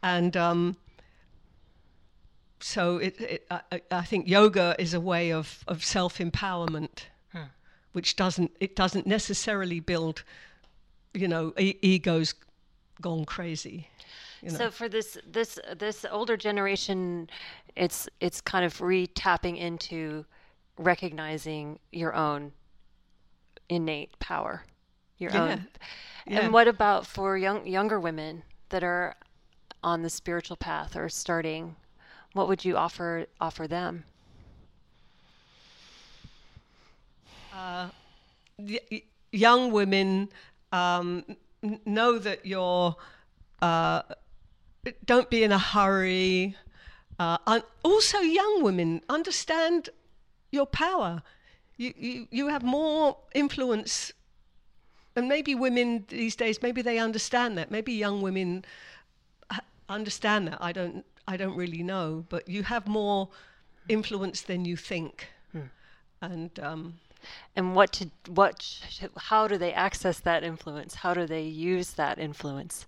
and 0.02 0.36
um, 0.36 0.76
so 2.60 2.98
it, 2.98 3.20
it, 3.20 3.46
I, 3.50 3.60
I- 3.72 3.82
I 3.90 4.02
think 4.02 4.28
yoga 4.28 4.76
is 4.78 4.94
a 4.94 5.00
way 5.00 5.32
of, 5.32 5.64
of 5.66 5.84
self 5.84 6.18
empowerment, 6.18 7.06
which 7.98 8.14
doesn't 8.14 8.52
it 8.60 8.76
doesn't 8.76 9.08
necessarily 9.08 9.80
build, 9.80 10.22
you 11.14 11.26
know, 11.26 11.52
e- 11.58 11.78
egos 11.82 12.32
gone 13.00 13.24
crazy. 13.24 13.88
You 14.40 14.52
know. 14.52 14.58
So 14.58 14.70
for 14.70 14.88
this 14.88 15.18
this 15.26 15.58
this 15.76 16.06
older 16.08 16.36
generation, 16.36 17.28
it's 17.74 18.08
it's 18.20 18.40
kind 18.40 18.64
of 18.64 18.80
re-tapping 18.80 19.56
into 19.56 20.24
recognizing 20.76 21.80
your 21.90 22.14
own 22.14 22.52
innate 23.68 24.16
power, 24.20 24.62
your 25.16 25.32
Yeah. 25.32 25.42
own. 25.42 25.68
Yeah. 26.24 26.38
And 26.38 26.52
what 26.52 26.68
about 26.68 27.04
for 27.04 27.36
young 27.36 27.66
younger 27.66 27.98
women 27.98 28.44
that 28.68 28.84
are 28.84 29.16
on 29.82 30.02
the 30.02 30.10
spiritual 30.10 30.56
path 30.56 30.94
or 30.94 31.08
starting? 31.08 31.74
What 32.32 32.46
would 32.46 32.64
you 32.64 32.76
offer 32.76 33.26
offer 33.40 33.66
them? 33.66 34.04
Y- 38.58 39.02
young 39.32 39.72
women 39.72 40.28
um, 40.72 41.24
know 41.84 42.18
that 42.18 42.44
you're 42.46 42.96
uh, 43.62 44.02
don't 45.04 45.28
be 45.30 45.42
in 45.42 45.52
a 45.52 45.58
hurry 45.58 46.56
uh, 47.18 47.38
un- 47.46 47.62
also 47.82 48.18
young 48.20 48.62
women 48.62 49.02
understand 49.08 49.90
your 50.50 50.66
power. 50.66 51.22
You, 51.76 51.92
you 51.96 52.28
you 52.30 52.48
have 52.48 52.62
more 52.62 53.16
influence 53.34 54.12
and 55.16 55.28
maybe 55.28 55.54
women 55.54 56.04
these 56.08 56.36
days 56.36 56.62
maybe 56.62 56.82
they 56.82 56.98
understand 56.98 57.58
that. 57.58 57.70
Maybe 57.70 57.92
young 57.92 58.22
women 58.22 58.64
understand 59.88 60.48
that. 60.48 60.58
I 60.60 60.72
don't 60.72 61.04
i 61.26 61.36
don't 61.36 61.56
really 61.56 61.82
know 61.82 62.24
but 62.28 62.48
you 62.48 62.62
have 62.62 62.86
more 62.86 63.28
influence 63.88 64.42
than 64.42 64.64
you 64.64 64.76
think. 64.76 65.28
And 66.20 66.58
um, 66.58 66.94
And 67.56 67.74
what 67.74 67.92
to 67.94 68.10
what 68.28 68.80
how 69.16 69.48
do 69.48 69.58
they 69.58 69.72
access 69.72 70.20
that 70.20 70.44
influence? 70.44 70.96
How 70.96 71.14
do 71.14 71.26
they 71.26 71.42
use 71.42 71.92
that 71.92 72.18
influence? 72.18 72.86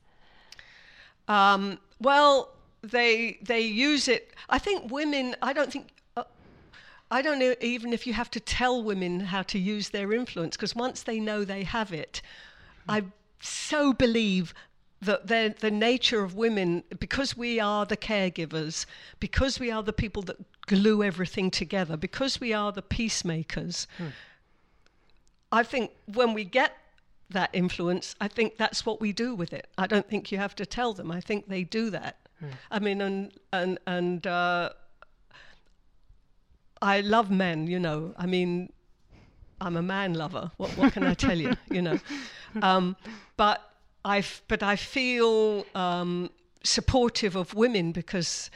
Um, 1.29 1.79
well, 2.01 2.51
they 2.83 3.39
they 3.43 3.61
use 3.61 4.09
it. 4.09 4.35
I 4.49 4.59
think 4.59 4.91
women. 4.91 5.37
I 5.43 5.53
don't 5.53 5.73
think. 5.73 5.89
Uh, 6.17 6.25
I 7.11 7.23
don't 7.23 7.39
know 7.39 7.55
even 7.61 7.93
if 7.93 8.07
you 8.07 8.13
have 8.13 8.31
to 8.33 8.41
tell 8.41 8.83
women 8.83 9.21
how 9.21 9.43
to 9.43 9.59
use 9.59 9.91
their 9.91 10.13
influence 10.13 10.57
because 10.57 10.75
once 10.75 11.03
they 11.03 11.19
know 11.19 11.45
they 11.45 11.65
have 11.65 11.93
it, 11.93 12.23
I 12.89 13.05
so 13.41 13.93
believe 13.93 14.55
that 15.03 15.27
the 15.27 15.55
the 15.59 15.71
nature 15.71 16.23
of 16.23 16.35
women 16.35 16.85
because 16.99 17.37
we 17.37 17.59
are 17.59 17.87
the 17.87 17.97
caregivers, 17.97 18.87
because 19.19 19.59
we 19.59 19.71
are 19.71 19.83
the 19.83 19.93
people 19.93 20.23
that 20.23 20.37
glue 20.67 21.03
everything 21.03 21.51
together, 21.51 21.97
because 21.97 22.41
we 22.41 22.53
are 22.53 22.73
the 22.73 22.83
peacemakers. 22.83 23.87
I 25.53 25.63
think 25.63 25.91
when 26.15 26.33
we 26.35 26.45
get 26.45 26.77
that 27.31 27.51
influence, 27.53 28.15
I 28.21 28.29
think 28.29 28.57
that's 28.57 28.85
what 28.85 29.01
we 29.01 29.13
do 29.13 29.35
with 29.35 29.53
it. 29.53 29.69
I 29.79 29.87
don't 29.87 30.09
think 30.09 30.33
you 30.33 30.39
have 30.39 30.55
to 30.57 30.67
tell 30.67 30.93
them. 30.93 31.11
I 31.11 31.21
think 31.21 31.49
they 31.49 31.65
do 31.65 31.91
that. 31.91 32.17
I 32.71 32.79
mean, 32.79 33.01
and 33.01 33.33
and 33.53 33.79
and 33.87 34.27
uh, 34.27 34.71
I 36.81 37.01
love 37.01 37.31
men. 37.31 37.67
You 37.67 37.79
know, 37.79 38.15
I 38.17 38.27
mean, 38.27 38.73
I'm 39.61 39.77
a 39.77 39.83
man 39.83 40.15
lover. 40.15 40.51
What 40.57 40.71
what 40.77 40.93
can 40.93 41.05
I 41.05 41.15
tell 41.15 41.39
you? 41.39 41.55
You 41.71 41.83
know, 41.83 41.99
um, 42.63 42.97
but 43.37 43.61
I 44.05 44.25
but 44.49 44.63
I 44.63 44.77
feel 44.77 45.67
um, 45.75 46.31
supportive 46.65 47.37
of 47.37 47.55
women 47.55 47.93
because 47.93 48.51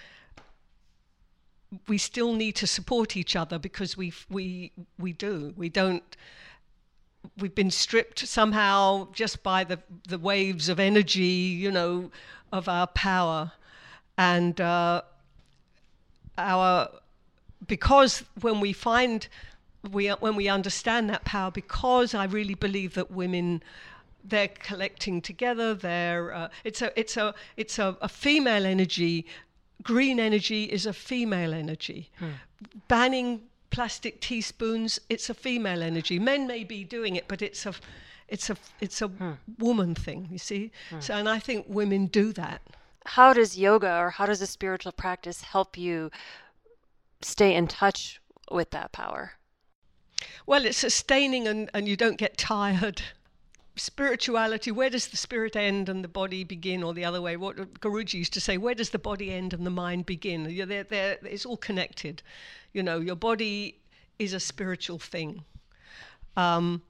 we 1.89 1.99
still 1.99 2.33
need 2.35 2.53
to 2.57 2.67
support 2.67 3.17
each 3.17 3.37
other 3.37 3.59
because 3.59 3.97
we 3.97 4.13
we 4.31 4.73
we 4.99 5.13
do 5.13 5.53
we 5.57 5.69
don't 5.69 6.17
we've 7.39 7.55
been 7.55 7.71
stripped 7.71 8.21
somehow 8.21 9.09
just 9.13 9.43
by 9.43 9.65
the 9.65 9.79
the 10.09 10.19
waves 10.19 10.69
of 10.69 10.79
energy 10.79 11.23
you 11.63 11.71
know 11.71 12.11
of 12.55 12.69
our 12.69 12.87
power. 12.87 13.53
And 14.17 14.61
uh, 14.61 15.03
our 16.39 16.89
because 17.67 18.23
when 18.41 18.61
we 18.61 18.73
find 18.73 19.29
we 19.91 20.09
when 20.09 20.37
we 20.37 20.49
understand 20.49 21.11
that 21.11 21.25
power 21.25 21.51
because 21.51 22.15
I 22.15 22.25
really 22.25 22.55
believe 22.55 22.95
that 22.95 23.11
women 23.11 23.63
they're 24.27 24.49
collecting 24.49 25.21
together 25.21 25.75
they're 25.75 26.33
uh, 26.33 26.49
it's 26.63 26.81
a 26.81 26.99
it's 26.99 27.17
a 27.17 27.35
it's 27.57 27.79
a, 27.79 27.97
a 28.01 28.09
female 28.09 28.65
energy. 28.65 29.27
Green 29.83 30.21
energy 30.21 30.65
is 30.65 30.87
a 30.87 30.93
female 30.93 31.53
energy. 31.53 32.11
Banning 32.89 33.43
plastic 33.75 34.21
teaspoons 34.21 35.01
it's 35.09 35.29
a 35.31 35.35
female 35.35 35.83
energy 35.83 36.19
men 36.19 36.47
may 36.47 36.63
be 36.65 36.85
doing 36.85 37.17
it 37.17 37.27
but 37.29 37.43
it's 37.43 37.67
a 37.67 37.75
it's 38.29 38.49
a 38.51 38.57
it's 38.81 39.03
a 39.03 39.09
hmm. 39.09 39.33
woman 39.59 39.95
thing 39.95 40.29
you 40.31 40.39
see 40.39 40.71
hmm. 40.91 41.01
so 41.01 41.15
and 41.15 41.29
I 41.29 41.39
think 41.39 41.67
women 41.69 42.07
do 42.07 42.33
that 42.33 42.61
How 43.07 43.35
does 43.35 43.59
yoga 43.59 43.93
or 43.99 44.11
how 44.11 44.27
does 44.27 44.41
a 44.41 44.47
spiritual 44.47 44.93
practice 44.93 45.43
help 45.43 45.77
you 45.77 46.11
stay 47.21 47.55
in 47.55 47.67
touch 47.69 48.21
with 48.51 48.71
that 48.71 48.93
power? 48.93 49.33
Well, 50.47 50.65
it's 50.65 50.79
sustaining 50.79 51.47
and, 51.49 51.71
and 51.75 51.89
you 51.89 51.97
don't 51.97 52.17
get 52.17 52.39
tired. 52.39 53.03
Spirituality, 53.77 54.71
where 54.71 54.91
does 54.91 55.09
the 55.09 55.17
spirit 55.17 55.57
end 55.57 55.89
and 55.89 56.05
the 56.05 56.09
body 56.09 56.45
begin, 56.45 56.83
or 56.83 56.95
the 56.95 57.05
other 57.05 57.21
way? 57.21 57.37
What 57.37 57.57
Guruji 57.81 58.15
used 58.15 58.33
to 58.35 58.41
say, 58.41 58.57
where 58.57 58.75
does 58.75 58.91
the 58.91 58.99
body 58.99 59.33
end 59.33 59.53
and 59.53 59.67
the 59.67 59.71
mind 59.71 60.07
begin? 60.07 60.49
You're 60.49 60.67
there, 60.67 60.85
there, 60.85 61.19
it's 61.23 61.45
all 61.45 61.57
connected. 61.57 62.23
You 62.75 62.83
know, 62.83 63.01
your 63.01 63.17
body 63.17 63.79
is 64.19 64.35
a 64.35 64.41
spiritual 64.41 64.99
thing. 64.99 65.45
Um, 66.37 66.83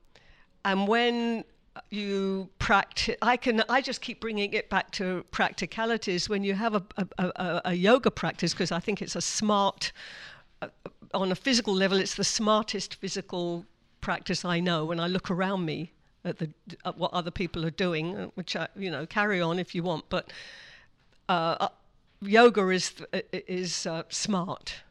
and 0.64 0.89
when 0.89 1.45
you 1.91 2.49
practice, 2.59 3.16
I 3.22 3.37
can, 3.37 3.62
I 3.68 3.80
just 3.80 4.01
keep 4.01 4.20
bringing 4.20 4.53
it 4.53 4.70
back 4.70 4.91
to 4.93 5.24
practicalities. 5.30 6.28
When 6.28 6.43
you 6.43 6.55
have 6.55 6.74
a, 6.74 6.82
a, 6.97 7.07
a, 7.18 7.62
a 7.66 7.74
yoga 7.74 8.11
practice, 8.11 8.53
because 8.53 8.72
I 8.72 8.80
think 8.80 9.03
it's 9.03 9.14
a 9.14 9.20
smart, 9.20 9.93
uh, 10.62 10.68
on 11.12 11.30
a 11.30 11.35
physical 11.35 11.74
level, 11.74 11.99
it's 11.99 12.14
the 12.14 12.24
smartest 12.24 12.97
physical 12.97 13.64
practice 14.01 14.45
I 14.45 14.61
know. 14.61 14.85
When 14.85 14.99
I 14.99 15.07
look 15.07 15.30
around 15.30 15.64
me 15.64 15.93
at 16.24 16.39
the 16.39 16.51
at 16.85 16.97
what 16.97 17.12
other 17.12 17.30
people 17.30 17.64
are 17.66 17.70
doing, 17.70 18.16
uh, 18.16 18.26
which 18.35 18.57
I, 18.57 18.68
you 18.76 18.91
know, 18.91 19.07
carry 19.07 19.41
on 19.41 19.59
if 19.59 19.74
you 19.74 19.82
want, 19.82 20.07
but 20.09 20.32
uh, 21.28 21.57
uh, 21.61 21.68
yoga 22.22 22.68
is 22.68 22.95
is 23.32 23.87
uh, 23.87 24.05
smart. 24.09 24.84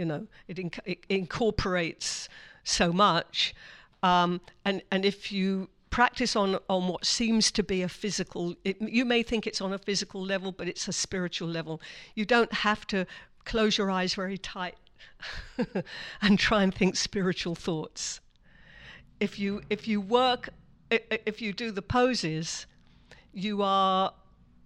You 0.00 0.06
know, 0.06 0.26
it, 0.48 0.56
inc- 0.56 0.86
it 0.86 1.04
incorporates 1.10 2.30
so 2.64 2.90
much, 2.90 3.54
um, 4.02 4.40
and 4.64 4.80
and 4.90 5.04
if 5.04 5.30
you 5.30 5.68
practice 5.90 6.34
on 6.34 6.58
on 6.70 6.88
what 6.88 7.04
seems 7.04 7.52
to 7.52 7.62
be 7.62 7.82
a 7.82 7.88
physical, 7.88 8.54
it, 8.64 8.80
you 8.80 9.04
may 9.04 9.22
think 9.22 9.46
it's 9.46 9.60
on 9.60 9.74
a 9.74 9.78
physical 9.78 10.22
level, 10.22 10.52
but 10.52 10.68
it's 10.68 10.88
a 10.88 10.92
spiritual 10.94 11.48
level. 11.48 11.82
You 12.14 12.24
don't 12.24 12.50
have 12.50 12.86
to 12.86 13.06
close 13.44 13.76
your 13.76 13.90
eyes 13.90 14.14
very 14.14 14.38
tight 14.38 14.76
and 16.22 16.38
try 16.38 16.62
and 16.62 16.74
think 16.74 16.96
spiritual 16.96 17.54
thoughts. 17.54 18.20
If 19.20 19.38
you 19.38 19.60
if 19.68 19.86
you 19.86 20.00
work, 20.00 20.48
if 20.90 21.42
you 21.42 21.52
do 21.52 21.72
the 21.72 21.82
poses, 21.82 22.64
you 23.34 23.60
are 23.60 24.14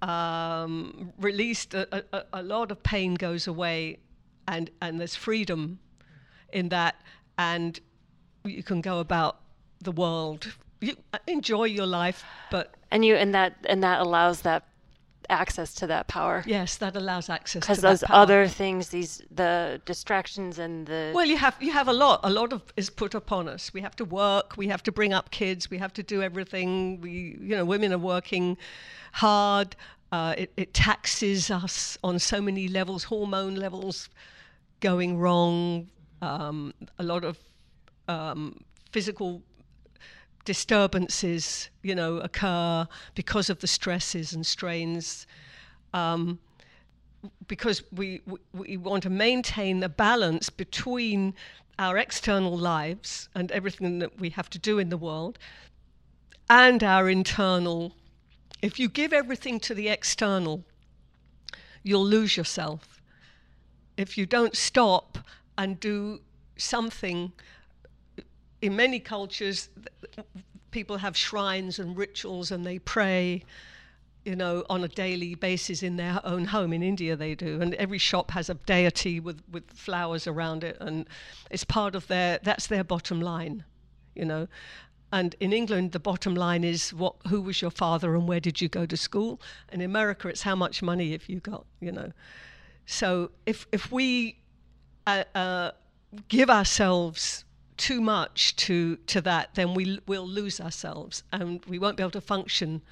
um, 0.00 1.12
released, 1.18 1.74
a, 1.74 2.04
a, 2.12 2.24
a 2.34 2.42
lot 2.44 2.70
of 2.70 2.84
pain 2.84 3.14
goes 3.14 3.48
away, 3.48 3.98
and, 4.46 4.70
and 4.80 5.00
there's 5.00 5.16
freedom 5.16 5.78
in 6.52 6.68
that, 6.70 6.96
and 7.38 7.80
you 8.44 8.62
can 8.62 8.80
go 8.80 9.00
about 9.00 9.40
the 9.80 9.92
world. 9.92 10.54
You 10.80 10.96
enjoy 11.26 11.64
your 11.64 11.86
life, 11.86 12.24
but 12.50 12.74
and 12.90 13.04
you 13.04 13.16
and 13.16 13.34
that 13.34 13.56
and 13.68 13.82
that 13.82 14.00
allows 14.00 14.42
that 14.42 14.64
access 15.30 15.74
to 15.74 15.86
that 15.86 16.08
power. 16.08 16.44
Yes, 16.46 16.76
that 16.76 16.96
allows 16.96 17.28
access 17.30 17.60
because 17.60 17.80
those 17.80 18.04
other 18.08 18.46
things, 18.46 18.88
these 18.88 19.22
the 19.30 19.80
distractions 19.84 20.58
and 20.58 20.86
the 20.86 21.12
well, 21.14 21.26
you 21.26 21.36
have 21.36 21.56
you 21.60 21.72
have 21.72 21.88
a 21.88 21.92
lot. 21.92 22.20
A 22.22 22.30
lot 22.30 22.52
of 22.52 22.62
is 22.76 22.90
put 22.90 23.14
upon 23.14 23.48
us. 23.48 23.72
We 23.72 23.80
have 23.80 23.96
to 23.96 24.04
work. 24.04 24.56
We 24.56 24.68
have 24.68 24.82
to 24.84 24.92
bring 24.92 25.12
up 25.12 25.30
kids. 25.30 25.70
We 25.70 25.78
have 25.78 25.92
to 25.94 26.02
do 26.02 26.22
everything. 26.22 27.00
We, 27.00 27.38
you 27.40 27.56
know, 27.56 27.64
women 27.64 27.92
are 27.92 27.98
working 27.98 28.56
hard. 29.12 29.76
Uh, 30.12 30.34
it, 30.38 30.52
it 30.56 30.74
taxes 30.74 31.50
us 31.50 31.98
on 32.04 32.18
so 32.18 32.40
many 32.40 32.68
levels. 32.68 33.04
Hormone 33.04 33.56
levels 33.56 34.08
going 34.84 35.18
wrong. 35.18 35.88
Um, 36.20 36.74
a 36.98 37.02
lot 37.02 37.24
of 37.24 37.38
um, 38.06 38.60
physical 38.92 39.42
disturbances, 40.44 41.70
you 41.82 41.94
know, 41.94 42.18
occur 42.18 42.86
because 43.14 43.48
of 43.48 43.60
the 43.60 43.66
stresses 43.66 44.34
and 44.34 44.44
strains. 44.44 45.26
Um, 45.94 46.38
because 47.48 47.82
we, 47.92 48.20
we, 48.52 48.76
want 48.76 49.02
to 49.04 49.10
maintain 49.10 49.82
a 49.82 49.88
balance 49.88 50.50
between 50.50 51.32
our 51.78 51.96
external 51.96 52.54
lives 52.58 53.30
and 53.34 53.50
everything 53.52 54.00
that 54.00 54.20
we 54.20 54.28
have 54.28 54.50
to 54.50 54.58
do 54.58 54.78
in 54.78 54.90
the 54.90 54.98
world 54.98 55.38
and 56.50 56.84
our 56.84 57.08
internal. 57.08 57.94
If 58.60 58.78
you 58.78 58.90
give 58.90 59.14
everything 59.14 59.58
to 59.60 59.74
the 59.74 59.88
external, 59.88 60.62
you'll 61.82 62.04
lose 62.04 62.36
yourself. 62.36 63.00
If 63.96 64.18
you 64.18 64.26
don't 64.26 64.56
stop 64.56 65.18
and 65.56 65.78
do 65.78 66.20
something 66.56 67.32
in 68.60 68.76
many 68.76 68.98
cultures, 68.98 69.68
people 70.70 70.98
have 70.98 71.16
shrines 71.16 71.78
and 71.78 71.96
rituals 71.96 72.50
and 72.50 72.66
they 72.66 72.78
pray, 72.78 73.44
you 74.24 74.34
know, 74.34 74.64
on 74.70 74.82
a 74.82 74.88
daily 74.88 75.34
basis 75.34 75.82
in 75.82 75.96
their 75.96 76.20
own 76.24 76.46
home. 76.46 76.72
In 76.72 76.82
India, 76.82 77.14
they 77.14 77.34
do. 77.34 77.60
And 77.60 77.74
every 77.74 77.98
shop 77.98 78.30
has 78.32 78.48
a 78.48 78.54
deity 78.54 79.20
with, 79.20 79.42
with 79.50 79.70
flowers 79.70 80.26
around 80.26 80.64
it. 80.64 80.76
And 80.80 81.06
it's 81.50 81.64
part 81.64 81.94
of 81.94 82.06
their, 82.08 82.40
that's 82.42 82.66
their 82.66 82.84
bottom 82.84 83.20
line, 83.20 83.64
you 84.14 84.24
know. 84.24 84.48
And 85.12 85.36
in 85.38 85.52
England, 85.52 85.92
the 85.92 86.00
bottom 86.00 86.34
line 86.34 86.64
is 86.64 86.92
what, 86.92 87.14
who 87.28 87.40
was 87.40 87.62
your 87.62 87.70
father 87.70 88.16
and 88.16 88.26
where 88.26 88.40
did 88.40 88.60
you 88.60 88.68
go 88.68 88.84
to 88.86 88.96
school? 88.96 89.40
In 89.70 89.80
America, 89.80 90.26
it's 90.26 90.42
how 90.42 90.56
much 90.56 90.82
money 90.82 91.12
have 91.12 91.28
you 91.28 91.38
got, 91.38 91.66
you 91.80 91.92
know. 91.92 92.10
So 92.86 93.30
if, 93.46 93.66
if 93.72 93.90
we 93.90 94.38
uh, 95.06 95.24
uh, 95.34 95.70
give 96.28 96.50
ourselves 96.50 97.44
too 97.76 98.00
much 98.00 98.54
to 98.56 98.96
to 98.96 99.20
that, 99.22 99.54
then 99.54 99.74
we 99.74 100.00
will 100.06 100.26
lose 100.26 100.60
ourselves 100.60 101.22
and 101.32 101.64
we 101.66 101.78
won't 101.78 101.96
be 101.96 102.02
able 102.02 102.10
to 102.12 102.20
function 102.20 102.82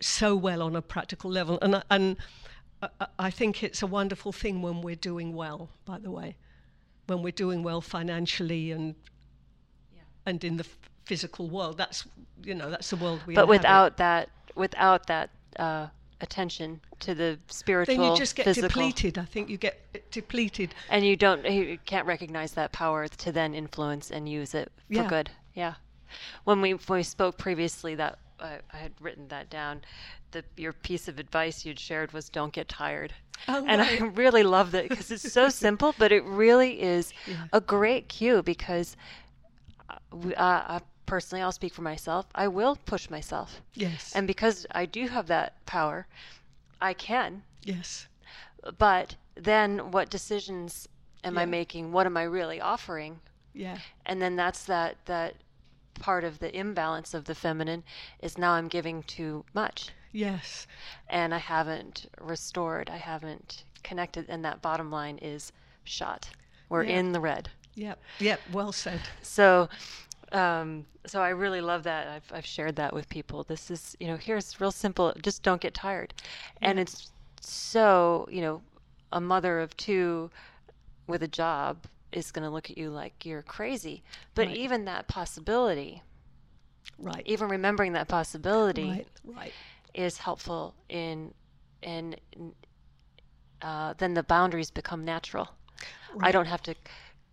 so 0.00 0.36
well 0.36 0.62
on 0.62 0.76
a 0.76 0.82
practical 0.82 1.30
level. 1.30 1.58
And 1.62 1.82
and 1.90 2.16
I 3.18 3.30
think 3.30 3.62
it's 3.62 3.82
a 3.82 3.86
wonderful 3.86 4.32
thing 4.32 4.62
when 4.62 4.82
we're 4.82 4.96
doing 4.96 5.34
well. 5.34 5.70
By 5.84 5.98
the 5.98 6.10
way, 6.10 6.36
when 7.06 7.22
we're 7.22 7.32
doing 7.32 7.62
well 7.62 7.80
financially 7.80 8.70
and 8.70 8.94
yeah. 9.94 10.02
and 10.26 10.44
in 10.44 10.56
the 10.56 10.66
physical 11.04 11.48
world, 11.48 11.78
that's 11.78 12.06
you 12.42 12.54
know 12.54 12.70
that's 12.70 12.90
the 12.90 12.96
world 12.96 13.20
we. 13.26 13.34
But 13.34 13.42
inhabit. 13.42 13.58
without 13.58 13.96
that, 13.96 14.28
without 14.54 15.06
that. 15.06 15.30
Uh, 15.58 15.86
attention 16.20 16.80
to 17.00 17.14
the 17.14 17.38
spiritual. 17.48 17.96
Then 17.96 18.10
you 18.10 18.16
just 18.16 18.36
get 18.36 18.44
physical. 18.44 18.68
depleted. 18.68 19.18
I 19.18 19.24
think 19.24 19.48
you 19.48 19.56
get 19.56 20.10
depleted, 20.10 20.74
and 20.90 21.04
you 21.04 21.16
don't, 21.16 21.44
you 21.50 21.78
can't 21.84 22.06
recognize 22.06 22.52
that 22.52 22.72
power 22.72 23.08
to 23.08 23.32
then 23.32 23.54
influence 23.54 24.10
and 24.10 24.28
use 24.28 24.54
it 24.54 24.70
for 24.88 24.94
yeah. 24.94 25.08
good. 25.08 25.30
Yeah. 25.54 25.74
When 26.44 26.60
we 26.60 26.72
when 26.72 26.98
we 26.98 27.02
spoke 27.02 27.36
previously, 27.36 27.94
that 27.96 28.18
uh, 28.40 28.58
I 28.72 28.76
had 28.76 28.92
written 29.00 29.28
that 29.28 29.50
down. 29.50 29.82
The 30.30 30.44
your 30.56 30.72
piece 30.72 31.08
of 31.08 31.18
advice 31.18 31.64
you'd 31.64 31.78
shared 31.78 32.12
was 32.12 32.28
don't 32.28 32.52
get 32.52 32.68
tired. 32.68 33.12
Oh, 33.48 33.64
and 33.66 33.80
right. 33.80 34.00
I 34.00 34.04
really 34.14 34.42
love 34.42 34.72
that 34.72 34.88
because 34.88 35.10
it's 35.10 35.32
so 35.32 35.48
simple, 35.66 35.94
but 35.98 36.12
it 36.12 36.24
really 36.24 36.80
is 36.80 37.12
yeah. 37.26 37.46
a 37.52 37.60
great 37.60 38.08
cue 38.08 38.42
because. 38.42 38.96
Uh, 39.88 40.36
uh, 40.36 40.80
personally, 41.06 41.42
I'll 41.42 41.52
speak 41.52 41.72
for 41.72 41.82
myself, 41.82 42.26
I 42.34 42.48
will 42.48 42.76
push 42.76 43.08
myself. 43.08 43.60
Yes. 43.74 44.12
And 44.14 44.26
because 44.26 44.66
I 44.72 44.86
do 44.86 45.08
have 45.08 45.26
that 45.28 45.64
power, 45.66 46.06
I 46.80 46.92
can. 46.92 47.42
Yes. 47.62 48.06
But 48.78 49.16
then 49.34 49.90
what 49.90 50.10
decisions 50.10 50.88
am 51.24 51.34
yeah. 51.34 51.42
I 51.42 51.46
making? 51.46 51.92
What 51.92 52.06
am 52.06 52.16
I 52.16 52.24
really 52.24 52.60
offering? 52.60 53.20
Yeah. 53.54 53.78
And 54.04 54.20
then 54.20 54.36
that's 54.36 54.64
that 54.64 54.96
that 55.06 55.34
part 55.94 56.24
of 56.24 56.38
the 56.38 56.54
imbalance 56.54 57.14
of 57.14 57.24
the 57.24 57.34
feminine 57.34 57.82
is 58.20 58.36
now 58.36 58.52
I'm 58.52 58.68
giving 58.68 59.02
too 59.04 59.44
much. 59.54 59.90
Yes. 60.12 60.66
And 61.08 61.34
I 61.34 61.38
haven't 61.38 62.06
restored, 62.20 62.90
I 62.90 62.98
haven't 62.98 63.64
connected 63.82 64.26
and 64.28 64.44
that 64.44 64.62
bottom 64.62 64.90
line 64.90 65.18
is 65.18 65.52
shot. 65.84 66.28
We're 66.68 66.84
yeah. 66.84 66.98
in 66.98 67.12
the 67.12 67.20
red. 67.20 67.50
Yep. 67.74 67.98
Yep. 68.20 68.40
Well 68.52 68.72
said. 68.72 69.00
So 69.22 69.68
um, 70.32 70.84
so 71.06 71.20
I 71.20 71.30
really 71.30 71.60
love 71.60 71.84
that. 71.84 72.08
I've, 72.08 72.32
I've 72.32 72.46
shared 72.46 72.76
that 72.76 72.92
with 72.92 73.08
people. 73.08 73.44
This 73.44 73.70
is, 73.70 73.96
you 74.00 74.08
know, 74.08 74.16
here's 74.16 74.60
real 74.60 74.72
simple. 74.72 75.12
Just 75.22 75.42
don't 75.42 75.60
get 75.60 75.74
tired. 75.74 76.14
Yeah. 76.60 76.70
And 76.70 76.78
it's 76.80 77.10
so, 77.40 78.28
you 78.30 78.40
know, 78.40 78.62
a 79.12 79.20
mother 79.20 79.60
of 79.60 79.76
two 79.76 80.30
with 81.06 81.22
a 81.22 81.28
job 81.28 81.78
is 82.12 82.32
going 82.32 82.44
to 82.44 82.50
look 82.50 82.70
at 82.70 82.78
you 82.78 82.90
like 82.90 83.24
you're 83.24 83.42
crazy. 83.42 84.02
But 84.34 84.48
right. 84.48 84.56
even 84.56 84.84
that 84.86 85.06
possibility, 85.06 86.02
right? 86.98 87.22
Even 87.24 87.48
remembering 87.48 87.92
that 87.92 88.08
possibility, 88.08 88.90
right, 88.90 89.06
right. 89.24 89.52
is 89.94 90.18
helpful 90.18 90.74
in, 90.88 91.32
in, 91.82 92.16
uh, 93.62 93.94
then 93.98 94.14
the 94.14 94.22
boundaries 94.24 94.70
become 94.70 95.04
natural. 95.04 95.50
Right. 96.14 96.28
I 96.28 96.32
don't 96.32 96.46
have 96.46 96.62
to 96.62 96.74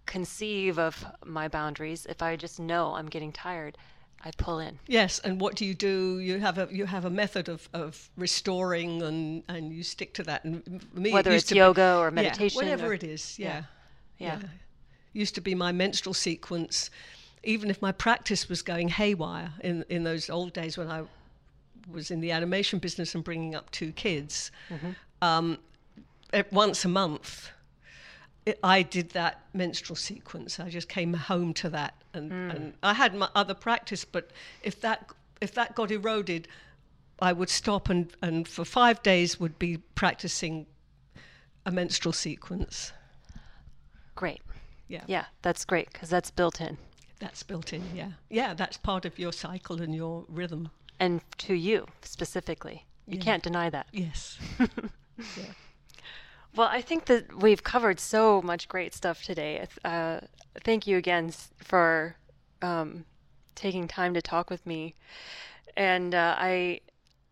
conceive 0.06 0.78
of 0.80 1.06
my 1.26 1.48
boundaries, 1.48 2.06
if 2.08 2.22
I 2.22 2.36
just 2.36 2.60
know 2.60 2.96
I'm 2.96 3.08
getting 3.08 3.32
tired, 3.32 3.78
I 4.26 4.32
pull 4.38 4.60
in. 4.60 4.80
Yes, 4.88 5.20
and 5.20 5.40
what 5.40 5.56
do 5.56 5.66
you 5.66 5.74
do? 5.74 6.20
You 6.20 6.40
have 6.40 6.58
a 6.58 6.68
you 6.72 6.86
have 6.86 7.04
a 7.04 7.10
method 7.10 7.50
of, 7.50 7.68
of 7.74 8.10
restoring, 8.16 9.02
and, 9.02 9.44
and 9.50 9.74
you 9.74 9.84
stick 9.84 10.14
to 10.16 10.24
that. 10.24 10.46
And 10.46 10.86
me, 10.94 11.12
whether 11.12 11.32
it 11.32 11.36
it's 11.36 11.52
yoga 11.52 11.98
or 11.98 12.10
meditation, 12.10 12.62
yeah, 12.62 12.72
whatever 12.72 12.92
or, 12.92 12.94
it 12.94 13.04
is, 13.04 13.38
yeah. 13.38 13.64
Yeah. 14.18 14.40
yeah, 14.42 14.48
Used 15.12 15.36
to 15.36 15.42
be 15.42 15.56
my 15.56 15.72
menstrual 15.72 16.14
sequence. 16.14 16.90
Even 17.44 17.70
if 17.70 17.82
my 17.82 17.92
practice 17.92 18.48
was 18.48 18.62
going 18.62 18.88
haywire 18.88 19.52
in 19.62 19.84
in 19.90 20.04
those 20.04 20.30
old 20.30 20.54
days 20.54 20.78
when 20.78 20.90
I 20.90 21.04
was 21.92 22.10
in 22.10 22.22
the 22.22 22.32
animation 22.32 22.80
business 22.80 23.14
and 23.16 23.26
bringing 23.26 23.56
up 23.56 23.70
two 23.72 23.92
kids, 23.92 24.52
mm-hmm. 24.70 24.92
um, 25.22 25.58
once 26.52 26.86
a 26.86 26.90
month 26.90 27.52
it, 28.46 28.60
I 28.64 28.82
did 28.82 29.10
that 29.12 29.42
menstrual 29.54 29.96
sequence. 29.96 30.60
I 30.60 30.70
just 30.70 30.90
came 30.90 31.14
home 31.14 31.54
to 31.56 31.70
that, 31.70 31.96
and, 32.14 32.32
mm. 32.32 32.56
and 32.56 32.74
I 32.84 32.94
had 32.94 33.16
my 33.16 33.30
other 33.36 33.54
practice. 33.54 34.06
But 34.06 34.32
if 34.64 34.82
that 34.82 35.10
if 35.42 35.54
that 35.54 35.76
got 35.76 35.92
eroded, 35.92 36.48
I 37.20 37.34
would 37.34 37.50
stop 37.50 37.90
and 37.90 38.12
and 38.22 38.48
for 38.48 38.66
five 38.66 39.02
days 39.04 39.40
would 39.40 39.58
be 39.60 39.78
practicing 39.96 40.66
a 41.66 41.72
menstrual 41.72 42.14
sequence. 42.14 42.92
Great. 44.16 44.42
Yeah. 44.88 45.04
Yeah, 45.08 45.26
that's 45.42 45.66
great 45.66 45.92
because 45.92 46.10
that's 46.10 46.30
built 46.30 46.62
in. 46.62 46.78
That's 47.20 47.44
built 47.44 47.74
in. 47.74 47.84
Yeah. 47.96 48.12
Yeah, 48.30 48.54
that's 48.54 48.78
part 48.78 49.06
of 49.06 49.18
your 49.18 49.32
cycle 49.32 49.82
and 49.82 49.96
your 49.96 50.26
rhythm. 50.28 50.70
And 51.00 51.22
to 51.40 51.54
you 51.54 51.88
specifically, 52.02 52.86
you 53.08 53.18
yeah. 53.18 53.24
can't 53.24 53.44
deny 53.44 53.70
that. 53.70 53.88
Yes. 53.92 54.38
yeah. 54.60 55.54
Well, 56.56 56.68
I 56.72 56.82
think 56.82 57.06
that 57.06 57.42
we've 57.42 57.64
covered 57.64 58.00
so 58.00 58.42
much 58.42 58.68
great 58.68 58.94
stuff 58.94 59.24
today. 59.24 59.66
Uh, 59.84 60.20
thank 60.64 60.86
you 60.86 60.98
again 60.98 61.34
for 61.58 62.16
um, 62.62 63.06
taking 63.56 63.88
time 63.88 64.14
to 64.14 64.22
talk 64.22 64.52
with 64.52 64.64
me. 64.66 64.94
And 65.76 66.14
uh, 66.14 66.36
I, 66.38 66.82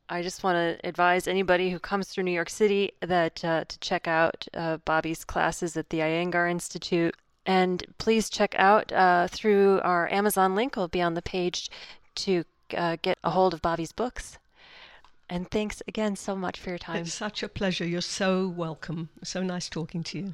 I 0.09 0.23
just 0.23 0.43
want 0.43 0.55
to 0.55 0.87
advise 0.87 1.27
anybody 1.27 1.69
who 1.69 1.77
comes 1.77 2.07
through 2.07 2.23
New 2.23 2.31
York 2.31 2.49
City 2.49 2.93
that 3.01 3.45
uh, 3.45 3.65
to 3.67 3.79
check 3.79 4.07
out 4.07 4.47
uh, 4.55 4.77
Bobby's 4.77 5.23
classes 5.23 5.77
at 5.77 5.91
the 5.91 5.99
Iyengar 5.99 6.49
Institute. 6.49 7.15
And 7.45 7.85
please 7.99 8.27
check 8.27 8.55
out 8.57 8.91
uh, 8.91 9.27
through 9.27 9.81
our 9.81 10.11
Amazon 10.11 10.55
link. 10.55 10.75
will 10.75 10.87
be 10.87 11.01
on 11.01 11.13
the 11.13 11.21
page 11.21 11.69
to 12.15 12.43
uh, 12.75 12.97
get 13.03 13.19
a 13.23 13.29
hold 13.29 13.53
of 13.53 13.61
Bobby's 13.61 13.91
books. 13.91 14.39
And 15.31 15.49
thanks 15.49 15.81
again 15.87 16.17
so 16.17 16.35
much 16.35 16.59
for 16.59 16.71
your 16.71 16.77
time. 16.77 16.97
It's 16.97 17.13
such 17.13 17.41
a 17.41 17.47
pleasure. 17.47 17.87
You're 17.87 18.01
so 18.01 18.49
welcome. 18.49 19.07
So 19.23 19.41
nice 19.41 19.69
talking 19.69 20.03
to 20.03 20.17
you. 20.19 20.33